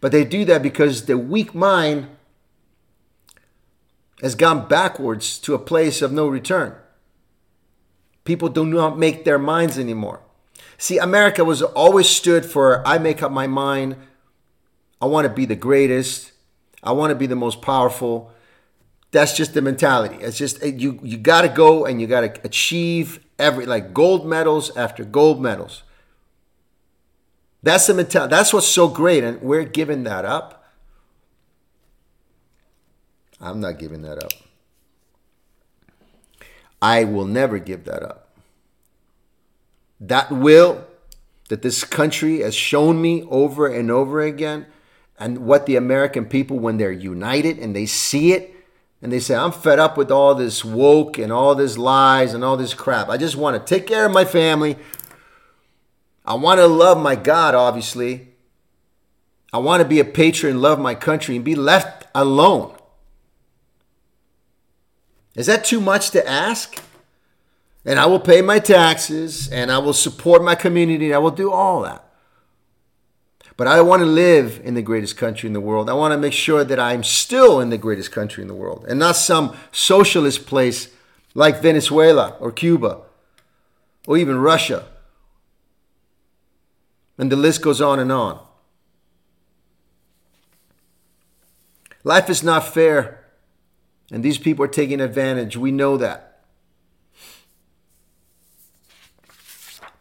But 0.00 0.12
they 0.12 0.24
do 0.24 0.44
that 0.44 0.62
because 0.62 1.06
the 1.06 1.16
weak 1.16 1.54
mind 1.54 2.08
has 4.20 4.34
gone 4.34 4.68
backwards 4.68 5.38
to 5.40 5.54
a 5.54 5.58
place 5.58 6.02
of 6.02 6.12
no 6.12 6.26
return. 6.26 6.74
People 8.24 8.48
do 8.48 8.64
not 8.64 8.98
make 8.98 9.24
their 9.24 9.38
minds 9.38 9.78
anymore. 9.78 10.20
See, 10.84 10.98
America 10.98 11.46
was 11.46 11.62
always 11.62 12.06
stood 12.10 12.44
for 12.44 12.86
I 12.86 12.98
make 12.98 13.22
up 13.22 13.32
my 13.32 13.46
mind. 13.46 13.96
I 15.00 15.06
want 15.06 15.26
to 15.26 15.32
be 15.32 15.46
the 15.46 15.56
greatest. 15.56 16.32
I 16.82 16.92
want 16.92 17.10
to 17.10 17.14
be 17.14 17.26
the 17.26 17.34
most 17.34 17.62
powerful. 17.62 18.30
That's 19.10 19.34
just 19.34 19.54
the 19.54 19.62
mentality. 19.62 20.16
It's 20.16 20.36
just 20.36 20.62
eh, 20.62 20.72
you 20.76 21.00
you 21.02 21.16
got 21.16 21.40
to 21.40 21.48
go 21.48 21.86
and 21.86 22.02
you 22.02 22.06
got 22.06 22.20
to 22.20 22.38
achieve 22.44 23.24
every 23.38 23.64
like 23.64 23.94
gold 23.94 24.26
medals 24.26 24.76
after 24.76 25.04
gold 25.04 25.40
medals. 25.40 25.84
That's 27.62 27.86
the 27.86 27.94
mentality. 27.94 28.32
That's 28.32 28.52
what's 28.52 28.68
so 28.68 28.86
great 28.86 29.24
and 29.24 29.40
we're 29.40 29.64
giving 29.64 30.04
that 30.04 30.26
up. 30.26 30.66
I'm 33.40 33.58
not 33.58 33.78
giving 33.78 34.02
that 34.02 34.22
up. 34.22 34.32
I 36.82 37.04
will 37.04 37.24
never 37.24 37.58
give 37.58 37.86
that 37.86 38.02
up. 38.02 38.23
That 40.00 40.30
will 40.30 40.86
that 41.48 41.62
this 41.62 41.84
country 41.84 42.40
has 42.40 42.54
shown 42.54 43.00
me 43.00 43.22
over 43.30 43.66
and 43.66 43.90
over 43.90 44.22
again, 44.22 44.66
and 45.18 45.38
what 45.46 45.66
the 45.66 45.76
American 45.76 46.26
people, 46.26 46.58
when 46.58 46.78
they're 46.78 46.90
united 46.90 47.58
and 47.58 47.76
they 47.76 47.86
see 47.86 48.32
it, 48.32 48.54
and 49.02 49.12
they 49.12 49.20
say, 49.20 49.34
I'm 49.34 49.52
fed 49.52 49.78
up 49.78 49.98
with 49.98 50.10
all 50.10 50.34
this 50.34 50.64
woke 50.64 51.18
and 51.18 51.30
all 51.30 51.54
this 51.54 51.76
lies 51.76 52.32
and 52.32 52.42
all 52.42 52.56
this 52.56 52.72
crap. 52.72 53.10
I 53.10 53.18
just 53.18 53.36
want 53.36 53.54
to 53.54 53.74
take 53.74 53.86
care 53.86 54.06
of 54.06 54.12
my 54.12 54.24
family. 54.24 54.76
I 56.24 56.34
want 56.34 56.58
to 56.58 56.66
love 56.66 56.96
my 56.96 57.14
God, 57.14 57.54
obviously. 57.54 58.28
I 59.52 59.58
want 59.58 59.82
to 59.82 59.88
be 59.88 60.00
a 60.00 60.04
patriot 60.04 60.52
and 60.52 60.62
love 60.62 60.80
my 60.80 60.94
country 60.94 61.36
and 61.36 61.44
be 61.44 61.54
left 61.54 62.06
alone. 62.14 62.74
Is 65.34 65.46
that 65.46 65.64
too 65.64 65.80
much 65.80 66.10
to 66.12 66.26
ask? 66.26 66.80
And 67.84 67.98
I 67.98 68.06
will 68.06 68.20
pay 68.20 68.40
my 68.40 68.58
taxes 68.58 69.48
and 69.48 69.70
I 69.70 69.78
will 69.78 69.92
support 69.92 70.42
my 70.42 70.54
community. 70.54 71.06
and 71.06 71.14
I 71.14 71.18
will 71.18 71.30
do 71.30 71.52
all 71.52 71.82
that. 71.82 72.04
But 73.56 73.68
I 73.68 73.80
want 73.82 74.00
to 74.00 74.06
live 74.06 74.60
in 74.64 74.74
the 74.74 74.82
greatest 74.82 75.16
country 75.16 75.46
in 75.46 75.52
the 75.52 75.60
world. 75.60 75.88
I 75.88 75.92
want 75.92 76.12
to 76.12 76.18
make 76.18 76.32
sure 76.32 76.64
that 76.64 76.80
I'm 76.80 77.04
still 77.04 77.60
in 77.60 77.70
the 77.70 77.78
greatest 77.78 78.10
country 78.10 78.42
in 78.42 78.48
the 78.48 78.54
world 78.54 78.84
and 78.88 78.98
not 78.98 79.16
some 79.16 79.56
socialist 79.70 80.46
place 80.46 80.88
like 81.34 81.62
Venezuela 81.62 82.36
or 82.40 82.50
Cuba 82.50 83.02
or 84.06 84.16
even 84.16 84.38
Russia. 84.38 84.86
And 87.16 87.30
the 87.30 87.36
list 87.36 87.62
goes 87.62 87.80
on 87.80 88.00
and 88.00 88.10
on. 88.10 88.40
Life 92.02 92.28
is 92.28 92.42
not 92.42 92.66
fair, 92.66 93.24
and 94.10 94.22
these 94.22 94.36
people 94.36 94.64
are 94.64 94.68
taking 94.68 95.00
advantage. 95.00 95.56
We 95.56 95.72
know 95.72 95.96
that. 95.96 96.33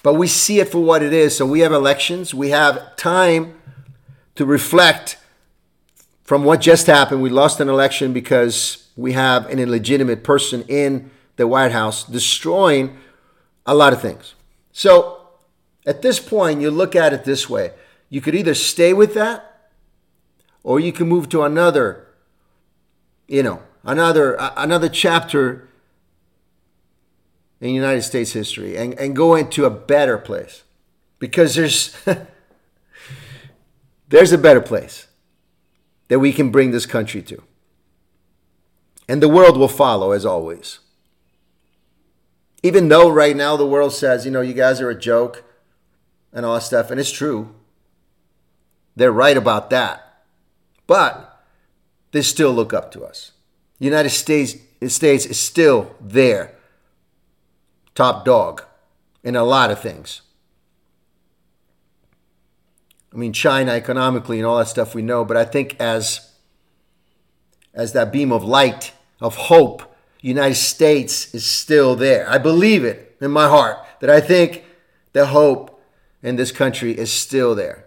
But 0.03 0.13
we 0.13 0.27
see 0.27 0.59
it 0.59 0.69
for 0.69 0.79
what 0.79 1.01
it 1.01 1.13
is. 1.13 1.35
So 1.35 1.45
we 1.45 1.61
have 1.61 1.71
elections, 1.71 2.33
we 2.33 2.49
have 2.49 2.95
time 2.97 3.59
to 4.35 4.45
reflect 4.45 5.17
from 6.23 6.43
what 6.43 6.61
just 6.61 6.87
happened. 6.87 7.21
We 7.21 7.29
lost 7.29 7.59
an 7.59 7.69
election 7.69 8.13
because 8.13 8.87
we 8.95 9.13
have 9.13 9.49
an 9.49 9.59
illegitimate 9.59 10.23
person 10.23 10.63
in 10.67 11.09
the 11.37 11.47
White 11.47 11.71
House 11.71 12.03
destroying 12.03 12.97
a 13.65 13.73
lot 13.73 13.93
of 13.93 14.01
things. 14.01 14.35
So 14.71 15.29
at 15.85 16.01
this 16.01 16.19
point, 16.19 16.61
you 16.61 16.69
look 16.69 16.95
at 16.95 17.13
it 17.13 17.23
this 17.23 17.49
way 17.49 17.71
you 18.09 18.21
could 18.21 18.35
either 18.35 18.53
stay 18.53 18.93
with 18.93 19.15
that 19.15 19.71
or 20.61 20.79
you 20.79 20.91
can 20.91 21.07
move 21.07 21.29
to 21.29 21.41
another, 21.41 22.05
you 23.27 23.41
know, 23.41 23.63
another 23.83 24.37
another 24.55 24.87
chapter 24.87 25.67
in 27.63 27.73
United 27.73 28.01
States 28.01 28.33
history 28.33 28.75
and, 28.75 28.93
and 28.99 29.15
go 29.15 29.35
into 29.35 29.63
a 29.63 29.69
better 29.69 30.17
place. 30.17 30.63
Because 31.17 31.55
there's 31.55 31.95
there's 34.09 34.33
a 34.33 34.37
better 34.37 34.59
place 34.59 35.07
that 36.09 36.19
we 36.19 36.33
can 36.33 36.51
bring 36.51 36.71
this 36.71 36.85
country 36.85 37.21
to. 37.21 37.41
And 39.07 39.23
the 39.23 39.29
world 39.29 39.57
will 39.57 39.69
follow 39.69 40.11
as 40.11 40.25
always. 40.25 40.79
Even 42.61 42.89
though 42.89 43.09
right 43.09 43.35
now 43.35 43.55
the 43.55 43.65
world 43.65 43.93
says, 43.93 44.25
you 44.25 44.31
know, 44.31 44.41
you 44.41 44.53
guys 44.53 44.81
are 44.81 44.89
a 44.89 44.99
joke 44.99 45.45
and 46.33 46.45
all 46.45 46.55
that 46.55 46.63
stuff, 46.63 46.91
and 46.91 46.99
it's 46.99 47.11
true. 47.11 47.55
They're 48.95 49.11
right 49.11 49.37
about 49.37 49.69
that. 49.69 50.23
But 50.85 51.45
they 52.11 52.23
still 52.23 52.51
look 52.51 52.73
up 52.73 52.91
to 52.91 53.05
us. 53.05 53.31
United 53.79 54.09
States, 54.09 54.57
States 54.87 55.25
is 55.25 55.39
still 55.39 55.95
there 56.01 56.52
top 57.95 58.25
dog 58.25 58.63
in 59.23 59.35
a 59.35 59.43
lot 59.43 59.71
of 59.71 59.79
things. 59.79 60.21
I 63.13 63.17
mean, 63.17 63.33
China 63.33 63.71
economically 63.71 64.39
and 64.39 64.45
all 64.45 64.57
that 64.57 64.67
stuff 64.67 64.95
we 64.95 65.01
know, 65.01 65.23
but 65.23 65.37
I 65.37 65.45
think 65.45 65.79
as 65.79 66.31
as 67.73 67.93
that 67.93 68.11
beam 68.11 68.31
of 68.31 68.43
light 68.43 68.91
of 69.19 69.35
hope, 69.35 69.95
United 70.21 70.55
States 70.55 71.33
is 71.33 71.45
still 71.45 71.95
there. 71.95 72.29
I 72.29 72.37
believe 72.37 72.83
it 72.83 73.17
in 73.19 73.31
my 73.31 73.47
heart 73.47 73.77
that 73.99 74.09
I 74.09 74.21
think 74.21 74.63
the 75.13 75.27
hope 75.27 75.81
in 76.21 76.35
this 76.35 76.51
country 76.51 76.97
is 76.97 77.11
still 77.11 77.55
there. 77.55 77.85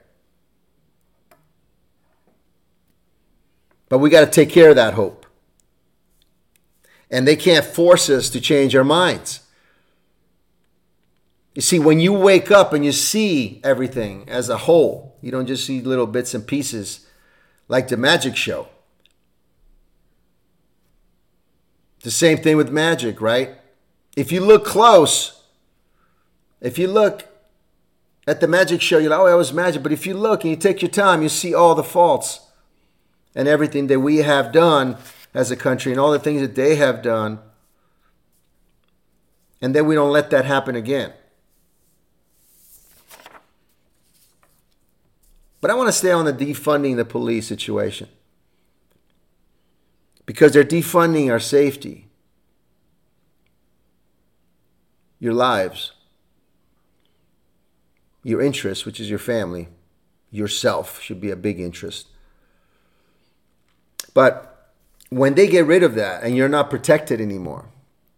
But 3.88 3.98
we 3.98 4.10
got 4.10 4.24
to 4.24 4.30
take 4.30 4.50
care 4.50 4.70
of 4.70 4.76
that 4.76 4.94
hope. 4.94 5.26
And 7.10 7.26
they 7.26 7.36
can't 7.36 7.64
force 7.64 8.10
us 8.10 8.28
to 8.30 8.40
change 8.40 8.74
our 8.74 8.84
minds. 8.84 9.40
You 11.56 11.62
see, 11.62 11.78
when 11.78 12.00
you 12.00 12.12
wake 12.12 12.50
up 12.50 12.74
and 12.74 12.84
you 12.84 12.92
see 12.92 13.62
everything 13.64 14.28
as 14.28 14.50
a 14.50 14.58
whole, 14.58 15.16
you 15.22 15.30
don't 15.30 15.46
just 15.46 15.64
see 15.64 15.80
little 15.80 16.06
bits 16.06 16.34
and 16.34 16.46
pieces 16.46 17.06
like 17.66 17.88
the 17.88 17.96
magic 17.96 18.36
show. 18.36 18.68
The 22.00 22.10
same 22.10 22.36
thing 22.36 22.58
with 22.58 22.70
magic, 22.70 23.22
right? 23.22 23.54
If 24.18 24.30
you 24.30 24.42
look 24.42 24.66
close, 24.66 25.44
if 26.60 26.78
you 26.78 26.88
look 26.88 27.24
at 28.26 28.42
the 28.42 28.48
magic 28.48 28.82
show, 28.82 28.98
you're 28.98 29.08
like, 29.08 29.20
oh, 29.20 29.26
that 29.26 29.36
was 29.36 29.54
magic. 29.54 29.82
But 29.82 29.92
if 29.92 30.06
you 30.06 30.12
look 30.12 30.44
and 30.44 30.50
you 30.50 30.56
take 30.58 30.82
your 30.82 30.90
time, 30.90 31.22
you 31.22 31.30
see 31.30 31.54
all 31.54 31.74
the 31.74 31.82
faults 31.82 32.40
and 33.34 33.48
everything 33.48 33.86
that 33.86 34.00
we 34.00 34.18
have 34.18 34.52
done 34.52 34.98
as 35.32 35.50
a 35.50 35.56
country 35.56 35.90
and 35.90 35.98
all 35.98 36.12
the 36.12 36.18
things 36.18 36.42
that 36.42 36.54
they 36.54 36.76
have 36.76 37.00
done. 37.00 37.38
And 39.62 39.74
then 39.74 39.86
we 39.86 39.94
don't 39.94 40.12
let 40.12 40.28
that 40.28 40.44
happen 40.44 40.76
again. 40.76 41.14
But 45.66 45.72
I 45.72 45.78
want 45.78 45.88
to 45.88 45.92
stay 45.92 46.12
on 46.12 46.26
the 46.26 46.32
defunding 46.32 46.94
the 46.94 47.04
police 47.04 47.48
situation 47.48 48.06
because 50.24 50.52
they're 50.52 50.62
defunding 50.62 51.28
our 51.28 51.40
safety, 51.40 52.06
your 55.18 55.34
lives, 55.34 55.90
your 58.22 58.40
interests, 58.40 58.86
which 58.86 59.00
is 59.00 59.10
your 59.10 59.18
family, 59.18 59.66
yourself 60.30 61.02
should 61.02 61.20
be 61.20 61.32
a 61.32 61.36
big 61.36 61.58
interest. 61.58 62.06
But 64.14 64.70
when 65.10 65.34
they 65.34 65.48
get 65.48 65.66
rid 65.66 65.82
of 65.82 65.96
that 65.96 66.22
and 66.22 66.36
you're 66.36 66.48
not 66.48 66.70
protected 66.70 67.20
anymore, 67.20 67.70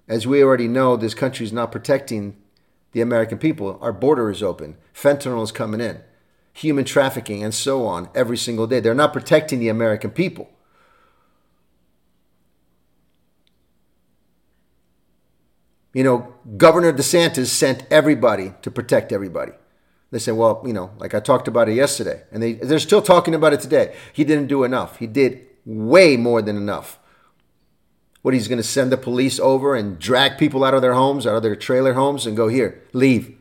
as 0.06 0.26
we 0.26 0.44
already 0.44 0.68
know, 0.68 0.98
this 0.98 1.14
country 1.14 1.46
is 1.46 1.52
not 1.54 1.72
protecting 1.72 2.36
the 2.92 3.00
American 3.00 3.38
people. 3.38 3.78
Our 3.80 3.94
border 3.94 4.28
is 4.28 4.42
open. 4.42 4.76
Fentanyl 4.92 5.42
is 5.42 5.50
coming 5.50 5.80
in 5.80 6.02
human 6.58 6.84
trafficking, 6.84 7.42
and 7.42 7.54
so 7.54 7.86
on 7.86 8.08
every 8.14 8.36
single 8.36 8.66
day. 8.66 8.80
They're 8.80 8.94
not 8.94 9.12
protecting 9.12 9.60
the 9.60 9.68
American 9.68 10.10
people. 10.10 10.50
You 15.94 16.04
know, 16.04 16.34
Governor 16.56 16.92
DeSantis 16.92 17.46
sent 17.46 17.84
everybody 17.90 18.54
to 18.62 18.70
protect 18.70 19.12
everybody. 19.12 19.52
They 20.10 20.18
said, 20.18 20.34
well, 20.34 20.62
you 20.66 20.72
know, 20.72 20.90
like 20.98 21.14
I 21.14 21.20
talked 21.20 21.48
about 21.48 21.68
it 21.68 21.74
yesterday, 21.74 22.22
and 22.32 22.42
they, 22.42 22.54
they're 22.54 22.78
still 22.78 23.02
talking 23.02 23.34
about 23.34 23.52
it 23.52 23.60
today. 23.60 23.94
He 24.12 24.24
didn't 24.24 24.46
do 24.46 24.64
enough. 24.64 24.98
He 24.98 25.06
did 25.06 25.46
way 25.64 26.16
more 26.16 26.42
than 26.42 26.56
enough. 26.56 26.98
What, 28.22 28.34
he's 28.34 28.48
going 28.48 28.58
to 28.58 28.64
send 28.64 28.90
the 28.90 28.96
police 28.96 29.38
over 29.38 29.76
and 29.76 29.98
drag 29.98 30.38
people 30.38 30.64
out 30.64 30.74
of 30.74 30.82
their 30.82 30.94
homes, 30.94 31.26
out 31.26 31.36
of 31.36 31.42
their 31.42 31.56
trailer 31.56 31.92
homes, 31.92 32.26
and 32.26 32.36
go, 32.36 32.48
here, 32.48 32.82
leave. 32.92 33.36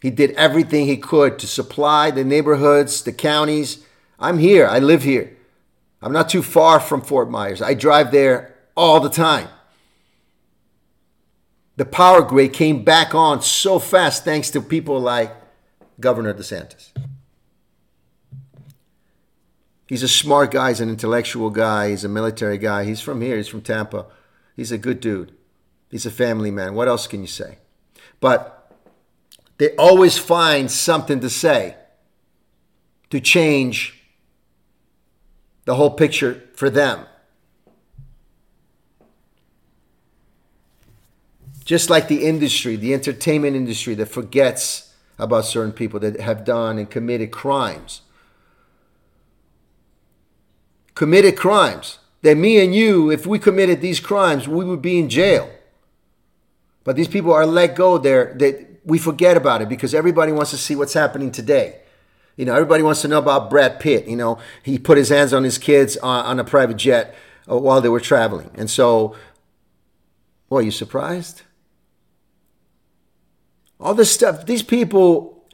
He 0.00 0.10
did 0.10 0.30
everything 0.32 0.86
he 0.86 0.96
could 0.96 1.38
to 1.38 1.46
supply 1.46 2.10
the 2.10 2.24
neighborhoods, 2.24 3.02
the 3.02 3.12
counties. 3.12 3.84
I'm 4.18 4.38
here. 4.38 4.66
I 4.66 4.78
live 4.78 5.02
here. 5.02 5.36
I'm 6.02 6.12
not 6.12 6.30
too 6.30 6.42
far 6.42 6.80
from 6.80 7.02
Fort 7.02 7.30
Myers. 7.30 7.60
I 7.60 7.74
drive 7.74 8.10
there 8.10 8.54
all 8.76 9.00
the 9.00 9.10
time. 9.10 9.48
The 11.76 11.84
power 11.84 12.22
grid 12.22 12.52
came 12.52 12.82
back 12.82 13.14
on 13.14 13.42
so 13.42 13.78
fast 13.78 14.24
thanks 14.24 14.50
to 14.50 14.60
people 14.60 15.00
like 15.00 15.34
Governor 15.98 16.34
DeSantis. 16.34 16.90
He's 19.86 20.02
a 20.02 20.08
smart 20.08 20.52
guy, 20.52 20.68
he's 20.68 20.80
an 20.80 20.88
intellectual 20.88 21.50
guy, 21.50 21.90
he's 21.90 22.04
a 22.04 22.08
military 22.08 22.58
guy. 22.58 22.84
He's 22.84 23.00
from 23.00 23.20
here, 23.20 23.36
he's 23.36 23.48
from 23.48 23.60
Tampa. 23.60 24.06
He's 24.54 24.70
a 24.70 24.78
good 24.78 25.00
dude. 25.00 25.32
He's 25.90 26.06
a 26.06 26.10
family 26.10 26.50
man. 26.50 26.74
What 26.74 26.86
else 26.86 27.06
can 27.06 27.22
you 27.22 27.26
say? 27.26 27.58
But 28.20 28.59
they 29.60 29.76
always 29.76 30.16
find 30.16 30.70
something 30.70 31.20
to 31.20 31.28
say 31.28 31.76
to 33.10 33.20
change 33.20 34.02
the 35.66 35.74
whole 35.74 35.90
picture 35.90 36.48
for 36.54 36.70
them. 36.70 37.04
Just 41.62 41.90
like 41.90 42.08
the 42.08 42.24
industry, 42.24 42.74
the 42.76 42.94
entertainment 42.94 43.54
industry 43.54 43.94
that 43.96 44.06
forgets 44.06 44.94
about 45.18 45.44
certain 45.44 45.72
people 45.72 46.00
that 46.00 46.18
have 46.20 46.42
done 46.46 46.78
and 46.78 46.90
committed 46.90 47.30
crimes. 47.30 48.00
Committed 50.94 51.36
crimes. 51.36 51.98
That 52.22 52.38
me 52.38 52.64
and 52.64 52.74
you, 52.74 53.10
if 53.10 53.26
we 53.26 53.38
committed 53.38 53.82
these 53.82 54.00
crimes, 54.00 54.48
we 54.48 54.64
would 54.64 54.80
be 54.80 54.98
in 54.98 55.10
jail. 55.10 55.50
But 56.82 56.96
these 56.96 57.08
people 57.08 57.34
are 57.34 57.44
let 57.44 57.76
go 57.76 57.98
there 57.98 58.32
that 58.38 58.69
we 58.84 58.98
forget 58.98 59.36
about 59.36 59.62
it 59.62 59.68
because 59.68 59.94
everybody 59.94 60.32
wants 60.32 60.50
to 60.50 60.56
see 60.56 60.74
what's 60.74 60.94
happening 60.94 61.30
today. 61.30 61.80
You 62.36 62.44
know, 62.44 62.54
everybody 62.54 62.82
wants 62.82 63.02
to 63.02 63.08
know 63.08 63.18
about 63.18 63.50
Brad 63.50 63.80
Pitt. 63.80 64.06
You 64.06 64.16
know, 64.16 64.38
he 64.62 64.78
put 64.78 64.96
his 64.96 65.10
hands 65.10 65.32
on 65.32 65.44
his 65.44 65.58
kids 65.58 65.96
on, 65.98 66.24
on 66.24 66.40
a 66.40 66.44
private 66.44 66.76
jet 66.76 67.14
uh, 67.50 67.58
while 67.58 67.80
they 67.80 67.88
were 67.88 68.00
traveling. 68.00 68.50
And 68.54 68.70
so, 68.70 69.14
well, 70.48 70.62
you 70.62 70.70
surprised? 70.70 71.42
All 73.78 73.94
this 73.94 74.10
stuff, 74.10 74.46
these 74.46 74.62
people, 74.62 75.44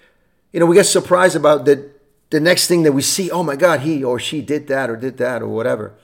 you 0.53 0.61
know, 0.61 0.67
we 0.67 0.77
get 0.77 0.87
surprised 0.87 1.37
about 1.37 1.65
the, 1.65 1.91
the 2.31 2.41
next 2.41 2.67
thing 2.67 2.83
that 2.83 2.93
we 2.93 3.03
see. 3.03 3.31
Oh 3.31 3.43
my 3.43 3.57
God, 3.57 3.81
he 3.81 4.03
or 4.03 4.19
she 4.19 4.41
did 4.41 4.69
that 4.69 4.91
or 4.91 4.97
did 4.97 5.17
that 5.19 5.43
or 5.43 5.49
whatever. 5.49 5.95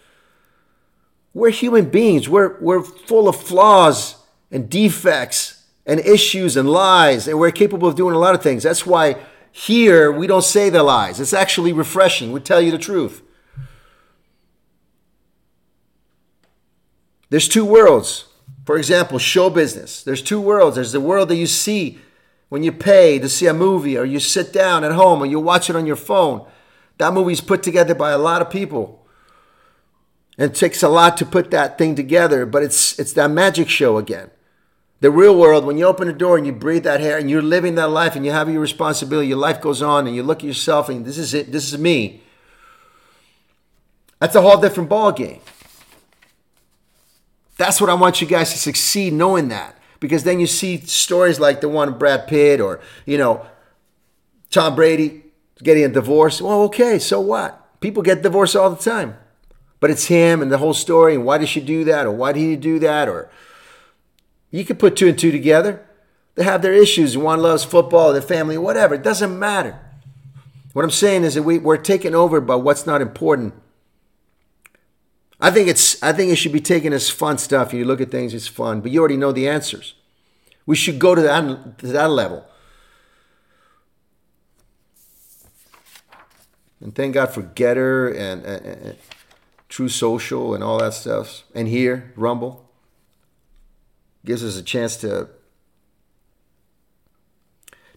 We're 1.35 1.50
human 1.50 1.90
beings. 1.90 2.28
We're, 2.28 2.58
we're 2.61 2.82
full 2.82 3.28
of 3.28 3.37
flaws 3.37 4.16
and 4.50 4.68
defects 4.68 5.52
and 5.87 6.01
issues 6.01 6.57
and 6.57 6.68
lies, 6.68 7.27
and 7.27 7.38
we're 7.38 7.51
capable 7.51 7.88
of 7.88 7.97
doing 7.97 8.14
a 8.14 8.18
lot 8.18 8.35
of 8.35 8.42
things. 8.42 8.62
That's 8.62 8.87
why 8.87 9.16
here 9.51 10.11
we 10.11 10.27
don't 10.27 10.45
say 10.45 10.71
the 10.71 10.83
lies. 10.83 11.21
It's 11.21 11.33
actually 11.33 11.73
refreshing. 11.73 12.33
We 12.33 12.40
tell 12.40 12.61
you 12.61 12.71
the 12.71 12.79
truth. 12.79 13.23
There's 17.31 17.49
two 17.49 17.64
worlds. 17.64 18.27
For 18.64 18.77
example, 18.77 19.18
show 19.18 19.51
business. 19.51 20.03
There's 20.03 20.23
two 20.23 20.40
worlds. 20.40 20.77
There's 20.77 20.92
the 20.92 21.01
world 21.01 21.29
that 21.31 21.37
you 21.37 21.47
see 21.47 21.99
when 22.49 22.62
you 22.62 22.71
pay 22.71 23.18
to 23.18 23.29
see 23.29 23.47
a 23.47 23.55
movie 23.55 23.97
or 23.97 24.05
you 24.05 24.21
sit 24.21 24.53
down 24.53 24.85
at 24.85 24.92
home 24.92 25.23
or 25.23 25.27
you 25.27 25.40
watch 25.40 25.68
it 25.68 25.77
on 25.77 25.87
your 25.87 25.97
phone. 25.97 26.47
That 26.99 27.12
movie's 27.12 27.40
put 27.40 27.62
together 27.62 27.95
by 27.95 28.11
a 28.11 28.18
lot 28.18 28.42
of 28.42 28.51
people. 28.51 29.05
And 30.38 30.51
it 30.51 30.55
takes 30.55 30.83
a 30.83 30.88
lot 30.88 31.16
to 31.16 31.27
put 31.27 31.51
that 31.51 31.77
thing 31.77 31.95
together, 31.95 32.47
but 32.47 32.62
it's 32.62 32.99
it's 32.99 33.12
that 33.14 33.31
magic 33.31 33.68
show 33.68 33.99
again. 33.99 34.31
The 35.03 35.11
real 35.11 35.37
world, 35.37 35.65
when 35.65 35.79
you 35.79 35.87
open 35.87 36.07
the 36.07 36.12
door 36.12 36.37
and 36.37 36.47
you 36.47 36.53
breathe 36.53 36.85
that 36.85 37.01
air 37.01 37.19
and 37.19 37.29
you're 37.29 37.43
living 37.43 37.75
that 37.75 37.88
life 37.88 38.15
and 38.15 38.25
you 38.25 38.31
have 38.31 38.49
your 38.49 38.61
responsibility, 38.61 39.27
your 39.27 39.37
life 39.37 39.61
goes 39.61 39.83
on 39.83 40.07
and 40.07 40.15
you 40.15 40.23
look 40.23 40.38
at 40.38 40.45
yourself 40.45 40.88
and 40.88 41.05
this 41.05 41.19
is 41.19 41.35
it, 41.35 41.51
this 41.51 41.73
is 41.73 41.77
me. 41.77 42.23
That's 44.21 44.37
a 44.37 44.41
whole 44.41 44.61
different 44.61 44.88
ball 44.88 45.11
game. 45.11 45.41
That's 47.57 47.81
what 47.81 47.91
I 47.91 47.95
want 47.95 48.21
you 48.21 48.29
guys 48.29 48.53
to 48.53 48.59
succeed 48.59 49.12
knowing 49.12 49.49
that. 49.49 49.77
Because 49.99 50.23
then 50.23 50.38
you 50.38 50.47
see 50.47 50.79
stories 50.79 51.41
like 51.41 51.61
the 51.62 51.69
one 51.69 51.88
of 51.88 51.99
Brad 51.99 52.29
Pitt 52.29 52.61
or, 52.61 52.79
you 53.05 53.19
know, 53.19 53.45
Tom 54.53 54.77
Brady 54.77 55.25
getting 55.61 55.83
a 55.83 55.88
divorce. 55.88 56.41
Well, 56.41 56.62
okay, 56.62 57.01
so 57.01 57.21
what? 57.21 57.81
People 57.81 58.05
get 58.05 58.23
divorced 58.23 58.55
all 58.55 58.71
the 58.71 58.77
time. 58.77 59.17
But 59.81 59.91
it's 59.91 60.07
him 60.07 60.43
and 60.43 60.53
the 60.53 60.59
whole 60.59 60.75
story 60.75 61.17
and 61.17 61.25
why 61.25 61.38
did 61.38 61.49
she 61.49 61.61
do 61.61 61.83
that 61.83 62.07
or 62.07 62.12
why 62.12 62.31
did 62.31 62.38
he 62.38 62.55
do 62.55 62.79
that 62.79 63.09
or 63.09 63.29
you 64.53 64.65
can 64.65 64.77
put 64.77 64.95
two 64.95 65.09
and 65.09 65.19
two 65.19 65.33
together. 65.33 65.85
They 66.35 66.45
have 66.45 66.62
their 66.62 66.75
issues. 66.75 67.19
One 67.19 67.41
loves 67.41 67.65
football, 67.65 68.12
their 68.12 68.23
family, 68.23 68.57
whatever. 68.57 68.95
It 68.95 69.03
doesn't 69.03 69.37
matter. 69.37 69.81
What 70.75 70.85
I'm 70.85 70.91
saying 70.91 71.25
is 71.25 71.35
that 71.35 71.43
we, 71.43 71.59
we're 71.59 71.77
taken 71.79 72.15
over 72.15 72.41
by 72.41 72.55
what's 72.55 72.87
not 72.87 73.03
important. 73.03 73.55
I 75.41 75.51
think 75.51 75.69
it's 75.69 76.01
I 76.03 76.12
think 76.12 76.31
it 76.31 76.37
should 76.37 76.53
be 76.53 76.61
taken 76.61 76.93
as 76.93 77.11
fun 77.11 77.37
stuff. 77.37 77.75
You 77.75 77.85
look 77.85 78.01
at 78.01 78.11
things, 78.11 78.33
it's 78.33 78.47
fun, 78.47 78.81
but 78.81 78.93
you 78.93 79.01
already 79.01 79.17
know 79.17 79.33
the 79.33 79.49
answers. 79.49 79.95
We 80.67 80.77
should 80.77 80.99
go 80.99 81.15
to 81.15 81.23
that 81.23 81.79
to 81.79 81.87
that 81.88 82.11
level. 82.11 82.47
And 86.81 86.95
thank 86.95 87.15
God 87.15 87.31
for 87.31 87.43
Gettr 87.43 88.11
and, 88.17 88.45
and, 88.45 88.67
and 88.67 88.97
Truth 89.69 89.93
Social 89.93 90.55
and 90.55 90.62
all 90.62 90.79
that 90.79 90.95
stuff. 90.95 91.45
And 91.55 91.69
here, 91.69 92.12
Rumble 92.17 92.62
gives 94.24 94.44
us 94.44 94.56
a 94.56 94.62
chance 94.62 94.96
to 94.98 95.28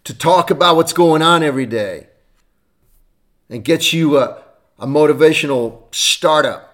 to 0.03 0.13
talk 0.13 0.51
about 0.51 0.75
what's 0.75 0.93
going 0.93 1.21
on 1.21 1.43
every 1.43 1.65
day 1.65 2.07
and 3.49 3.63
get 3.63 3.91
you 3.91 4.17
a, 4.17 4.41
a 4.77 4.85
motivational 4.85 5.83
startup. 5.93 6.71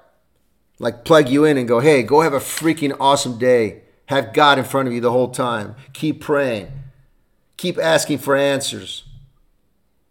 Like 0.80 1.06
plug 1.06 1.30
you 1.30 1.46
in 1.46 1.58
and 1.58 1.68
go 1.68 1.80
hey 1.80 2.04
go 2.04 2.22
have 2.22 2.34
a 2.34 2.40
freaking 2.40 2.96
awesome 3.00 3.38
day. 3.38 3.84
Have 4.08 4.34
god 4.34 4.58
in 4.58 4.66
front 4.66 4.88
of 4.88 4.94
you 4.94 5.00
the 5.00 5.12
whole 5.12 5.30
time. 5.30 5.76
Keep 5.94 6.22
praying. 6.22 6.72
Keep 7.58 7.78
asking 7.78 8.18
for 8.18 8.36
answers 8.36 9.04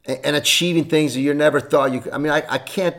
and, 0.05 0.21
and 0.25 0.37
achieving 0.37 0.85
things 0.85 1.15
that 1.15 1.21
you 1.21 1.35
never 1.35 1.61
thought 1.61 1.93
you 1.93 2.01
could. 2.01 2.13
I 2.13 2.19
mean 2.19 2.33
I, 2.33 2.45
I 2.49 2.59
can't 2.59 2.97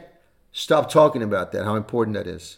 stop 0.52 0.92
talking 0.92 1.24
about 1.24 1.54
that 1.54 1.64
how 1.64 1.76
important 1.76 2.16
that 2.16 2.28
is 2.28 2.58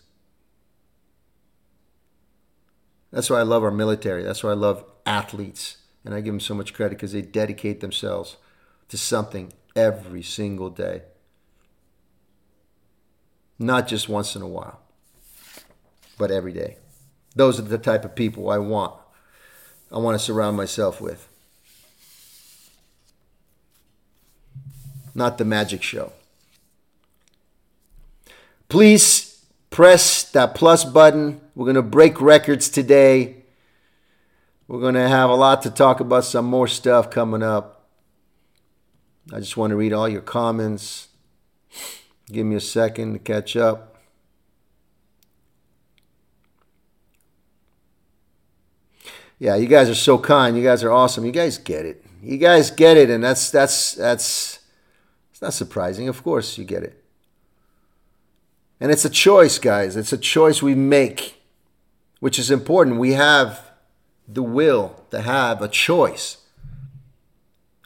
That's 3.13 3.29
why 3.29 3.39
I 3.39 3.43
love 3.43 3.63
our 3.63 3.71
military. 3.71 4.23
That's 4.23 4.43
why 4.43 4.49
I 4.49 4.55
love 4.55 4.83
athletes. 5.05 5.77
And 6.03 6.15
I 6.15 6.19
give 6.19 6.33
them 6.33 6.39
so 6.39 6.55
much 6.55 6.73
credit 6.73 6.95
because 6.95 7.13
they 7.13 7.21
dedicate 7.21 7.79
themselves 7.79 8.37
to 8.89 8.97
something 8.97 9.53
every 9.75 10.23
single 10.23 10.71
day. 10.71 11.03
Not 13.59 13.87
just 13.87 14.09
once 14.09 14.35
in 14.35 14.41
a 14.41 14.47
while, 14.47 14.79
but 16.17 16.31
every 16.31 16.53
day. 16.53 16.77
Those 17.35 17.59
are 17.59 17.63
the 17.63 17.77
type 17.77 18.03
of 18.03 18.15
people 18.15 18.49
I 18.49 18.57
want. 18.57 18.99
I 19.91 19.99
want 19.99 20.15
to 20.17 20.23
surround 20.23 20.57
myself 20.57 20.99
with. 20.99 21.29
Not 25.13 25.37
the 25.37 25.45
magic 25.45 25.83
show. 25.83 26.13
Please 28.69 29.45
press 29.69 30.22
that 30.33 30.53
plus 30.55 30.83
button. 30.83 31.41
We're 31.55 31.65
going 31.65 31.75
to 31.75 31.81
break 31.81 32.19
records 32.21 32.69
today. 32.69 33.37
We're 34.67 34.79
going 34.79 34.95
to 34.95 35.07
have 35.07 35.29
a 35.29 35.35
lot 35.35 35.61
to 35.63 35.69
talk 35.69 35.99
about, 35.99 36.25
some 36.25 36.45
more 36.45 36.67
stuff 36.67 37.09
coming 37.09 37.43
up. 37.43 37.87
I 39.31 39.39
just 39.39 39.55
want 39.55 39.71
to 39.71 39.75
read 39.75 39.93
all 39.93 40.09
your 40.09 40.21
comments. 40.21 41.07
Give 42.27 42.45
me 42.45 42.55
a 42.55 42.61
second 42.61 43.13
to 43.13 43.19
catch 43.19 43.55
up. 43.55 43.97
Yeah, 49.39 49.55
you 49.55 49.67
guys 49.67 49.89
are 49.89 49.95
so 49.95 50.17
kind. 50.17 50.55
You 50.55 50.63
guys 50.63 50.83
are 50.83 50.91
awesome. 50.91 51.25
You 51.25 51.31
guys 51.31 51.57
get 51.57 51.85
it. 51.85 52.05
You 52.21 52.37
guys 52.37 52.71
get 52.71 52.95
it, 52.95 53.09
and 53.09 53.21
that's 53.21 53.51
that's 53.51 53.93
that's 53.93 54.59
it's 55.31 55.41
not 55.41 55.53
surprising. 55.53 56.07
Of 56.07 56.23
course, 56.23 56.57
you 56.57 56.63
get 56.63 56.83
it. 56.83 57.02
And 58.79 58.91
it's 58.91 59.05
a 59.05 59.09
choice, 59.09 59.59
guys. 59.59 59.95
It's 59.95 60.13
a 60.13 60.17
choice 60.17 60.61
we 60.61 60.75
make, 60.75 61.41
which 62.19 62.37
is 62.37 62.51
important. 62.51 62.97
We 62.97 63.13
have 63.13 63.71
the 64.27 64.43
will 64.43 65.03
to 65.11 65.21
have 65.21 65.61
a 65.61 65.67
choice. 65.67 66.37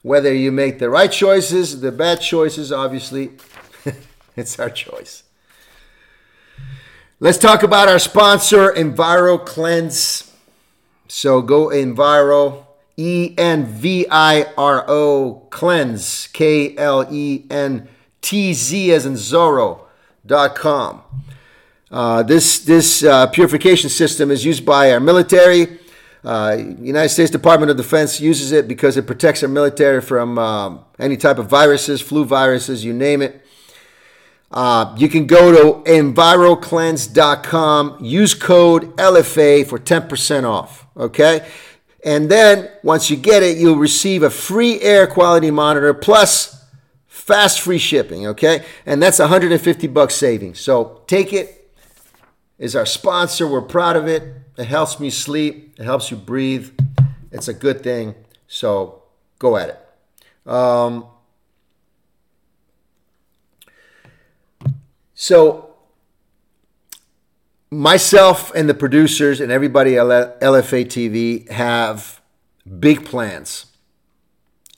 Whether 0.02 0.34
you 0.34 0.52
make 0.52 0.80
the 0.80 0.90
right 0.90 1.12
choices, 1.12 1.82
the 1.82 1.92
bad 1.92 2.22
choices, 2.22 2.72
obviously, 2.72 3.32
it's 4.36 4.60
our 4.60 4.70
choice. 4.70 5.24
Let's 7.20 7.38
talk 7.38 7.64
about 7.64 7.88
our 7.88 8.00
sponsor, 8.00 8.72
EnviroKlenz. 8.72 10.32
So 11.08 11.42
go 11.42 11.68
Enviro, 11.68 12.66
E 12.96 13.34
N 13.38 13.66
V 13.66 14.06
I 14.10 14.46
R 14.58 14.86
O, 14.88 15.48
Klenz, 15.50 16.32
K 16.32 16.76
L 16.78 17.08
E 17.12 17.46
N 17.50 17.88
T 18.22 18.54
Z 18.54 18.92
as 18.92 19.06
in 19.06 19.14
Zorro 19.14 19.87
Uh, 21.90 22.22
this 22.24 22.60
this 22.60 23.02
uh, 23.04 23.28
purification 23.28 23.90
system 23.90 24.30
is 24.30 24.44
used 24.44 24.66
by 24.66 24.92
our 24.92 25.00
military. 25.00 25.80
Uh, 26.24 26.58
United 26.82 27.10
States 27.10 27.32
Department 27.32 27.72
of 27.72 27.78
Defense 27.78 28.20
uses 28.20 28.52
it 28.52 28.68
because 28.68 28.98
it 28.98 29.08
protects 29.08 29.42
our 29.44 29.50
military 29.50 30.02
from 30.02 30.38
um, 30.38 30.84
any 31.00 31.16
type 31.16 31.38
of 31.38 31.48
viruses, 31.48 32.02
flu 32.02 32.26
viruses, 32.26 32.84
you 32.84 32.92
name 32.92 33.22
it. 33.22 33.42
Uh, 34.52 34.94
you 34.98 35.08
can 35.08 35.26
go 35.26 35.52
to 35.52 35.90
enviroklenz.com, 35.90 38.04
use 38.04 38.34
code 38.34 38.96
LFA 38.98 39.66
for 39.68 39.78
10% 39.78 40.44
off. 40.44 40.88
Okay? 40.98 41.48
And 42.04 42.30
then 42.30 42.70
once 42.84 43.10
you 43.10 43.18
get 43.18 43.44
it, 43.44 43.58
you'll 43.58 43.76
receive 43.76 44.24
a 44.24 44.30
free 44.30 44.80
air 44.82 45.08
quality 45.08 45.52
monitor 45.52 45.94
plus 45.94 46.57
Fast 47.18 47.62
free 47.62 47.80
shipping, 47.80 48.28
okay? 48.28 48.64
And 48.86 49.02
that's 49.02 49.18
150 49.18 49.88
bucks 49.88 50.16
savings. 50.16 50.60
So 50.60 51.02
take 51.08 51.34
it. 51.34 51.74
Is 52.60 52.76
our 52.76 52.86
sponsor. 52.86 53.48
We're 53.48 53.64
proud 53.64 53.96
of 53.96 54.08
it. 54.08 54.24
It 54.58 54.66
helps 54.66 55.00
me 55.00 55.10
sleep. 55.10 55.76
It 55.78 55.84
helps 55.84 56.10
you 56.10 56.18
breathe. 56.18 56.72
It's 57.32 57.48
a 57.48 57.54
good 57.54 57.84
thing. 57.84 58.16
So 58.48 59.04
go 59.40 59.58
at 59.58 59.70
it. 59.70 60.50
Um, 60.50 61.08
so 65.14 65.76
myself 67.70 68.54
and 68.56 68.70
the 68.70 68.74
producers 68.74 69.42
and 69.42 69.52
everybody 69.52 69.98
at 69.98 70.06
LFA 70.40 70.86
TV 70.86 71.50
have 71.50 72.22
big 72.80 73.06
plans. 73.06 73.66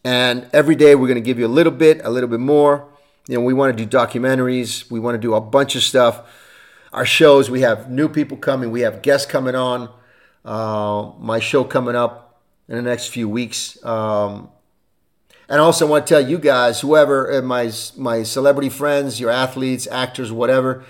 And 0.10 0.48
every 0.54 0.74
day 0.74 0.95
we're 0.95 1.06
going 1.06 1.22
to 1.24 1.30
give 1.30 1.38
you 1.38 1.45
a 1.45 1.56
little 1.60 1.72
bit, 1.72 2.02
a 2.04 2.10
little 2.10 2.28
bit 2.28 2.39
more. 2.39 2.88
You 3.28 3.36
know, 3.36 3.41
we 3.41 3.54
want 3.54 3.78
to 3.78 3.86
do 3.86 3.98
documentaries. 3.98 4.89
We 4.89 5.00
want 5.00 5.13
to 5.13 5.19
do 5.19 5.36
a 5.36 5.39
bunch 5.39 5.76
of 5.76 5.84
stuff. 5.84 6.24
Our 6.91 7.06
shows, 7.06 7.52
we 7.52 7.62
have 7.62 7.91
new 7.91 8.10
people 8.10 8.36
coming. 8.36 8.72
We 8.72 8.82
have 8.82 9.04
guests 9.04 9.30
coming 9.30 9.54
on. 9.54 9.88
Uh, 10.43 11.12
my 11.19 11.38
show 11.39 11.63
coming 11.63 11.95
up 11.95 12.41
in 12.67 12.76
the 12.76 12.82
next 12.82 13.10
few 13.10 13.30
weeks. 13.30 13.78
Um, 13.86 14.50
and 15.48 15.62
also 15.62 15.86
want 15.86 16.08
to 16.08 16.12
tell 16.12 16.28
you 16.28 16.39
guys, 16.39 16.82
whoever, 16.82 17.32
uh, 17.32 17.43
my, 17.43 17.72
my 17.95 18.24
celebrity 18.24 18.69
friends, 18.69 19.19
your 19.19 19.30
athletes, 19.30 19.88
actors, 19.91 20.32
whatever, 20.32 20.86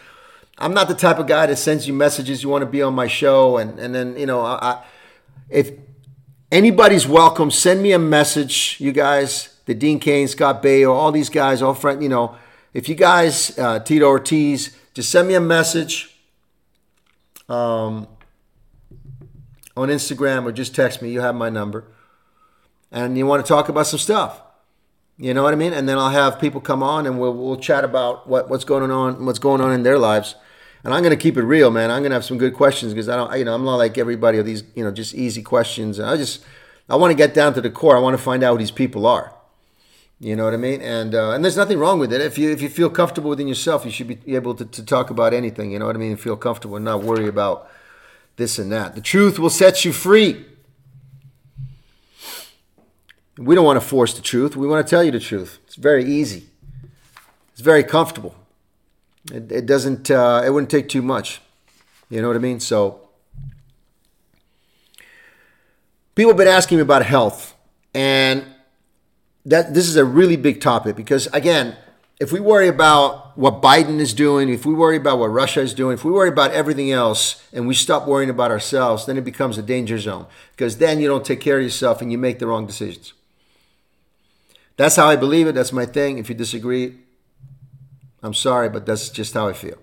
I'm 0.57 0.73
not 0.73 0.87
the 0.87 0.95
type 0.95 1.19
of 1.19 1.27
guy 1.27 1.45
that 1.45 1.57
sends 1.57 1.85
you 1.89 1.93
messages 1.93 2.41
you 2.41 2.47
want 2.47 2.61
to 2.61 2.69
be 2.69 2.81
on 2.81 2.93
my 2.93 3.07
show. 3.07 3.57
And, 3.57 3.79
and 3.79 3.93
then, 3.93 4.17
you 4.17 4.25
know, 4.25 4.39
I, 4.39 4.81
if 5.49 5.71
anybody's 6.51 7.07
welcome, 7.07 7.51
send 7.51 7.81
me 7.81 7.91
a 7.91 7.99
message, 7.99 8.77
you 8.79 8.91
guys, 8.91 9.57
the 9.65 9.73
Dean 9.73 9.99
Cain, 9.99 10.27
Scott 10.27 10.63
Baio, 10.63 10.91
all 10.93 11.11
these 11.11 11.29
guys, 11.29 11.61
all 11.61 11.73
friend, 11.73 12.01
you 12.01 12.09
know, 12.09 12.35
if 12.73 12.89
you 12.89 12.95
guys, 12.95 13.57
uh, 13.57 13.79
Tito 13.79 14.05
Ortiz, 14.05 14.75
just 14.93 15.11
send 15.11 15.27
me 15.27 15.35
a 15.35 15.41
message 15.41 16.15
um, 17.47 18.07
on 19.75 19.89
Instagram 19.89 20.45
or 20.45 20.51
just 20.51 20.75
text 20.75 21.01
me. 21.01 21.11
You 21.11 21.21
have 21.21 21.35
my 21.35 21.49
number. 21.49 21.85
And 22.91 23.17
you 23.17 23.25
want 23.25 23.45
to 23.45 23.47
talk 23.47 23.69
about 23.69 23.87
some 23.87 23.99
stuff. 23.99 24.41
You 25.17 25.33
know 25.33 25.43
what 25.43 25.53
I 25.53 25.57
mean? 25.57 25.73
And 25.73 25.87
then 25.87 25.97
I'll 25.97 26.09
have 26.09 26.39
people 26.39 26.61
come 26.61 26.81
on 26.81 27.05
and 27.05 27.19
we'll, 27.19 27.33
we'll 27.33 27.57
chat 27.57 27.83
about 27.83 28.27
what, 28.27 28.49
what's 28.49 28.63
going 28.63 28.89
on, 28.89 29.25
what's 29.25 29.39
going 29.39 29.61
on 29.61 29.71
in 29.71 29.83
their 29.83 29.99
lives 29.99 30.35
and 30.83 30.93
I'm 30.93 31.03
going 31.03 31.15
to 31.15 31.21
keep 31.21 31.37
it 31.37 31.43
real, 31.43 31.71
man. 31.71 31.91
I'm 31.91 32.01
going 32.01 32.11
to 32.11 32.15
have 32.15 32.25
some 32.25 32.37
good 32.37 32.53
questions 32.53 32.93
because 32.93 33.09
I 33.09 33.15
don't, 33.15 33.37
you 33.37 33.45
know, 33.45 33.53
I'm 33.53 33.65
not 33.65 33.75
like 33.75 33.97
everybody 33.97 34.37
of 34.37 34.45
these, 34.45 34.63
you 34.75 34.83
know, 34.83 34.91
just 34.91 35.13
easy 35.13 35.41
questions. 35.41 35.99
And 35.99 36.09
I 36.09 36.15
just, 36.15 36.43
I 36.87 36.95
want 36.95 37.11
to 37.11 37.15
get 37.15 37.33
down 37.33 37.53
to 37.55 37.61
the 37.61 37.69
core. 37.69 37.97
I 37.97 37.99
want 37.99 38.17
to 38.17 38.23
find 38.23 38.43
out 38.43 38.53
who 38.53 38.59
these 38.59 38.71
people 38.71 39.05
are. 39.05 39.33
You 40.21 40.35
know 40.35 40.43
what 40.43 40.53
I 40.53 40.57
mean? 40.57 40.81
And 40.81 41.15
uh, 41.15 41.31
and 41.31 41.45
there's 41.45 41.55
nothing 41.55 41.79
wrong 41.79 41.97
with 41.97 42.11
it. 42.11 42.19
If 42.19 42.37
you 42.37 42.51
if 42.51 42.61
you 42.61 42.67
feel 42.67 42.89
comfortable 42.89 43.29
within 43.29 43.47
yourself, 43.47 43.85
you 43.85 43.91
should 43.91 44.07
be 44.07 44.35
able 44.35 44.53
to, 44.55 44.65
to 44.65 44.83
talk 44.83 45.09
about 45.09 45.33
anything. 45.33 45.71
You 45.71 45.79
know 45.79 45.85
what 45.85 45.95
I 45.95 45.99
mean? 45.99 46.11
And 46.11 46.19
feel 46.19 46.35
comfortable 46.35 46.75
and 46.75 46.83
not 46.83 47.03
worry 47.03 47.27
about 47.27 47.69
this 48.35 48.59
and 48.59 48.69
that. 48.73 48.95
The 48.95 49.01
truth 49.01 49.39
will 49.39 49.49
set 49.49 49.85
you 49.85 49.93
free. 49.93 50.45
We 53.37 53.55
don't 53.55 53.63
want 53.63 53.81
to 53.81 53.87
force 53.87 54.13
the 54.13 54.21
truth. 54.21 54.57
We 54.57 54.67
want 54.67 54.85
to 54.85 54.89
tell 54.89 55.03
you 55.03 55.11
the 55.11 55.21
truth. 55.21 55.59
It's 55.65 55.75
very 55.75 56.03
easy. 56.03 56.49
It's 57.53 57.61
very 57.61 57.85
comfortable. 57.85 58.35
It, 59.31 59.51
it 59.51 59.65
doesn't. 59.65 60.09
Uh, 60.09 60.41
it 60.45 60.49
wouldn't 60.49 60.71
take 60.71 60.89
too 60.89 61.01
much. 61.01 61.41
You 62.09 62.21
know 62.21 62.27
what 62.27 62.35
I 62.35 62.39
mean? 62.39 62.59
So 62.59 63.01
people 66.15 66.31
have 66.31 66.37
been 66.37 66.47
asking 66.47 66.77
me 66.77 66.81
about 66.81 67.05
health, 67.05 67.55
and 67.93 68.45
that 69.45 69.73
this 69.73 69.87
is 69.87 69.95
a 69.95 70.05
really 70.05 70.35
big 70.35 70.61
topic 70.61 70.95
because 70.95 71.27
again, 71.27 71.75
if 72.19 72.33
we 72.33 72.39
worry 72.39 72.67
about 72.67 73.37
what 73.37 73.61
Biden 73.61 73.99
is 73.99 74.13
doing, 74.13 74.49
if 74.49 74.65
we 74.65 74.73
worry 74.73 74.97
about 74.97 75.19
what 75.19 75.27
Russia 75.27 75.61
is 75.61 75.73
doing, 75.73 75.93
if 75.93 76.03
we 76.03 76.11
worry 76.11 76.27
about 76.27 76.51
everything 76.51 76.91
else 76.91 77.41
and 77.53 77.67
we 77.67 77.73
stop 77.73 78.05
worrying 78.07 78.29
about 78.29 78.51
ourselves, 78.51 79.05
then 79.05 79.17
it 79.17 79.23
becomes 79.23 79.57
a 79.57 79.61
danger 79.61 79.97
zone 79.97 80.25
because 80.51 80.77
then 80.77 80.99
you 80.99 81.07
don't 81.07 81.23
take 81.23 81.39
care 81.39 81.57
of 81.57 81.63
yourself 81.63 82.01
and 82.01 82.11
you 82.11 82.17
make 82.17 82.39
the 82.39 82.47
wrong 82.47 82.67
decisions. 82.67 83.13
That's 84.75 84.97
how 84.97 85.07
I 85.07 85.15
believe 85.15 85.47
it. 85.47 85.55
That's 85.55 85.71
my 85.71 85.85
thing. 85.85 86.17
If 86.17 86.27
you 86.29 86.35
disagree, 86.35 86.97
I'm 88.21 88.33
sorry, 88.33 88.69
but 88.69 88.85
that's 88.85 89.09
just 89.09 89.33
how 89.33 89.47
I 89.47 89.53
feel. 89.53 89.77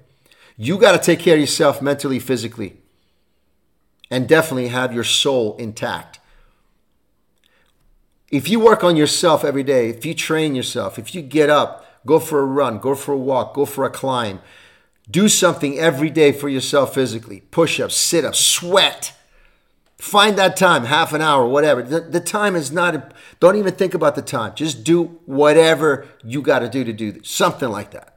You 0.57 0.79
got 0.79 0.93
to 0.93 0.99
take 0.99 1.21
care 1.21 1.35
of 1.35 1.41
yourself 1.41 1.83
mentally, 1.83 2.19
physically, 2.19 2.79
and 4.11 4.29
definitely 4.29 4.69
have 4.69 4.95
your 4.95 5.05
soul 5.05 5.57
intact. 5.57 6.21
If 8.31 8.49
you 8.49 8.59
work 8.59 8.83
on 8.83 8.97
yourself 8.97 9.45
every 9.45 9.63
day, 9.63 9.89
if 9.89 10.05
you 10.05 10.15
train 10.15 10.55
yourself, 10.55 10.99
if 10.99 11.15
you 11.15 11.23
get 11.23 11.51
up, 11.51 11.85
go 12.05 12.19
for 12.19 12.41
a 12.41 12.45
run, 12.45 12.79
go 12.79 12.95
for 12.95 13.13
a 13.13 13.19
walk, 13.19 13.55
go 13.55 13.65
for 13.65 13.85
a 13.85 13.91
climb, 13.91 14.41
do 15.09 15.29
something 15.29 15.79
every 15.79 16.11
day 16.11 16.33
for 16.33 16.49
yourself 16.49 16.95
physically 16.95 17.41
push 17.51 17.79
ups, 17.79 17.97
sit 17.97 18.25
ups, 18.25 18.41
sweat. 18.41 19.13
Find 19.99 20.37
that 20.37 20.59
time, 20.59 20.85
half 20.85 21.15
an 21.15 21.23
hour, 21.23 21.47
whatever. 21.47 21.83
The, 21.83 22.01
the, 22.01 22.21
time 22.21 22.55
is 22.55 22.71
not, 22.71 23.15
don't 23.41 23.57
even 23.57 23.73
think 23.75 23.95
about 23.95 24.15
the 24.15 24.21
time. 24.21 24.55
Just 24.55 24.85
do 24.85 25.19
whatever 25.25 26.07
you 26.23 26.43
got 26.43 26.59
to 26.59 26.69
do 26.69 26.85
to 26.85 26.93
do 26.93 27.13
this. 27.13 27.31
Something 27.31 27.71
like 27.71 27.93
that. 27.93 28.16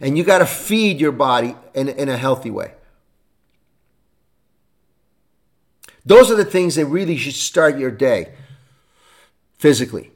And 0.00 0.16
you 0.16 0.24
got 0.24 0.38
to 0.38 0.46
feed 0.46 1.00
your 1.00 1.12
body 1.12 1.54
in, 1.74 1.88
in 1.88 2.08
a 2.08 2.16
healthy 2.16 2.50
way. 2.50 2.72
Those 6.04 6.30
are 6.30 6.36
the 6.36 6.44
things 6.44 6.76
that 6.76 6.86
really 6.86 7.16
should 7.16 7.34
start 7.34 7.78
your 7.78 7.90
day 7.90 8.32
physically. 9.58 10.10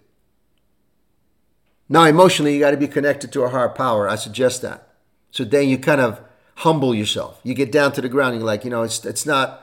Now, 1.89 2.05
emotionally, 2.05 2.55
you 2.55 2.61
got 2.61 2.71
to 2.71 2.77
be 2.77 2.89
connected 2.89 3.31
to 3.33 3.43
a 3.43 3.51
higher 3.51 3.69
power. 3.69 4.09
I 4.09 4.17
suggest 4.17 4.63
that. 4.63 4.89
So 5.31 5.45
then 5.45 5.69
you 5.69 5.79
kind 5.79 6.01
of 6.01 6.21
humble 6.57 6.95
yourself. 6.95 7.41
You 7.43 7.55
get 7.55 7.71
down 7.71 7.93
to 7.93 8.01
the 8.01 8.09
ground. 8.09 8.37
you're 8.37 8.45
like, 8.45 8.65
you 8.65 8.71
know, 8.71 8.83
it's 8.83 9.05
it's 9.05 9.27
not. 9.27 9.61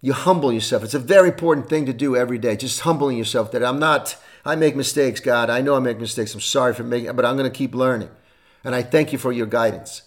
You 0.00 0.12
humble 0.12 0.52
yourself. 0.52 0.84
It's 0.84 0.94
a 0.94 1.00
very 1.00 1.28
important 1.28 1.68
thing 1.68 1.84
to 1.86 1.92
do 1.92 2.14
every 2.14 2.38
day. 2.38 2.56
Just 2.56 2.80
humbling 2.80 3.18
yourself. 3.18 3.50
That 3.50 3.64
I'm 3.64 3.80
not. 3.80 4.16
I 4.44 4.54
make 4.54 4.76
mistakes, 4.76 5.20
God. 5.20 5.50
I 5.50 5.60
know 5.60 5.74
I 5.74 5.80
make 5.80 5.98
mistakes. 5.98 6.32
I'm 6.32 6.40
sorry 6.40 6.72
for 6.72 6.84
making, 6.84 7.14
but 7.16 7.24
I'm 7.24 7.36
going 7.36 7.50
to 7.50 7.56
keep 7.56 7.74
learning. 7.74 8.08
And 8.64 8.74
I 8.74 8.82
thank 8.82 9.12
you 9.12 9.18
for 9.18 9.32
your 9.32 9.46
guidance. 9.46 10.02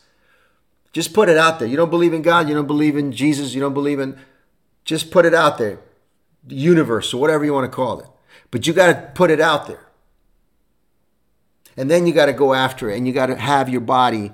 Just 0.93 1.13
put 1.13 1.29
it 1.29 1.37
out 1.37 1.59
there. 1.59 1.67
You 1.67 1.77
don't 1.77 1.89
believe 1.89 2.13
in 2.13 2.21
God, 2.21 2.49
you 2.49 2.55
don't 2.55 2.67
believe 2.67 2.97
in 2.97 3.11
Jesus, 3.11 3.53
you 3.53 3.61
don't 3.61 3.73
believe 3.73 3.99
in, 3.99 4.17
just 4.83 5.11
put 5.11 5.25
it 5.25 5.33
out 5.33 5.57
there. 5.57 5.79
The 6.43 6.55
universe, 6.55 7.13
or 7.13 7.21
whatever 7.21 7.45
you 7.45 7.53
want 7.53 7.71
to 7.71 7.75
call 7.75 7.99
it. 7.99 8.07
But 8.49 8.67
you 8.67 8.73
got 8.73 8.87
to 8.87 9.11
put 9.13 9.31
it 9.31 9.39
out 9.39 9.67
there. 9.67 9.87
And 11.77 11.89
then 11.89 12.05
you 12.05 12.13
got 12.13 12.25
to 12.25 12.33
go 12.33 12.53
after 12.53 12.89
it 12.89 12.97
and 12.97 13.07
you 13.07 13.13
got 13.13 13.27
to 13.27 13.35
have 13.35 13.69
your 13.69 13.81
body. 13.81 14.33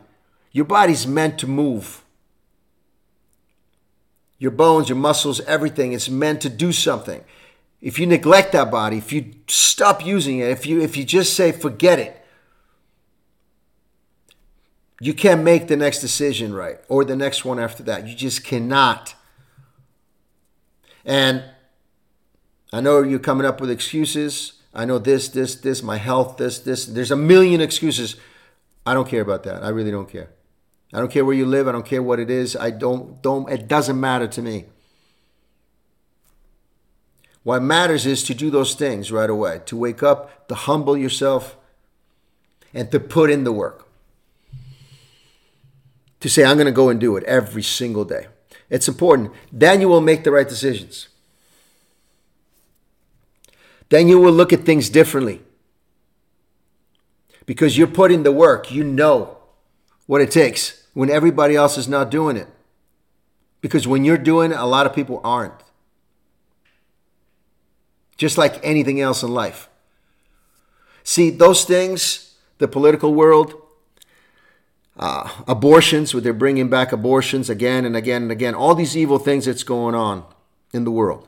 Your 0.52 0.66
body's 0.66 1.06
meant 1.06 1.38
to 1.40 1.48
move. 1.48 2.04
Your 4.40 4.52
bones, 4.52 4.90
your 4.90 4.98
muscles, 4.98 5.40
everything 5.42 5.94
is 5.94 6.10
meant 6.10 6.42
to 6.42 6.50
do 6.50 6.72
something. 6.72 7.24
If 7.82 8.00
you 8.00 8.08
neglect 8.08 8.54
that 8.54 8.72
body, 8.72 8.98
if 8.98 9.12
you 9.12 9.34
stop 9.48 10.04
using 10.06 10.40
it, 10.40 10.50
if 10.50 10.66
you 10.66 10.82
if 10.82 10.98
you 10.98 11.04
just 11.04 11.36
say 11.36 11.52
forget 11.52 12.00
it, 12.00 12.26
you 15.00 15.14
can't 15.14 15.44
make 15.44 15.68
the 15.68 15.78
next 15.78 16.00
decision 16.00 16.54
right 16.54 16.80
or 16.90 17.06
the 17.06 17.16
next 17.16 17.46
one 17.46 17.60
after 17.60 17.84
that. 17.84 18.08
You 18.08 18.16
just 18.16 18.44
cannot. 18.44 19.14
And 21.06 21.44
I 22.74 22.82
know 22.82 23.02
you're 23.02 23.20
coming 23.20 23.46
up 23.46 23.62
with 23.62 23.70
excuses. 23.70 24.54
I 24.74 24.86
know 24.86 24.98
this, 24.98 25.30
this, 25.30 25.56
this, 25.56 25.84
my 25.84 25.98
health, 25.98 26.38
this, 26.38 26.60
this. 26.60 26.86
There's 26.86 27.12
a 27.12 27.16
million 27.16 27.62
excuses. 27.62 28.16
I 28.86 28.94
don't 28.94 29.08
care 29.08 29.22
about 29.22 29.44
that. 29.44 29.64
I 29.64 29.70
really 29.70 29.92
don't 29.92 30.10
care. 30.10 30.30
I 30.94 31.00
don't 31.00 31.12
care 31.12 31.26
where 31.26 31.36
you 31.36 31.46
live. 31.46 31.68
I 31.68 31.74
don't 31.74 31.86
care 31.86 32.02
what 32.02 32.20
it 32.20 32.30
is. 32.30 32.56
I 32.56 32.72
don't, 32.72 33.22
don't, 33.22 33.50
it 33.52 33.68
doesn't 33.68 34.00
matter 34.00 34.28
to 34.28 34.42
me. 34.42 34.66
What 37.44 37.62
matters 37.62 38.06
is 38.06 38.24
to 38.24 38.34
do 38.34 38.50
those 38.50 38.74
things 38.76 39.12
right 39.12 39.30
away, 39.30 39.62
to 39.68 39.78
wake 39.78 40.04
up, 40.04 40.48
to 40.50 40.56
humble 40.56 40.98
yourself, 40.98 41.56
and 42.74 42.92
to 42.92 43.00
put 43.00 43.30
in 43.30 43.44
the 43.46 43.54
work 43.54 43.87
to 46.20 46.30
say, 46.30 46.44
I'm 46.44 46.58
going 46.58 46.66
to 46.66 46.72
go 46.72 46.90
and 46.90 47.00
do 47.00 47.16
it 47.18 47.24
every 47.26 47.64
single 47.64 48.06
day. 48.06 48.28
It's 48.70 48.88
important. 48.88 49.32
Then 49.52 49.82
you 49.82 49.88
will 49.88 50.02
make 50.02 50.24
the 50.24 50.32
right 50.32 50.48
decisions. 50.48 51.08
Then 53.90 54.08
you 54.08 54.20
will 54.20 54.34
look 54.34 54.52
at 54.52 54.66
things 54.66 54.90
differently. 54.90 55.42
Because 57.46 57.78
you're 57.78 57.88
putting 57.88 58.24
the 58.24 58.32
work, 58.32 58.72
you 58.72 58.84
know 58.84 59.38
what 60.06 60.22
it 60.22 60.32
takes 60.32 60.84
when 60.94 61.10
everybody 61.10 61.56
else 61.56 61.78
is 61.78 61.88
not 61.88 62.12
doing 62.12 62.36
it. 62.36 62.48
Because 63.62 63.88
when 63.88 64.04
you're 64.04 64.18
doing 64.18 64.52
it, 64.52 64.58
a 64.58 64.66
lot 64.66 64.86
of 64.86 64.94
people 64.94 65.22
aren't. 65.24 65.64
Just 68.18 68.38
like 68.38 68.60
anything 68.64 69.00
else 69.00 69.24
in 69.24 69.34
life. 69.34 69.70
See, 71.04 71.30
those 71.30 71.64
things, 71.64 72.36
the 72.58 72.68
political 72.68 73.14
world, 73.14 73.54
uh, 74.98 75.30
abortions, 75.48 76.14
where 76.14 76.22
they're 76.22 76.34
bringing 76.34 76.70
back 76.70 76.92
abortions 76.92 77.50
again 77.50 77.86
and 77.86 77.96
again 77.96 78.24
and 78.24 78.32
again, 78.32 78.56
all 78.56 78.76
these 78.76 78.98
evil 78.98 79.20
things 79.20 79.46
that's 79.46 79.64
going 79.64 79.96
on 79.96 80.26
in 80.74 80.84
the 80.84 80.92
world. 80.92 81.28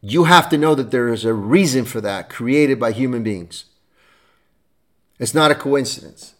You 0.00 0.24
have 0.24 0.48
to 0.50 0.58
know 0.58 0.74
that 0.74 0.90
there 0.90 1.08
is 1.08 1.24
a 1.24 1.32
reason 1.32 1.84
for 1.84 2.00
that 2.02 2.28
created 2.28 2.78
by 2.78 2.92
human 2.92 3.22
beings. 3.22 3.64
It's 5.18 5.34
not 5.34 5.50
a 5.50 5.54
coincidence. 5.54 6.34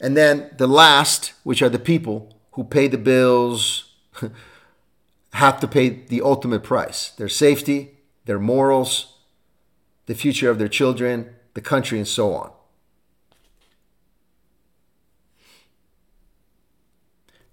And 0.00 0.16
then 0.16 0.50
the 0.56 0.66
last, 0.66 1.34
which 1.44 1.62
are 1.62 1.68
the 1.68 1.78
people 1.78 2.36
who 2.52 2.64
pay 2.64 2.88
the 2.88 2.98
bills 2.98 3.92
have 5.32 5.60
to 5.60 5.68
pay 5.68 5.88
the 5.88 6.22
ultimate 6.22 6.62
price 6.62 7.10
their 7.10 7.28
safety, 7.28 7.98
their 8.24 8.38
morals, 8.38 9.18
the 10.06 10.14
future 10.14 10.50
of 10.50 10.58
their 10.58 10.68
children, 10.68 11.34
the 11.54 11.60
country, 11.60 11.98
and 11.98 12.08
so 12.08 12.34
on. 12.34 12.50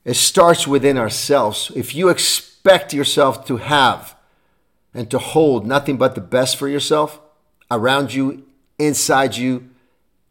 It 0.04 0.16
starts 0.16 0.68
within 0.68 0.98
ourselves. 0.98 1.72
If 1.76 1.94
you 1.94 2.10
expect 2.10 2.94
yourself 2.94 3.46
to 3.46 3.58
have 3.58 4.16
and 4.94 5.10
to 5.12 5.20
hold 5.20 5.66
nothing 5.66 5.98
but 5.98 6.16
the 6.16 6.22
best 6.22 6.58
for 6.58 6.68
yourself 6.68 7.20
around 7.70 8.14
you, 8.14 8.44
inside 8.80 9.38
you, 9.38 9.70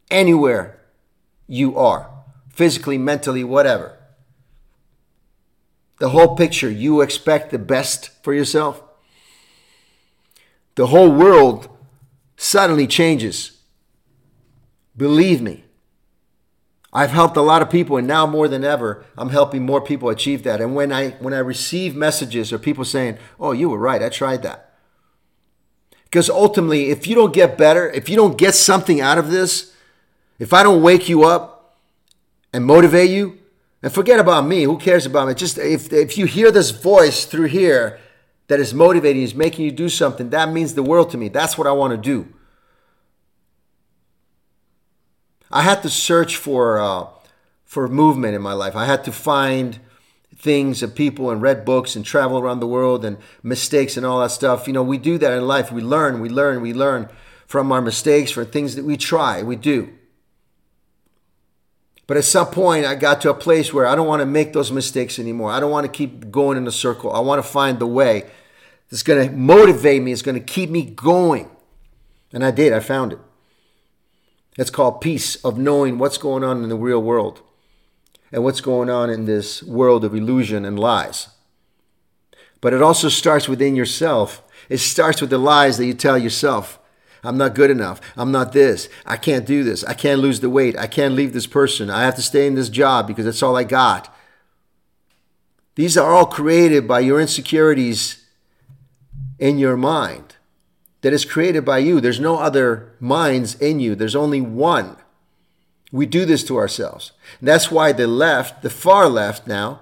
anywhere 0.09 0.79
you 1.47 1.77
are, 1.77 2.09
physically, 2.49 2.97
mentally, 2.97 3.43
whatever. 3.43 3.97
The 5.99 6.09
whole 6.09 6.35
picture, 6.35 6.69
you 6.69 7.01
expect 7.01 7.51
the 7.51 7.59
best 7.59 8.11
for 8.23 8.33
yourself. 8.33 8.83
The 10.75 10.87
whole 10.87 11.11
world 11.11 11.69
suddenly 12.37 12.87
changes. 12.87 13.59
Believe 14.97 15.41
me. 15.41 15.63
I've 16.93 17.11
helped 17.11 17.37
a 17.37 17.41
lot 17.41 17.61
of 17.61 17.69
people 17.69 17.97
and 17.97 18.07
now 18.07 18.27
more 18.27 18.47
than 18.47 18.63
ever 18.65 19.05
I'm 19.17 19.29
helping 19.29 19.65
more 19.65 19.81
people 19.81 20.09
achieve 20.09 20.43
that. 20.43 20.59
And 20.59 20.75
when 20.75 20.91
I 20.91 21.11
when 21.11 21.33
I 21.33 21.39
receive 21.39 21.95
messages 21.95 22.51
or 22.51 22.59
people 22.59 22.83
saying, 22.83 23.17
"Oh, 23.39 23.53
you 23.53 23.69
were 23.69 23.77
right. 23.77 24.03
I 24.03 24.09
tried 24.09 24.43
that." 24.43 24.73
Because 26.03 26.29
ultimately, 26.29 26.89
if 26.89 27.07
you 27.07 27.15
don't 27.15 27.33
get 27.33 27.57
better, 27.57 27.89
if 27.89 28.09
you 28.09 28.17
don't 28.17 28.37
get 28.37 28.53
something 28.53 28.99
out 28.99 29.17
of 29.17 29.31
this, 29.31 29.73
if 30.39 30.53
I 30.53 30.63
don't 30.63 30.81
wake 30.81 31.07
you 31.07 31.23
up 31.23 31.77
and 32.51 32.65
motivate 32.65 33.09
you, 33.09 33.37
and 33.81 33.93
forget 33.93 34.19
about 34.19 34.45
me, 34.45 34.63
who 34.63 34.77
cares 34.77 35.05
about 35.05 35.29
me? 35.29 35.33
Just 35.33 35.57
if 35.57 35.93
if 35.93 36.17
you 36.17 36.25
hear 36.25 36.51
this 36.51 36.71
voice 36.71 37.25
through 37.25 37.47
here 37.47 37.99
that 38.47 38.59
is 38.59 38.73
motivating, 38.73 39.21
is 39.21 39.33
making 39.33 39.63
you 39.63 39.71
do 39.71 39.87
something, 39.87 40.29
that 40.31 40.51
means 40.51 40.73
the 40.73 40.83
world 40.83 41.09
to 41.11 41.17
me. 41.17 41.29
That's 41.29 41.57
what 41.57 41.67
I 41.67 41.71
want 41.71 41.91
to 41.91 41.97
do. 41.97 42.27
I 45.51 45.63
had 45.63 45.81
to 45.83 45.89
search 45.89 46.37
for 46.37 46.79
uh, 46.79 47.07
for 47.65 47.87
movement 47.87 48.35
in 48.35 48.41
my 48.41 48.53
life. 48.53 48.75
I 48.75 48.85
had 48.85 49.03
to 49.05 49.11
find 49.11 49.79
things 50.35 50.81
and 50.81 50.93
people 50.95 51.29
and 51.29 51.41
read 51.41 51.63
books 51.63 51.95
and 51.95 52.03
travel 52.03 52.39
around 52.39 52.59
the 52.59 52.67
world 52.67 53.05
and 53.05 53.17
mistakes 53.43 53.95
and 53.95 54.05
all 54.05 54.19
that 54.21 54.31
stuff. 54.31 54.67
You 54.67 54.73
know, 54.73 54.83
we 54.83 54.97
do 54.97 55.17
that 55.19 55.31
in 55.33 55.47
life. 55.47 55.71
We 55.71 55.81
learn, 55.81 56.19
we 56.19 56.29
learn, 56.29 56.61
we 56.61 56.73
learn 56.73 57.09
from 57.45 57.71
our 57.71 57.81
mistakes, 57.81 58.31
from 58.31 58.47
things 58.47 58.75
that 58.75 58.85
we 58.85 58.97
try, 58.97 59.43
we 59.43 59.55
do. 59.55 59.93
But 62.07 62.17
at 62.17 62.23
some 62.25 62.47
point, 62.47 62.85
I 62.85 62.95
got 62.95 63.21
to 63.21 63.29
a 63.29 63.33
place 63.33 63.73
where 63.73 63.85
I 63.85 63.95
don't 63.95 64.07
want 64.07 64.21
to 64.21 64.25
make 64.25 64.51
those 64.51 64.71
mistakes 64.71 65.19
anymore. 65.19 65.51
I 65.51 65.59
don't 65.59 65.71
want 65.71 65.85
to 65.85 65.91
keep 65.91 66.31
going 66.31 66.57
in 66.57 66.67
a 66.67 66.71
circle. 66.71 67.13
I 67.13 67.19
want 67.19 67.41
to 67.41 67.49
find 67.49 67.79
the 67.79 67.87
way 67.87 68.29
that's 68.89 69.03
going 69.03 69.29
to 69.29 69.33
motivate 69.33 70.01
me, 70.01 70.11
it's 70.11 70.21
going 70.21 70.35
to 70.35 70.43
keep 70.43 70.69
me 70.69 70.83
going. 70.83 71.49
And 72.33 72.43
I 72.43 72.51
did, 72.51 72.73
I 72.73 72.81
found 72.81 73.13
it. 73.13 73.19
It's 74.57 74.69
called 74.69 75.01
peace 75.01 75.35
of 75.45 75.57
knowing 75.57 75.97
what's 75.97 76.17
going 76.17 76.43
on 76.43 76.63
in 76.63 76.69
the 76.69 76.75
real 76.75 77.01
world 77.01 77.41
and 78.31 78.43
what's 78.43 78.61
going 78.61 78.89
on 78.89 79.09
in 79.09 79.25
this 79.25 79.63
world 79.63 80.03
of 80.03 80.13
illusion 80.13 80.65
and 80.65 80.79
lies. 80.79 81.29
But 82.59 82.73
it 82.73 82.81
also 82.81 83.09
starts 83.09 83.47
within 83.47 83.75
yourself. 83.75 84.43
It 84.69 84.77
starts 84.77 85.21
with 85.21 85.29
the 85.29 85.37
lies 85.37 85.77
that 85.77 85.85
you 85.85 85.93
tell 85.93 86.17
yourself. 86.17 86.79
I'm 87.23 87.37
not 87.37 87.55
good 87.55 87.69
enough. 87.69 88.01
I'm 88.17 88.31
not 88.31 88.51
this. 88.51 88.89
I 89.05 89.15
can't 89.15 89.45
do 89.45 89.63
this. 89.63 89.83
I 89.83 89.93
can't 89.93 90.21
lose 90.21 90.39
the 90.39 90.49
weight. 90.49 90.77
I 90.77 90.87
can't 90.87 91.13
leave 91.13 91.33
this 91.33 91.47
person. 91.47 91.89
I 91.89 92.03
have 92.03 92.15
to 92.15 92.21
stay 92.21 92.47
in 92.47 92.55
this 92.55 92.69
job 92.69 93.07
because 93.07 93.25
that's 93.25 93.43
all 93.43 93.55
I 93.55 93.63
got. 93.63 94.13
These 95.75 95.97
are 95.97 96.13
all 96.13 96.25
created 96.25 96.87
by 96.87 96.99
your 96.99 97.21
insecurities 97.21 98.25
in 99.39 99.57
your 99.57 99.77
mind 99.77 100.30
that 101.01 101.13
is 101.13 101.25
created 101.25 101.65
by 101.65 101.79
you. 101.79 101.99
There's 101.99 102.19
no 102.19 102.37
other 102.37 102.93
minds 102.99 103.55
in 103.55 103.79
you, 103.79 103.95
there's 103.95 104.15
only 104.15 104.41
one. 104.41 104.97
We 105.91 106.05
do 106.05 106.23
this 106.25 106.43
to 106.45 106.57
ourselves. 106.57 107.11
And 107.39 107.47
that's 107.47 107.69
why 107.69 107.91
the 107.91 108.07
left, 108.07 108.61
the 108.61 108.69
far 108.69 109.09
left 109.09 109.45
now, 109.45 109.81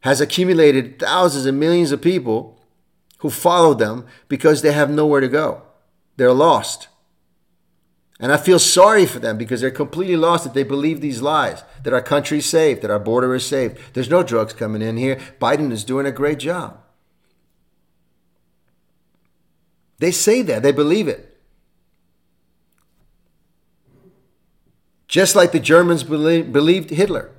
has 0.00 0.20
accumulated 0.20 0.98
thousands 0.98 1.46
and 1.46 1.60
millions 1.60 1.92
of 1.92 2.00
people 2.00 2.58
who 3.18 3.28
follow 3.28 3.74
them 3.74 4.06
because 4.28 4.62
they 4.62 4.72
have 4.72 4.88
nowhere 4.88 5.20
to 5.20 5.28
go. 5.28 5.62
They're 6.16 6.32
lost. 6.32 6.88
And 8.18 8.32
I 8.32 8.38
feel 8.38 8.58
sorry 8.58 9.04
for 9.04 9.18
them 9.18 9.36
because 9.36 9.60
they're 9.60 9.70
completely 9.70 10.16
lost 10.16 10.44
that 10.44 10.54
they 10.54 10.62
believe 10.62 11.00
these 11.00 11.20
lies 11.20 11.64
that 11.82 11.92
our 11.92 12.00
country's 12.00 12.46
safe, 12.46 12.80
that 12.80 12.90
our 12.90 12.98
border 12.98 13.34
is 13.34 13.44
safe. 13.44 13.92
There's 13.92 14.08
no 14.08 14.22
drugs 14.22 14.54
coming 14.54 14.80
in 14.80 14.96
here. 14.96 15.16
Biden 15.38 15.70
is 15.70 15.84
doing 15.84 16.06
a 16.06 16.12
great 16.12 16.38
job. 16.38 16.80
They 19.98 20.10
say 20.10 20.42
that, 20.42 20.62
they 20.62 20.72
believe 20.72 21.08
it. 21.08 21.36
Just 25.08 25.36
like 25.36 25.52
the 25.52 25.60
Germans 25.60 26.02
believe, 26.02 26.52
believed 26.52 26.90
Hitler 26.90 27.30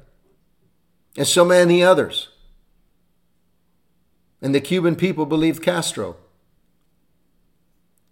and 1.17 1.27
so 1.27 1.43
many 1.43 1.83
others. 1.83 2.29
And 4.41 4.53
the 4.53 4.61
Cuban 4.61 4.95
people 4.95 5.25
believed 5.25 5.63
Castro. 5.63 6.15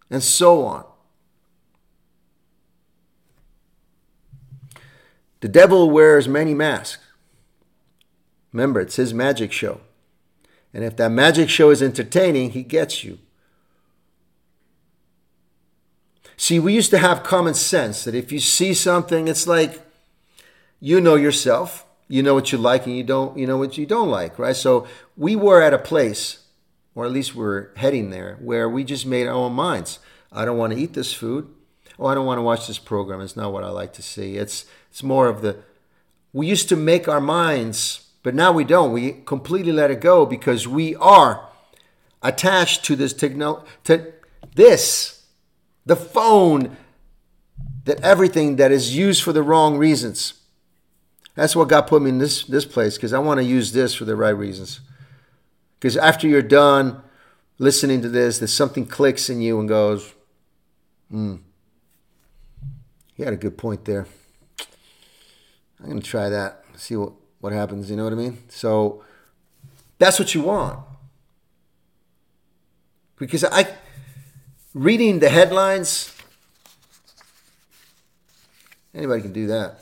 And 0.09 0.21
so 0.21 0.63
on. 0.65 0.85
The 5.41 5.47
devil 5.47 5.89
wears 5.89 6.27
many 6.27 6.53
masks. 6.53 7.03
Remember, 8.51 8.79
it's 8.79 8.95
his 8.95 9.13
magic 9.13 9.51
show. 9.51 9.81
And 10.73 10.83
if 10.83 10.95
that 10.97 11.11
magic 11.11 11.49
show 11.49 11.69
is 11.69 11.81
entertaining, 11.83 12.51
he 12.51 12.63
gets 12.63 13.03
you. 13.03 13.19
See, 16.37 16.59
we 16.59 16.73
used 16.73 16.91
to 16.91 16.97
have 16.97 17.23
common 17.23 17.53
sense 17.53 18.03
that 18.03 18.15
if 18.15 18.31
you 18.31 18.39
see 18.39 18.73
something, 18.73 19.27
it's 19.27 19.47
like 19.47 19.81
you 20.79 20.99
know 20.99 21.15
yourself, 21.15 21.85
you 22.07 22.21
know 22.21 22.33
what 22.33 22.51
you 22.51 22.57
like 22.57 22.85
and 22.85 22.95
you 22.95 23.03
don't, 23.03 23.37
you 23.37 23.47
know 23.47 23.57
what 23.57 23.77
you 23.77 23.85
don't 23.85 24.09
like, 24.09 24.37
right? 24.37 24.55
So 24.55 24.87
we 25.15 25.35
were 25.35 25.61
at 25.61 25.73
a 25.73 25.79
place, 25.79 26.39
or 26.93 27.05
at 27.05 27.11
least 27.11 27.35
we're 27.35 27.73
heading 27.75 28.09
there, 28.09 28.37
where 28.41 28.69
we 28.69 28.83
just 28.83 29.05
made 29.05 29.27
our 29.27 29.33
own 29.33 29.53
minds. 29.53 29.99
I 30.31 30.45
don't 30.45 30.57
want 30.57 30.73
to 30.73 30.79
eat 30.79 30.93
this 30.93 31.13
food. 31.13 31.49
Oh, 31.97 32.07
I 32.07 32.15
don't 32.15 32.25
want 32.25 32.39
to 32.39 32.43
watch 32.43 32.67
this 32.67 32.79
program. 32.79 33.21
It's 33.21 33.37
not 33.37 33.53
what 33.53 33.63
I 33.63 33.69
like 33.69 33.93
to 33.93 34.01
see. 34.01 34.35
It's 34.35 34.65
it's 34.89 35.01
more 35.01 35.27
of 35.27 35.41
the 35.41 35.57
we 36.33 36.47
used 36.47 36.67
to 36.69 36.75
make 36.75 37.07
our 37.07 37.21
minds, 37.21 38.09
but 38.21 38.35
now 38.35 38.51
we 38.51 38.65
don't. 38.65 38.91
We 38.91 39.21
completely 39.25 39.71
let 39.71 39.91
it 39.91 40.01
go 40.01 40.25
because 40.25 40.67
we 40.67 40.95
are 40.95 41.47
attached 42.21 42.83
to 42.85 42.95
this 42.97 43.13
technology 43.13 43.65
to 43.85 44.11
this 44.55 45.14
the 45.85 45.95
phone, 45.95 46.75
that 47.85 48.01
everything 48.01 48.55
that 48.55 48.71
is 48.71 48.95
used 48.95 49.23
for 49.23 49.31
the 49.31 49.43
wrong 49.43 49.77
reasons. 49.77 50.33
That's 51.35 51.55
what 51.55 51.67
God 51.67 51.81
put 51.83 52.01
me 52.01 52.09
in 52.09 52.17
this, 52.17 52.43
this 52.43 52.65
place 52.65 52.95
because 52.95 53.13
I 53.13 53.19
want 53.19 53.39
to 53.39 53.45
use 53.45 53.71
this 53.73 53.93
for 53.93 54.05
the 54.05 54.15
right 54.15 54.29
reasons. 54.29 54.79
Because 55.79 55.97
after 55.97 56.27
you're 56.27 56.41
done 56.41 57.01
listening 57.59 58.01
to 58.01 58.09
this, 58.09 58.39
that 58.39 58.47
something 58.47 58.85
clicks 58.85 59.29
in 59.29 59.41
you 59.41 59.59
and 59.59 59.69
goes, 59.69 60.13
hmm, 61.11 61.35
he 63.13 63.23
had 63.23 63.33
a 63.33 63.37
good 63.37 63.57
point 63.57 63.85
there. 63.85 64.07
I'm 65.79 65.85
going 65.85 66.01
to 66.01 66.07
try 66.07 66.29
that, 66.29 66.63
see 66.75 66.95
what, 66.95 67.13
what 67.39 67.53
happens. 67.53 67.89
You 67.89 67.97
know 67.97 68.05
what 68.05 68.13
I 68.13 68.17
mean? 68.17 68.39
So 68.47 69.03
that's 69.99 70.17
what 70.17 70.33
you 70.33 70.41
want. 70.41 70.79
Because 73.17 73.43
I, 73.43 73.67
reading 74.75 75.19
the 75.19 75.29
headlines, 75.29 76.13
anybody 78.93 79.21
can 79.21 79.31
do 79.31 79.47
that. 79.47 79.79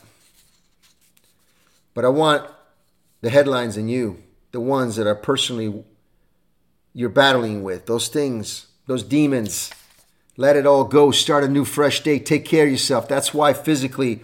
But 1.96 2.06
I 2.06 2.10
want 2.10 2.48
the 3.22 3.32
headlines 3.32 3.76
in 3.76 3.88
you, 3.88 4.22
the 4.52 4.60
ones 4.60 4.96
that 4.98 5.08
are 5.08 5.16
personally 5.16 5.84
you're 6.94 7.10
battling 7.10 7.64
with, 7.64 7.88
those 7.88 8.08
things, 8.08 8.68
those 8.86 9.02
demons. 9.02 9.72
Let 10.38 10.56
it 10.56 10.68
all 10.68 10.84
go. 10.84 11.10
Start 11.10 11.44
a 11.44 11.48
new, 11.48 11.66
fresh 11.66 12.02
day. 12.02 12.20
Take 12.20 12.46
care 12.46 12.66
of 12.66 12.72
yourself. 12.72 13.08
That's 13.08 13.34
why 13.34 13.54
physically 13.54 14.22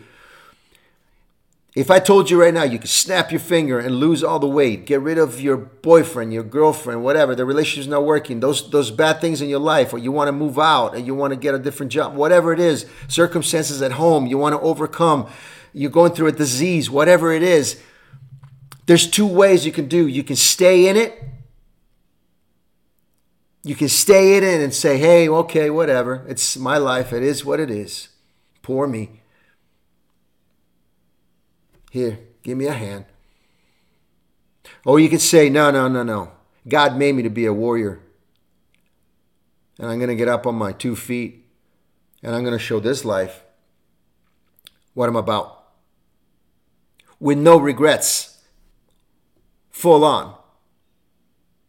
if 1.75 1.91
I 1.91 1.99
told 1.99 2.29
you 2.29 2.41
right 2.41 2.53
now 2.53 2.63
you 2.63 2.79
could 2.79 2.89
snap 2.89 3.31
your 3.31 3.39
finger 3.39 3.79
and 3.79 3.95
lose 3.95 4.23
all 4.23 4.39
the 4.39 4.47
weight, 4.47 4.85
get 4.85 5.01
rid 5.01 5.17
of 5.17 5.39
your 5.39 5.55
boyfriend, 5.57 6.33
your 6.33 6.43
girlfriend, 6.43 7.03
whatever, 7.03 7.35
the 7.35 7.45
relationship's 7.45 7.87
not 7.87 8.05
working, 8.05 8.39
those 8.39 8.69
those 8.71 8.91
bad 8.91 9.21
things 9.21 9.41
in 9.41 9.49
your 9.49 9.59
life, 9.59 9.93
or 9.93 9.97
you 9.97 10.11
want 10.11 10.27
to 10.27 10.31
move 10.31 10.57
out 10.57 10.95
and 10.95 11.05
you 11.05 11.13
want 11.13 11.31
to 11.31 11.39
get 11.39 11.53
a 11.53 11.59
different 11.59 11.91
job, 11.91 12.15
whatever 12.15 12.51
it 12.53 12.59
is, 12.59 12.85
circumstances 13.07 13.81
at 13.81 13.93
home, 13.93 14.25
you 14.25 14.37
want 14.37 14.53
to 14.53 14.59
overcome, 14.61 15.27
you're 15.73 15.91
going 15.91 16.11
through 16.11 16.27
a 16.27 16.31
disease, 16.31 16.89
whatever 16.89 17.31
it 17.31 17.43
is, 17.43 17.81
there's 18.89 19.07
two 19.07 19.27
ways 19.27 19.67
you 19.67 19.71
can 19.71 19.87
do. 19.87 20.07
You 20.07 20.23
can 20.23 20.35
stay 20.35 20.87
in 20.87 20.97
it. 20.97 21.23
You 23.63 23.75
can 23.75 23.87
stay 23.87 24.35
in 24.35 24.43
it 24.43 24.61
and 24.61 24.73
say, 24.73 24.97
hey, 24.97 25.29
okay, 25.29 25.69
whatever. 25.69 26.25
It's 26.27 26.57
my 26.57 26.79
life. 26.79 27.13
It 27.13 27.21
is 27.21 27.45
what 27.45 27.59
it 27.59 27.69
is. 27.69 28.09
Poor 28.63 28.87
me. 28.87 29.21
Here, 31.89 32.19
give 32.43 32.57
me 32.57 32.65
a 32.65 32.73
hand. 32.73 33.05
Or 34.85 34.99
you 34.99 35.09
could 35.09 35.21
say, 35.21 35.49
no, 35.49 35.71
no, 35.71 35.87
no, 35.87 36.03
no. 36.03 36.31
God 36.67 36.97
made 36.97 37.15
me 37.15 37.23
to 37.23 37.29
be 37.29 37.45
a 37.45 37.53
warrior. 37.53 37.99
And 39.79 39.89
I'm 39.89 39.97
going 39.97 40.09
to 40.09 40.15
get 40.15 40.27
up 40.27 40.45
on 40.45 40.55
my 40.55 40.71
two 40.71 40.95
feet 40.95 41.45
and 42.21 42.35
I'm 42.35 42.43
going 42.43 42.57
to 42.57 42.63
show 42.63 42.79
this 42.79 43.05
life 43.05 43.43
what 44.93 45.09
I'm 45.09 45.15
about. 45.15 45.55
With 47.19 47.37
no 47.37 47.57
regrets, 47.57 48.43
full 49.69 50.03
on. 50.03 50.35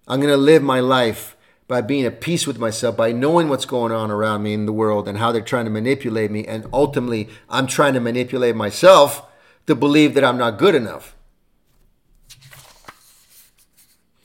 I'm 0.06 0.20
going 0.20 0.32
to 0.32 0.36
live 0.36 0.62
my 0.62 0.80
life 0.80 1.36
by 1.68 1.80
being 1.80 2.04
at 2.04 2.20
peace 2.20 2.48
with 2.48 2.58
myself, 2.58 2.96
by 2.96 3.12
knowing 3.12 3.48
what's 3.48 3.64
going 3.64 3.92
on 3.92 4.10
around 4.10 4.42
me 4.42 4.52
in 4.52 4.66
the 4.66 4.72
world 4.72 5.06
and 5.06 5.18
how 5.18 5.30
they're 5.30 5.40
trying 5.40 5.66
to 5.66 5.70
manipulate 5.70 6.30
me. 6.32 6.44
And 6.44 6.66
ultimately, 6.72 7.28
I'm 7.48 7.68
trying 7.68 7.94
to 7.94 8.00
manipulate 8.00 8.56
myself 8.56 9.22
to 9.70 9.74
believe 9.74 10.14
that 10.14 10.24
I'm 10.24 10.36
not 10.36 10.58
good 10.58 10.74
enough. 10.74 11.16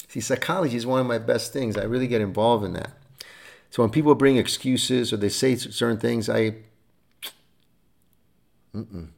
See, 0.09 0.19
psychology 0.19 0.75
is 0.75 0.85
one 0.85 0.99
of 0.99 1.07
my 1.07 1.17
best 1.17 1.51
things. 1.53 1.77
I 1.77 1.83
really 1.83 2.07
get 2.07 2.21
involved 2.21 2.63
in 2.63 2.73
that. 2.73 2.91
So 3.69 3.83
when 3.83 3.89
people 3.89 4.15
bring 4.15 4.37
excuses 4.37 5.11
or 5.11 5.17
they 5.17 5.29
say 5.29 5.55
certain 5.55 5.97
things, 5.97 6.29
I 6.29 6.55
mm-mm, 8.73 9.09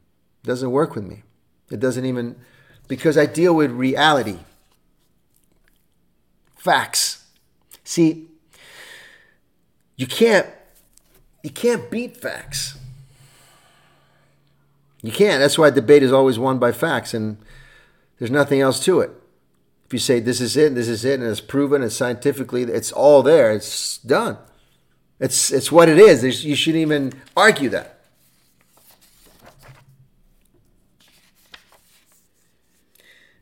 doesn't 0.42 0.70
work 0.70 0.94
with 0.94 1.04
me. 1.04 1.22
It 1.70 1.80
doesn't 1.80 2.04
even 2.04 2.36
because 2.88 3.18
I 3.18 3.26
deal 3.26 3.54
with 3.54 3.70
reality, 3.70 4.38
facts. 6.56 7.26
See, 7.84 8.28
you 9.96 10.06
can't 10.06 10.48
you 11.42 11.50
can't 11.50 11.90
beat 11.90 12.16
facts. 12.16 12.77
You 15.02 15.12
can't. 15.12 15.40
That's 15.40 15.58
why 15.58 15.70
debate 15.70 16.02
is 16.02 16.12
always 16.12 16.38
won 16.38 16.58
by 16.58 16.72
facts, 16.72 17.14
and 17.14 17.38
there's 18.18 18.30
nothing 18.30 18.60
else 18.60 18.84
to 18.84 19.00
it. 19.00 19.10
If 19.86 19.92
you 19.92 19.98
say 19.98 20.20
this 20.20 20.40
is 20.40 20.56
it, 20.56 20.74
this 20.74 20.88
is 20.88 21.04
it, 21.04 21.20
and 21.20 21.28
it's 21.28 21.40
proven, 21.40 21.82
it's 21.82 21.96
scientifically, 21.96 22.62
it's 22.64 22.92
all 22.92 23.22
there, 23.22 23.52
it's 23.52 23.98
done. 23.98 24.36
It's 25.20 25.50
it's 25.50 25.72
what 25.72 25.88
it 25.88 25.98
is. 25.98 26.22
There's, 26.22 26.44
you 26.44 26.54
shouldn't 26.54 26.82
even 26.82 27.12
argue 27.36 27.68
that. 27.70 28.00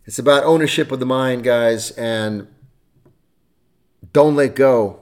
It's 0.04 0.20
about 0.20 0.44
ownership 0.44 0.92
of 0.92 1.00
the 1.00 1.06
mind, 1.06 1.42
guys, 1.42 1.90
and 1.92 2.46
don't 4.12 4.36
let 4.36 4.54
go 4.54 5.00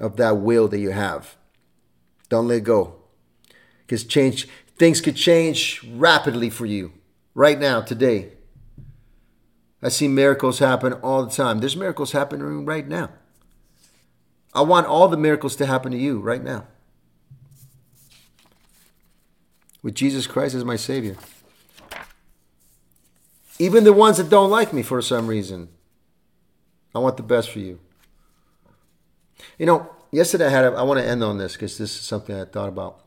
of 0.00 0.16
that 0.16 0.38
will 0.38 0.66
that 0.68 0.80
you 0.80 0.90
have. 0.90 1.36
Don't 2.28 2.48
let 2.48 2.64
go. 2.64 2.96
Because 3.78 4.04
change 4.04 4.48
things 4.82 5.00
could 5.00 5.14
change 5.14 5.80
rapidly 5.94 6.50
for 6.50 6.66
you 6.66 6.92
right 7.36 7.56
now, 7.56 7.80
today. 7.80 8.32
I 9.80 9.90
see 9.90 10.08
miracles 10.08 10.58
happen 10.58 10.94
all 10.94 11.24
the 11.24 11.30
time. 11.30 11.60
There's 11.60 11.76
miracles 11.76 12.10
happening 12.10 12.64
right 12.64 12.88
now. 12.88 13.10
I 14.52 14.62
want 14.62 14.88
all 14.88 15.06
the 15.06 15.16
miracles 15.16 15.54
to 15.56 15.66
happen 15.66 15.92
to 15.92 15.96
you 15.98 16.18
right 16.18 16.42
now. 16.42 16.66
With 19.84 19.94
Jesus 19.94 20.26
Christ 20.26 20.56
as 20.56 20.64
my 20.64 20.74
Savior. 20.74 21.16
Even 23.60 23.84
the 23.84 23.92
ones 23.92 24.16
that 24.16 24.28
don't 24.28 24.50
like 24.50 24.72
me 24.72 24.82
for 24.82 25.00
some 25.00 25.28
reason. 25.28 25.68
I 26.92 26.98
want 26.98 27.16
the 27.16 27.22
best 27.22 27.50
for 27.50 27.60
you. 27.60 27.78
You 29.60 29.66
know, 29.66 29.90
yesterday 30.10 30.46
I 30.46 30.50
had, 30.50 30.64
a, 30.64 30.72
I 30.72 30.82
want 30.82 30.98
to 30.98 31.06
end 31.06 31.22
on 31.22 31.38
this 31.38 31.52
because 31.52 31.78
this 31.78 31.94
is 31.94 32.00
something 32.00 32.34
I 32.34 32.46
thought 32.46 32.68
about. 32.68 32.98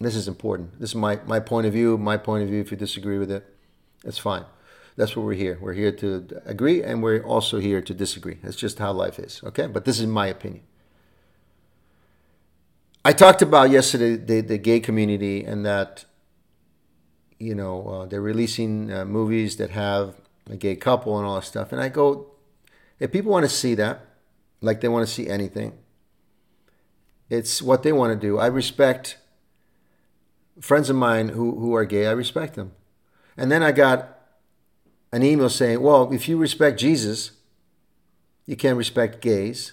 This 0.00 0.16
is 0.16 0.28
important. 0.28 0.80
This 0.80 0.90
is 0.90 0.96
my, 0.96 1.20
my 1.26 1.40
point 1.40 1.66
of 1.66 1.72
view, 1.72 1.96
my 1.96 2.16
point 2.16 2.42
of 2.42 2.48
view. 2.48 2.60
If 2.60 2.70
you 2.70 2.76
disagree 2.76 3.18
with 3.18 3.30
it, 3.30 3.44
it's 4.04 4.18
fine. 4.18 4.44
That's 4.96 5.16
what 5.16 5.24
we're 5.24 5.34
here. 5.34 5.58
We're 5.60 5.72
here 5.72 5.92
to 5.92 6.42
agree 6.44 6.82
and 6.82 7.02
we're 7.02 7.22
also 7.22 7.58
here 7.58 7.80
to 7.80 7.94
disagree. 7.94 8.38
That's 8.42 8.56
just 8.56 8.78
how 8.78 8.92
life 8.92 9.18
is, 9.18 9.40
okay? 9.44 9.66
But 9.66 9.84
this 9.84 9.98
is 9.98 10.06
my 10.06 10.26
opinion. 10.26 10.64
I 13.04 13.12
talked 13.12 13.42
about 13.42 13.70
yesterday 13.70 14.16
the, 14.16 14.40
the 14.40 14.58
gay 14.58 14.80
community 14.80 15.44
and 15.44 15.64
that, 15.66 16.04
you 17.38 17.54
know, 17.54 17.86
uh, 17.86 18.06
they're 18.06 18.22
releasing 18.22 18.92
uh, 18.92 19.04
movies 19.04 19.56
that 19.56 19.70
have 19.70 20.14
a 20.48 20.56
gay 20.56 20.76
couple 20.76 21.18
and 21.18 21.26
all 21.26 21.36
that 21.36 21.44
stuff. 21.44 21.72
And 21.72 21.80
I 21.80 21.88
go, 21.88 22.32
if 22.98 23.12
people 23.12 23.32
want 23.32 23.44
to 23.44 23.50
see 23.54 23.74
that, 23.74 24.06
like 24.60 24.80
they 24.80 24.88
want 24.88 25.06
to 25.06 25.12
see 25.12 25.28
anything, 25.28 25.74
it's 27.28 27.60
what 27.60 27.82
they 27.82 27.92
want 27.92 28.18
to 28.18 28.26
do. 28.26 28.38
I 28.38 28.46
respect 28.46 29.18
friends 30.60 30.90
of 30.90 30.96
mine 30.96 31.30
who, 31.30 31.58
who 31.58 31.74
are 31.74 31.84
gay, 31.84 32.06
I 32.06 32.12
respect 32.12 32.54
them. 32.54 32.72
And 33.36 33.50
then 33.50 33.62
I 33.62 33.72
got 33.72 34.18
an 35.12 35.22
email 35.22 35.48
saying, 35.48 35.80
well, 35.80 36.12
if 36.12 36.28
you 36.28 36.36
respect 36.36 36.78
Jesus, 36.78 37.32
you 38.46 38.56
can't 38.56 38.76
respect 38.76 39.20
gays. 39.20 39.72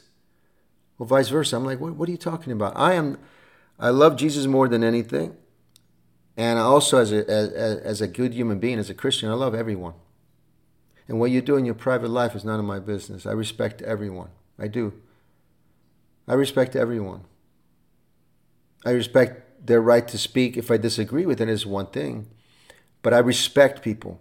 Well, 0.97 1.07
vice 1.07 1.29
versa. 1.29 1.55
I'm 1.55 1.65
like, 1.65 1.79
what, 1.79 1.95
what 1.95 2.07
are 2.07 2.11
you 2.11 2.17
talking 2.17 2.53
about? 2.53 2.73
I 2.75 2.93
am, 2.93 3.17
I 3.79 3.89
love 3.89 4.15
Jesus 4.15 4.45
more 4.45 4.67
than 4.67 4.83
anything. 4.83 5.35
And 6.37 6.57
also, 6.57 6.99
as 6.99 7.11
a, 7.11 7.29
as, 7.29 7.49
as 7.51 8.01
a 8.01 8.07
good 8.07 8.33
human 8.33 8.59
being, 8.59 8.79
as 8.79 8.89
a 8.89 8.93
Christian, 8.93 9.29
I 9.29 9.33
love 9.33 9.53
everyone. 9.53 9.93
And 11.07 11.19
what 11.19 11.31
you 11.31 11.41
do 11.41 11.57
in 11.57 11.65
your 11.65 11.75
private 11.75 12.09
life 12.09 12.35
is 12.35 12.45
none 12.45 12.59
of 12.59 12.65
my 12.65 12.79
business. 12.79 13.25
I 13.25 13.31
respect 13.33 13.81
everyone. 13.81 14.29
I 14.57 14.67
do. 14.67 14.93
I 16.27 16.33
respect 16.35 16.75
everyone. 16.75 17.25
I 18.85 18.91
respect 18.91 19.50
their 19.63 19.81
right 19.81 20.07
to 20.07 20.17
speak. 20.17 20.57
If 20.57 20.71
I 20.71 20.77
disagree 20.77 21.25
with 21.25 21.39
it, 21.39 21.49
is 21.49 21.65
one 21.65 21.87
thing. 21.87 22.27
But 23.01 23.13
I 23.13 23.19
respect 23.19 23.81
people. 23.81 24.19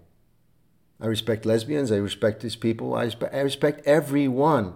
I 1.00 1.06
respect 1.06 1.46
lesbians. 1.46 1.90
I 1.90 1.96
respect 1.96 2.42
these 2.42 2.56
people. 2.56 2.94
I 2.94 3.04
respect, 3.04 3.34
I 3.34 3.40
respect 3.40 3.86
everyone. 3.86 4.74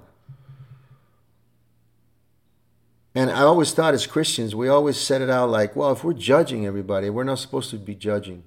And 3.15 3.31
I 3.31 3.43
always 3.43 3.73
thought 3.73 3.95
as 3.95 4.07
Christians, 4.07 4.55
we 4.55 4.69
always 4.69 4.99
set 4.99 5.23
it 5.23 5.31
out 5.31 5.49
like, 5.49 5.77
well, 5.77 5.93
if 5.93 6.03
we're 6.03 6.15
judging 6.15 6.67
everybody, 6.67 7.11
we're 7.11 7.25
not 7.25 7.39
supposed 7.39 7.71
to 7.71 7.77
be 7.77 7.95
judging. 7.95 8.43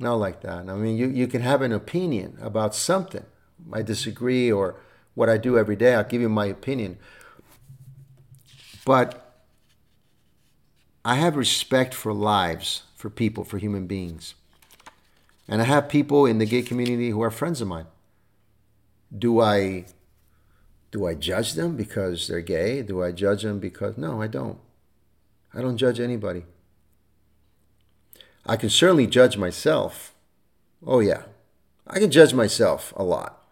Not 0.00 0.14
like 0.14 0.40
that. 0.42 0.68
I 0.68 0.74
mean, 0.74 0.96
you, 0.96 1.08
you 1.08 1.26
can 1.28 1.42
have 1.42 1.62
an 1.62 1.72
opinion 1.72 2.38
about 2.40 2.74
something. 2.74 3.24
I 3.72 3.82
disagree 3.82 4.50
or 4.50 4.76
what 5.14 5.28
I 5.28 5.36
do 5.36 5.58
every 5.58 5.76
day. 5.76 5.94
I'll 5.94 6.04
give 6.04 6.20
you 6.20 6.28
my 6.28 6.46
opinion. 6.46 6.98
But 8.84 9.27
I 11.08 11.14
have 11.14 11.36
respect 11.36 11.94
for 11.94 12.12
lives, 12.12 12.82
for 12.94 13.08
people, 13.08 13.42
for 13.42 13.56
human 13.56 13.86
beings. 13.86 14.34
And 15.48 15.62
I 15.62 15.64
have 15.64 15.88
people 15.88 16.26
in 16.26 16.36
the 16.36 16.44
gay 16.44 16.60
community 16.60 17.08
who 17.08 17.22
are 17.22 17.30
friends 17.30 17.62
of 17.62 17.68
mine. 17.68 17.86
Do 19.16 19.40
I 19.40 19.86
do 20.90 21.06
I 21.06 21.14
judge 21.14 21.54
them 21.54 21.76
because 21.76 22.28
they're 22.28 22.42
gay? 22.42 22.82
Do 22.82 23.02
I 23.02 23.12
judge 23.12 23.42
them 23.42 23.58
because 23.58 23.96
no, 23.96 24.20
I 24.20 24.26
don't. 24.26 24.58
I 25.54 25.62
don't 25.62 25.78
judge 25.78 25.98
anybody. 25.98 26.44
I 28.44 28.58
can 28.58 28.68
certainly 28.68 29.06
judge 29.06 29.38
myself. 29.38 30.14
Oh 30.86 31.00
yeah. 31.00 31.22
I 31.86 32.00
can 32.00 32.10
judge 32.10 32.34
myself 32.34 32.92
a 32.96 33.02
lot. 33.02 33.48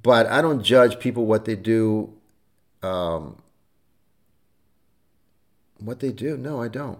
But 0.00 0.26
I 0.28 0.40
don't 0.40 0.62
judge 0.62 1.00
people 1.00 1.26
what 1.26 1.46
they 1.46 1.56
do 1.56 2.12
um, 2.80 3.42
what 5.84 6.00
they 6.00 6.12
do. 6.12 6.36
No, 6.36 6.60
I 6.62 6.68
don't. 6.68 6.98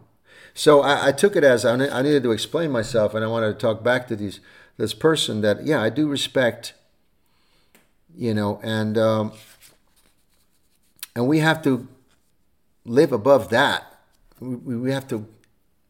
So 0.54 0.80
I, 0.80 1.08
I 1.08 1.12
took 1.12 1.36
it 1.36 1.44
as 1.44 1.64
I, 1.64 1.72
I, 1.74 2.02
needed 2.02 2.22
to 2.24 2.32
explain 2.32 2.70
myself, 2.70 3.14
and 3.14 3.24
I 3.24 3.28
wanted 3.28 3.52
to 3.52 3.58
talk 3.58 3.82
back 3.82 4.06
to 4.08 4.16
these 4.16 4.40
this 4.76 4.94
person 4.94 5.40
that 5.42 5.64
yeah 5.64 5.80
I 5.80 5.90
do 5.90 6.08
respect, 6.08 6.74
you 8.14 8.34
know, 8.34 8.60
and 8.62 8.98
um, 8.98 9.32
and 11.14 11.26
we 11.26 11.38
have 11.38 11.62
to 11.62 11.88
live 12.84 13.12
above 13.12 13.50
that. 13.50 13.84
We, 14.40 14.76
we 14.76 14.90
have 14.92 15.06
to 15.08 15.26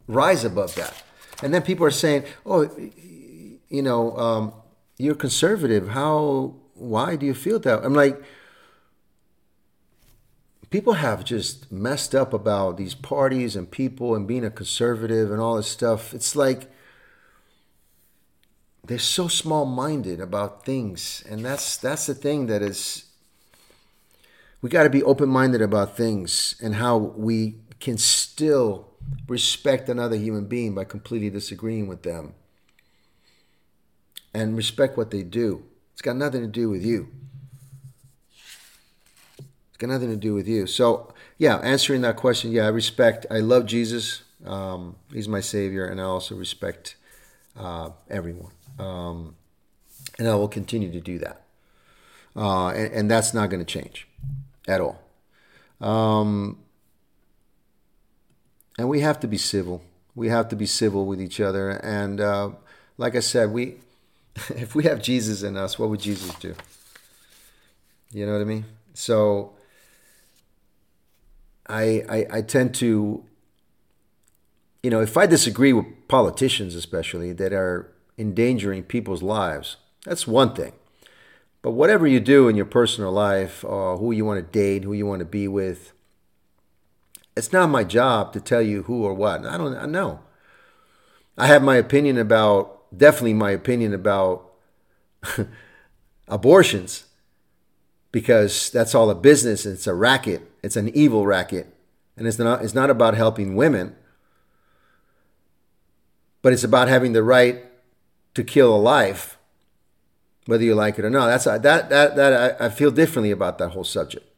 rise 0.07 0.45
above 0.45 0.75
that. 0.75 1.03
And 1.43 1.53
then 1.53 1.63
people 1.63 1.87
are 1.87 1.91
saying, 1.91 2.25
oh, 2.47 2.71
you 3.69 3.83
know, 3.83 4.17
um, 4.17 4.53
you're 4.99 5.15
conservative. 5.15 5.89
How? 5.89 6.55
Why 6.75 7.17
do 7.17 7.27
you 7.27 7.35
feel 7.35 7.59
that? 7.61 7.85
I'm 7.85 7.95
like 7.95 8.21
people 10.73 10.95
have 10.95 11.23
just 11.23 11.71
messed 11.71 12.15
up 12.15 12.33
about 12.33 12.79
these 12.79 12.95
parties 12.95 13.55
and 13.55 13.71
people 13.71 14.15
and 14.15 14.27
being 14.27 14.45
a 14.45 14.51
conservative 14.51 15.31
and 15.31 15.39
all 15.39 15.57
this 15.57 15.69
stuff. 15.69 16.15
It's 16.15 16.35
like 16.35 16.73
they're 18.83 18.99
so 18.99 19.29
small-minded 19.29 20.19
about 20.19 20.65
things, 20.65 21.23
and 21.29 21.45
that's 21.45 21.77
that's 21.77 22.07
the 22.07 22.15
thing 22.15 22.47
that 22.47 22.63
is. 22.63 23.05
We 24.63 24.71
got 24.71 24.85
to 24.85 24.91
be 24.91 25.03
open-minded 25.03 25.61
about 25.61 25.97
things 25.97 26.55
and 26.63 26.77
how 26.77 26.97
we 26.97 27.57
can 27.81 27.99
still 27.99 28.89
respect 29.27 29.89
another 29.89 30.17
human 30.17 30.47
being 30.47 30.75
by 30.75 30.85
completely 30.85 31.31
disagreeing 31.31 31.89
with 31.89 32.05
them 32.05 32.35
and 34.33 34.57
respect 34.57 34.97
what 34.97 35.11
they 35.11 35.25
do. 35.25 35.65
It's 35.93 36.03
got 36.03 36.17
nothing 36.17 36.43
to 36.43 36.47
do 36.47 36.71
with 36.71 36.85
you 36.85 37.09
got 39.83 39.91
nothing 39.91 40.11
to 40.11 40.17
do 40.17 40.33
with 40.33 40.47
you. 40.47 40.67
So, 40.69 41.13
yeah, 41.39 41.57
answering 41.57 42.03
that 42.03 42.17
question, 42.17 42.53
yeah, 42.53 42.67
I 42.67 42.69
respect, 42.69 43.27
I 43.31 43.41
love 43.41 43.67
Jesus. 43.67 44.23
Um, 44.47 44.95
he's 45.13 45.29
my 45.29 45.41
Savior, 45.41 45.85
and 45.85 46.01
I 46.01 46.05
also 46.05 46.37
respect 46.37 46.95
uh, 47.59 47.91
everyone. 48.09 48.53
Um, 48.79 49.35
And 50.19 50.29
I 50.29 50.35
will 50.37 50.49
continue 50.49 50.93
to 50.93 51.01
do 51.01 51.19
that. 51.19 51.43
Uh, 52.37 52.69
and, 52.69 52.93
and, 52.93 53.11
that's 53.11 53.35
not 53.35 53.51
going 53.51 53.65
to 53.65 53.71
change 53.71 54.07
at 54.69 54.81
all. 54.81 55.01
Um, 55.81 56.59
and 58.79 58.89
we 58.89 59.01
have 59.01 59.19
to 59.21 59.27
be 59.27 59.37
civil. 59.37 59.83
We 60.15 60.29
have 60.29 60.49
to 60.49 60.57
be 60.57 60.67
civil 60.67 61.07
with 61.07 61.21
each 61.21 61.41
other. 61.41 61.71
And 61.71 62.21
uh, 62.21 62.51
like 62.97 63.17
I 63.17 63.21
said, 63.21 63.51
we 63.51 63.77
if 64.51 64.75
we 64.75 64.85
have 64.85 65.03
Jesus 65.03 65.43
in 65.43 65.57
us, 65.57 65.79
what 65.79 65.91
would 65.91 66.01
Jesus 66.01 66.35
do? 66.37 66.55
You 68.13 68.27
know 68.27 68.33
what 68.33 68.41
I 68.41 68.45
mean? 68.45 68.65
So 68.95 69.53
I, 71.73 72.05
I, 72.07 72.27
I 72.31 72.43
tend 72.43 72.75
to, 72.77 73.25
you 74.83 74.91
know, 74.91 75.01
if 75.01 75.17
I 75.17 75.25
disagree 75.25 75.73
with 75.73 75.87
politicians, 76.07 76.75
especially 76.75 77.33
that 77.33 77.55
are 77.55 77.91
endangering 78.19 78.83
people's 78.83 79.23
lives, 79.23 79.79
that's 80.05 80.27
one 80.27 80.55
thing. 80.55 80.75
But 81.63 81.71
whatever 81.71 82.07
you 82.07 82.21
do 82.21 82.49
in 82.49 82.57
your 82.57 82.67
personal 82.67 83.11
life, 83.11 83.65
or 83.65 83.97
who 83.97 84.13
you 84.13 84.27
want 84.27 84.45
to 84.45 84.53
date, 84.59 84.85
who 84.85 84.93
you 84.93 85.07
want 85.07 85.21
to 85.21 85.25
be 85.25 85.49
with, 85.49 85.95
it's 87.35 87.55
not 87.55 87.71
my 87.71 87.85
job 87.85 88.35
to 88.35 88.41
tell 88.41 88.61
you 88.61 88.83
who 88.83 89.05
or 89.05 89.15
what. 89.15 89.47
I 89.47 89.57
don't 89.57 89.75
I 89.75 89.87
know. 89.87 90.21
I 91.39 91.47
have 91.47 91.63
my 91.63 91.77
opinion 91.77 92.19
about 92.19 92.83
definitely 92.95 93.33
my 93.33 93.53
opinion 93.53 93.95
about 93.95 94.53
abortions 96.29 97.07
because 98.13 98.71
that's 98.71 98.95
all 98.95 99.11
a 99.11 99.15
business. 99.15 99.67
It's 99.67 99.87
a 99.87 99.95
racket. 99.95 100.43
It's 100.63 100.77
an 100.77 100.91
evil 100.95 101.27
racket, 101.27 101.75
and 102.17 102.29
it's 102.29 102.39
not. 102.39 102.63
It's 102.63 102.75
not 102.75 102.91
about 102.91 103.15
helping 103.15 103.57
women, 103.57 103.97
but 106.43 106.53
it's 106.53 106.63
about 106.63 106.89
having 106.89 107.15
the 107.15 107.23
right 107.23 107.65
to 108.35 108.45
kill 108.45 108.77
a 108.77 108.79
life, 108.79 109.39
whether 110.47 110.63
you 110.63 110.75
like 110.75 110.99
it 110.99 111.05
or 111.05 111.11
not. 111.11 111.27
That's 111.27 111.45
that 111.45 111.63
that 111.63 112.17
that 112.17 112.61
I, 112.61 112.67
I 112.67 112.69
feel 112.69 112.91
differently 112.91 113.31
about 113.31 113.59
that 113.59 113.71
whole 113.71 113.85
subject. 113.85 114.29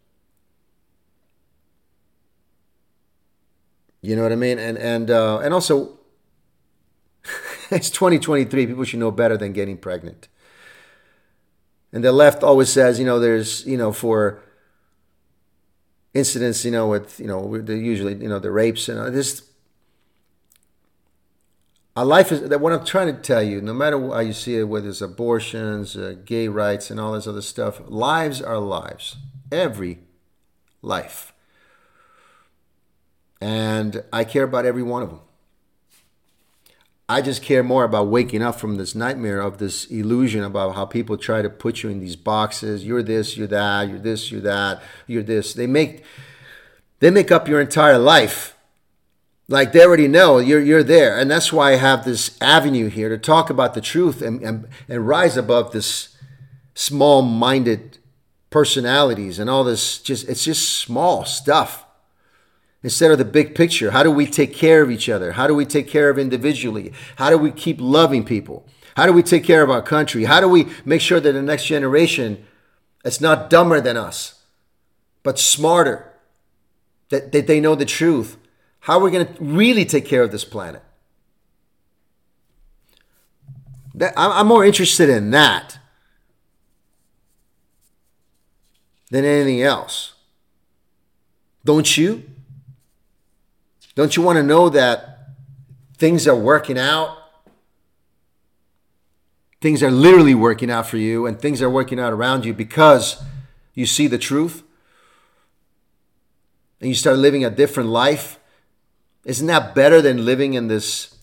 You 4.00 4.16
know 4.16 4.22
what 4.22 4.32
I 4.32 4.36
mean? 4.36 4.58
And 4.58 4.78
and 4.78 5.10
uh, 5.10 5.38
and 5.38 5.52
also, 5.52 5.98
it's 7.70 7.90
2023. 7.90 8.66
People 8.66 8.84
should 8.84 9.00
know 9.00 9.10
better 9.10 9.36
than 9.36 9.52
getting 9.52 9.76
pregnant. 9.76 10.28
And 11.94 12.02
the 12.02 12.10
left 12.10 12.42
always 12.42 12.70
says, 12.70 12.98
you 12.98 13.06
know, 13.06 13.20
there's, 13.20 13.64
you 13.64 13.78
know, 13.78 13.92
for 13.92 14.42
incidents, 16.12 16.64
you 16.64 16.72
know, 16.72 16.88
with, 16.88 17.20
you 17.20 17.28
know, 17.28 17.56
the 17.62 17.78
usually, 17.78 18.16
you 18.16 18.28
know, 18.28 18.40
the 18.40 18.50
rapes 18.50 18.88
and 18.88 19.14
this. 19.14 19.42
A 21.94 22.04
life 22.04 22.32
is 22.32 22.48
that 22.48 22.60
what 22.60 22.72
I'm 22.72 22.84
trying 22.84 23.14
to 23.14 23.22
tell 23.22 23.44
you, 23.44 23.60
no 23.60 23.72
matter 23.72 23.96
how 24.08 24.18
you 24.18 24.32
see 24.32 24.56
it, 24.56 24.64
whether 24.64 24.88
it's 24.88 25.00
abortions, 25.00 25.96
uh, 25.96 26.16
gay 26.24 26.48
rights, 26.48 26.90
and 26.90 26.98
all 26.98 27.12
this 27.12 27.28
other 27.28 27.40
stuff, 27.40 27.80
lives 27.86 28.42
are 28.42 28.58
lives. 28.58 29.14
Every 29.52 30.00
life. 30.82 31.32
And 33.40 34.02
I 34.12 34.24
care 34.24 34.42
about 34.42 34.66
every 34.66 34.82
one 34.82 35.04
of 35.04 35.10
them. 35.10 35.20
I 37.08 37.20
just 37.20 37.42
care 37.42 37.62
more 37.62 37.84
about 37.84 38.08
waking 38.08 38.42
up 38.42 38.58
from 38.58 38.76
this 38.76 38.94
nightmare 38.94 39.40
of 39.40 39.58
this 39.58 39.84
illusion 39.86 40.42
about 40.42 40.74
how 40.74 40.86
people 40.86 41.18
try 41.18 41.42
to 41.42 41.50
put 41.50 41.82
you 41.82 41.90
in 41.90 42.00
these 42.00 42.16
boxes. 42.16 42.84
You're 42.84 43.02
this, 43.02 43.36
you're 43.36 43.46
that, 43.48 43.88
you're 43.90 43.98
this, 43.98 44.32
you're 44.32 44.40
that, 44.40 44.82
you're 45.06 45.22
this. 45.22 45.52
They 45.52 45.66
make 45.66 46.02
they 47.00 47.10
make 47.10 47.30
up 47.30 47.46
your 47.46 47.60
entire 47.60 47.98
life. 47.98 48.56
Like 49.48 49.72
they 49.72 49.84
already 49.84 50.08
know 50.08 50.38
you're 50.38 50.62
you're 50.62 50.82
there. 50.82 51.18
And 51.18 51.30
that's 51.30 51.52
why 51.52 51.72
I 51.72 51.76
have 51.76 52.06
this 52.06 52.38
avenue 52.40 52.88
here 52.88 53.10
to 53.10 53.18
talk 53.18 53.50
about 53.50 53.74
the 53.74 53.82
truth 53.82 54.22
and, 54.22 54.40
and, 54.40 54.68
and 54.88 55.06
rise 55.06 55.36
above 55.36 55.72
this 55.72 56.16
small-minded 56.74 57.98
personalities 58.48 59.38
and 59.38 59.50
all 59.50 59.64
this 59.64 59.98
just 59.98 60.28
it's 60.28 60.44
just 60.44 60.78
small 60.78 61.24
stuff 61.24 61.83
instead 62.84 63.10
of 63.10 63.16
the 63.16 63.24
big 63.24 63.54
picture. 63.54 63.90
How 63.90 64.02
do 64.02 64.10
we 64.10 64.26
take 64.26 64.54
care 64.54 64.82
of 64.82 64.90
each 64.90 65.08
other? 65.08 65.32
How 65.32 65.46
do 65.46 65.54
we 65.54 65.64
take 65.64 65.88
care 65.88 66.10
of 66.10 66.18
individually? 66.18 66.92
How 67.16 67.30
do 67.30 67.38
we 67.38 67.50
keep 67.50 67.78
loving 67.80 68.24
people? 68.24 68.68
How 68.94 69.06
do 69.06 69.12
we 69.12 69.22
take 69.22 69.42
care 69.42 69.62
of 69.62 69.70
our 69.70 69.82
country? 69.82 70.24
How 70.24 70.38
do 70.38 70.48
we 70.48 70.66
make 70.84 71.00
sure 71.00 71.18
that 71.18 71.32
the 71.32 71.42
next 71.42 71.64
generation 71.64 72.44
is 73.02 73.22
not 73.22 73.48
dumber 73.48 73.80
than 73.80 73.96
us, 73.96 74.42
but 75.22 75.38
smarter, 75.38 76.12
that, 77.08 77.32
that 77.32 77.46
they 77.46 77.58
know 77.58 77.74
the 77.74 77.86
truth? 77.86 78.36
How 78.80 78.98
are 78.98 79.02
we 79.02 79.10
going 79.10 79.26
to 79.26 79.42
really 79.42 79.86
take 79.86 80.04
care 80.04 80.22
of 80.22 80.30
this 80.30 80.44
planet? 80.44 80.82
That, 83.94 84.12
I'm 84.14 84.46
more 84.46 84.64
interested 84.64 85.08
in 85.08 85.30
that 85.30 85.78
than 89.10 89.24
anything 89.24 89.62
else. 89.62 90.12
Don't 91.64 91.96
you? 91.96 92.24
Don't 93.94 94.16
you 94.16 94.22
want 94.22 94.36
to 94.36 94.42
know 94.42 94.68
that 94.68 95.28
things 95.96 96.26
are 96.26 96.36
working 96.36 96.78
out? 96.78 97.16
Things 99.60 99.82
are 99.82 99.90
literally 99.90 100.34
working 100.34 100.70
out 100.70 100.86
for 100.86 100.98
you, 100.98 101.26
and 101.26 101.40
things 101.40 101.62
are 101.62 101.70
working 101.70 101.98
out 101.98 102.12
around 102.12 102.44
you 102.44 102.52
because 102.52 103.22
you 103.72 103.86
see 103.86 104.06
the 104.06 104.18
truth 104.18 104.62
and 106.80 106.88
you 106.90 106.94
start 106.94 107.18
living 107.18 107.44
a 107.44 107.50
different 107.50 107.88
life. 107.88 108.38
Isn't 109.24 109.46
that 109.46 109.74
better 109.74 110.02
than 110.02 110.26
living 110.26 110.52
in 110.52 110.68
this 110.68 111.16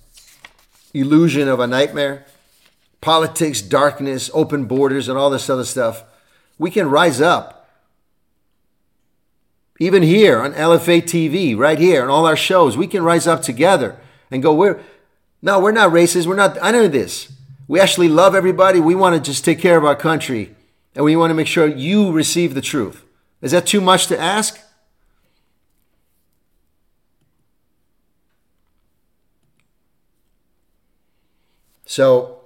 illusion 0.93 1.47
of 1.47 1.59
a 1.59 1.67
nightmare? 1.67 2.26
Politics, 2.99 3.61
darkness, 3.61 4.32
open 4.34 4.65
borders, 4.65 5.07
and 5.07 5.19
all 5.19 5.30
this 5.30 5.49
other 5.49 5.65
stuff. 5.65 6.03
We 6.57 6.72
can 6.72 6.89
rise 6.89 7.22
up 7.22 7.61
even 9.82 10.03
here 10.03 10.39
on 10.39 10.53
LFA 10.53 11.01
TV, 11.01 11.57
right 11.57 11.79
here, 11.79 12.03
on 12.03 12.09
all 12.09 12.27
our 12.27 12.36
shows, 12.36 12.77
we 12.77 12.86
can 12.86 13.01
rise 13.01 13.25
up 13.25 13.41
together 13.41 13.97
and 14.29 14.43
go, 14.43 14.53
we're, 14.53 14.79
no, 15.41 15.59
we're 15.59 15.71
not 15.71 15.91
racist. 15.91 16.27
We're 16.27 16.36
not, 16.36 16.55
I 16.61 16.69
know 16.69 16.88
this. 16.88 17.34
We 17.67 17.79
actually 17.79 18.07
love 18.07 18.36
everybody. 18.36 18.79
We 18.79 18.93
want 18.93 19.15
to 19.15 19.32
just 19.32 19.43
take 19.43 19.57
care 19.57 19.79
of 19.79 19.84
our 19.84 19.95
country 19.95 20.55
and 20.93 21.03
we 21.03 21.15
want 21.15 21.32
to 21.32 21.34
make 21.34 21.47
sure 21.47 21.65
you 21.65 22.11
receive 22.11 22.53
the 22.53 22.61
truth. 22.61 23.03
Is 23.41 23.53
that 23.53 23.65
too 23.65 23.82
much 23.82 24.05
to 24.07 24.19
ask? 24.19 24.59
So 31.86 32.41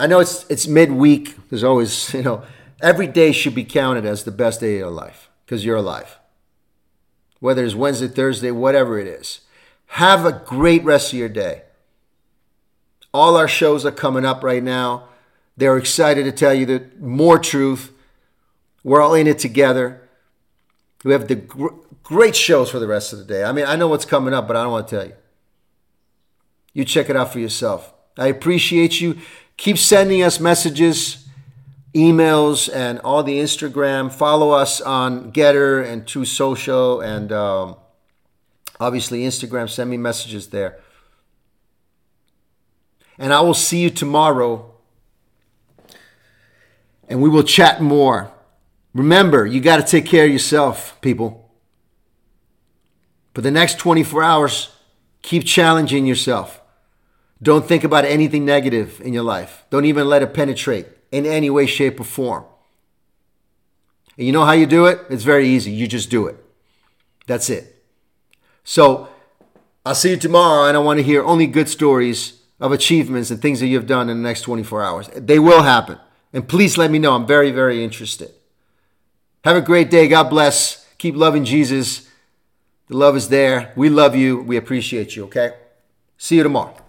I 0.00 0.06
know 0.06 0.20
it's 0.20 0.46
it's 0.48 0.66
midweek. 0.66 1.36
There's 1.50 1.64
always, 1.64 2.14
you 2.14 2.22
know, 2.22 2.44
every 2.80 3.06
day 3.06 3.32
should 3.32 3.54
be 3.54 3.64
counted 3.64 4.06
as 4.06 4.24
the 4.24 4.30
best 4.30 4.60
day 4.60 4.76
of 4.76 4.78
your 4.78 4.90
life 4.90 5.28
because 5.44 5.66
you're 5.66 5.76
alive 5.76 6.17
whether 7.40 7.64
it's 7.64 7.74
Wednesday, 7.74 8.08
Thursday, 8.08 8.50
whatever 8.50 8.98
it 8.98 9.06
is. 9.06 9.40
Have 9.92 10.24
a 10.24 10.32
great 10.32 10.84
rest 10.84 11.12
of 11.12 11.18
your 11.18 11.28
day. 11.28 11.62
All 13.14 13.36
our 13.36 13.48
shows 13.48 13.86
are 13.86 13.92
coming 13.92 14.24
up 14.24 14.42
right 14.42 14.62
now. 14.62 15.08
They're 15.56 15.76
excited 15.76 16.24
to 16.24 16.32
tell 16.32 16.54
you 16.54 16.66
that 16.66 17.00
more 17.00 17.38
truth. 17.38 17.92
We're 18.84 19.00
all 19.00 19.14
in 19.14 19.26
it 19.26 19.38
together. 19.38 20.02
We 21.04 21.12
have 21.12 21.28
the 21.28 21.36
gr- 21.36 21.74
great 22.02 22.36
shows 22.36 22.70
for 22.70 22.78
the 22.78 22.86
rest 22.86 23.12
of 23.12 23.18
the 23.18 23.24
day. 23.24 23.44
I 23.44 23.52
mean, 23.52 23.64
I 23.66 23.76
know 23.76 23.88
what's 23.88 24.04
coming 24.04 24.34
up, 24.34 24.46
but 24.46 24.56
I 24.56 24.62
don't 24.62 24.72
want 24.72 24.88
to 24.88 24.96
tell 24.96 25.06
you. 25.06 25.14
You 26.74 26.84
check 26.84 27.08
it 27.08 27.16
out 27.16 27.32
for 27.32 27.38
yourself. 27.38 27.92
I 28.16 28.26
appreciate 28.28 29.00
you. 29.00 29.18
Keep 29.56 29.78
sending 29.78 30.22
us 30.22 30.38
messages 30.38 31.27
emails 31.98 32.72
and 32.72 32.98
all 33.00 33.22
the 33.22 33.38
Instagram. 33.38 34.12
Follow 34.12 34.50
us 34.50 34.80
on 34.80 35.32
Gettr 35.32 35.84
and 35.84 36.06
Truth 36.06 36.28
Social 36.28 37.00
and 37.00 37.32
um, 37.32 37.76
obviously 38.78 39.22
Instagram. 39.22 39.68
Send 39.68 39.90
me 39.90 39.96
messages 39.96 40.48
there. 40.48 40.78
And 43.18 43.32
I 43.32 43.40
will 43.40 43.54
see 43.54 43.80
you 43.82 43.90
tomorrow 43.90 44.74
and 47.08 47.20
we 47.20 47.28
will 47.28 47.42
chat 47.42 47.82
more. 47.82 48.30
Remember, 48.94 49.46
you 49.46 49.60
got 49.60 49.78
to 49.78 49.82
take 49.82 50.06
care 50.06 50.24
of 50.24 50.30
yourself, 50.30 51.00
people. 51.00 51.50
For 53.34 53.40
the 53.40 53.50
next 53.50 53.78
24 53.78 54.22
hours, 54.22 54.70
keep 55.22 55.44
challenging 55.44 56.06
yourself. 56.06 56.60
Don't 57.42 57.66
think 57.66 57.84
about 57.84 58.04
anything 58.04 58.44
negative 58.44 59.00
in 59.00 59.12
your 59.12 59.22
life. 59.22 59.64
Don't 59.70 59.84
even 59.84 60.08
let 60.08 60.22
it 60.22 60.34
penetrate 60.34 60.86
in 61.10 61.26
any 61.26 61.50
way, 61.50 61.66
shape, 61.66 62.00
or 62.00 62.04
form. 62.04 62.44
And 64.16 64.26
you 64.26 64.32
know 64.32 64.44
how 64.44 64.52
you 64.52 64.66
do 64.66 64.86
it? 64.86 65.00
It's 65.10 65.24
very 65.24 65.48
easy. 65.48 65.70
You 65.70 65.86
just 65.86 66.10
do 66.10 66.26
it. 66.26 66.36
That's 67.26 67.50
it. 67.50 67.82
So 68.64 69.08
I'll 69.86 69.94
see 69.94 70.10
you 70.10 70.16
tomorrow, 70.16 70.68
and 70.68 70.76
I 70.76 70.80
want 70.80 70.98
to 70.98 71.02
hear 71.02 71.22
only 71.22 71.46
good 71.46 71.68
stories 71.68 72.40
of 72.60 72.72
achievements 72.72 73.30
and 73.30 73.40
things 73.40 73.60
that 73.60 73.66
you've 73.66 73.86
done 73.86 74.10
in 74.10 74.16
the 74.16 74.28
next 74.28 74.42
24 74.42 74.82
hours. 74.82 75.08
They 75.16 75.38
will 75.38 75.62
happen. 75.62 75.98
And 76.32 76.46
please 76.46 76.76
let 76.76 76.90
me 76.90 76.98
know. 76.98 77.14
I'm 77.14 77.26
very, 77.26 77.50
very 77.50 77.82
interested. 77.82 78.30
Have 79.44 79.56
a 79.56 79.62
great 79.62 79.90
day. 79.90 80.08
God 80.08 80.28
bless. 80.28 80.86
Keep 80.98 81.14
loving 81.14 81.44
Jesus. 81.44 82.10
The 82.88 82.96
love 82.96 83.16
is 83.16 83.28
there. 83.28 83.72
We 83.76 83.88
love 83.88 84.16
you. 84.16 84.42
We 84.42 84.56
appreciate 84.56 85.14
you, 85.14 85.24
okay? 85.24 85.54
See 86.16 86.36
you 86.36 86.42
tomorrow. 86.42 86.87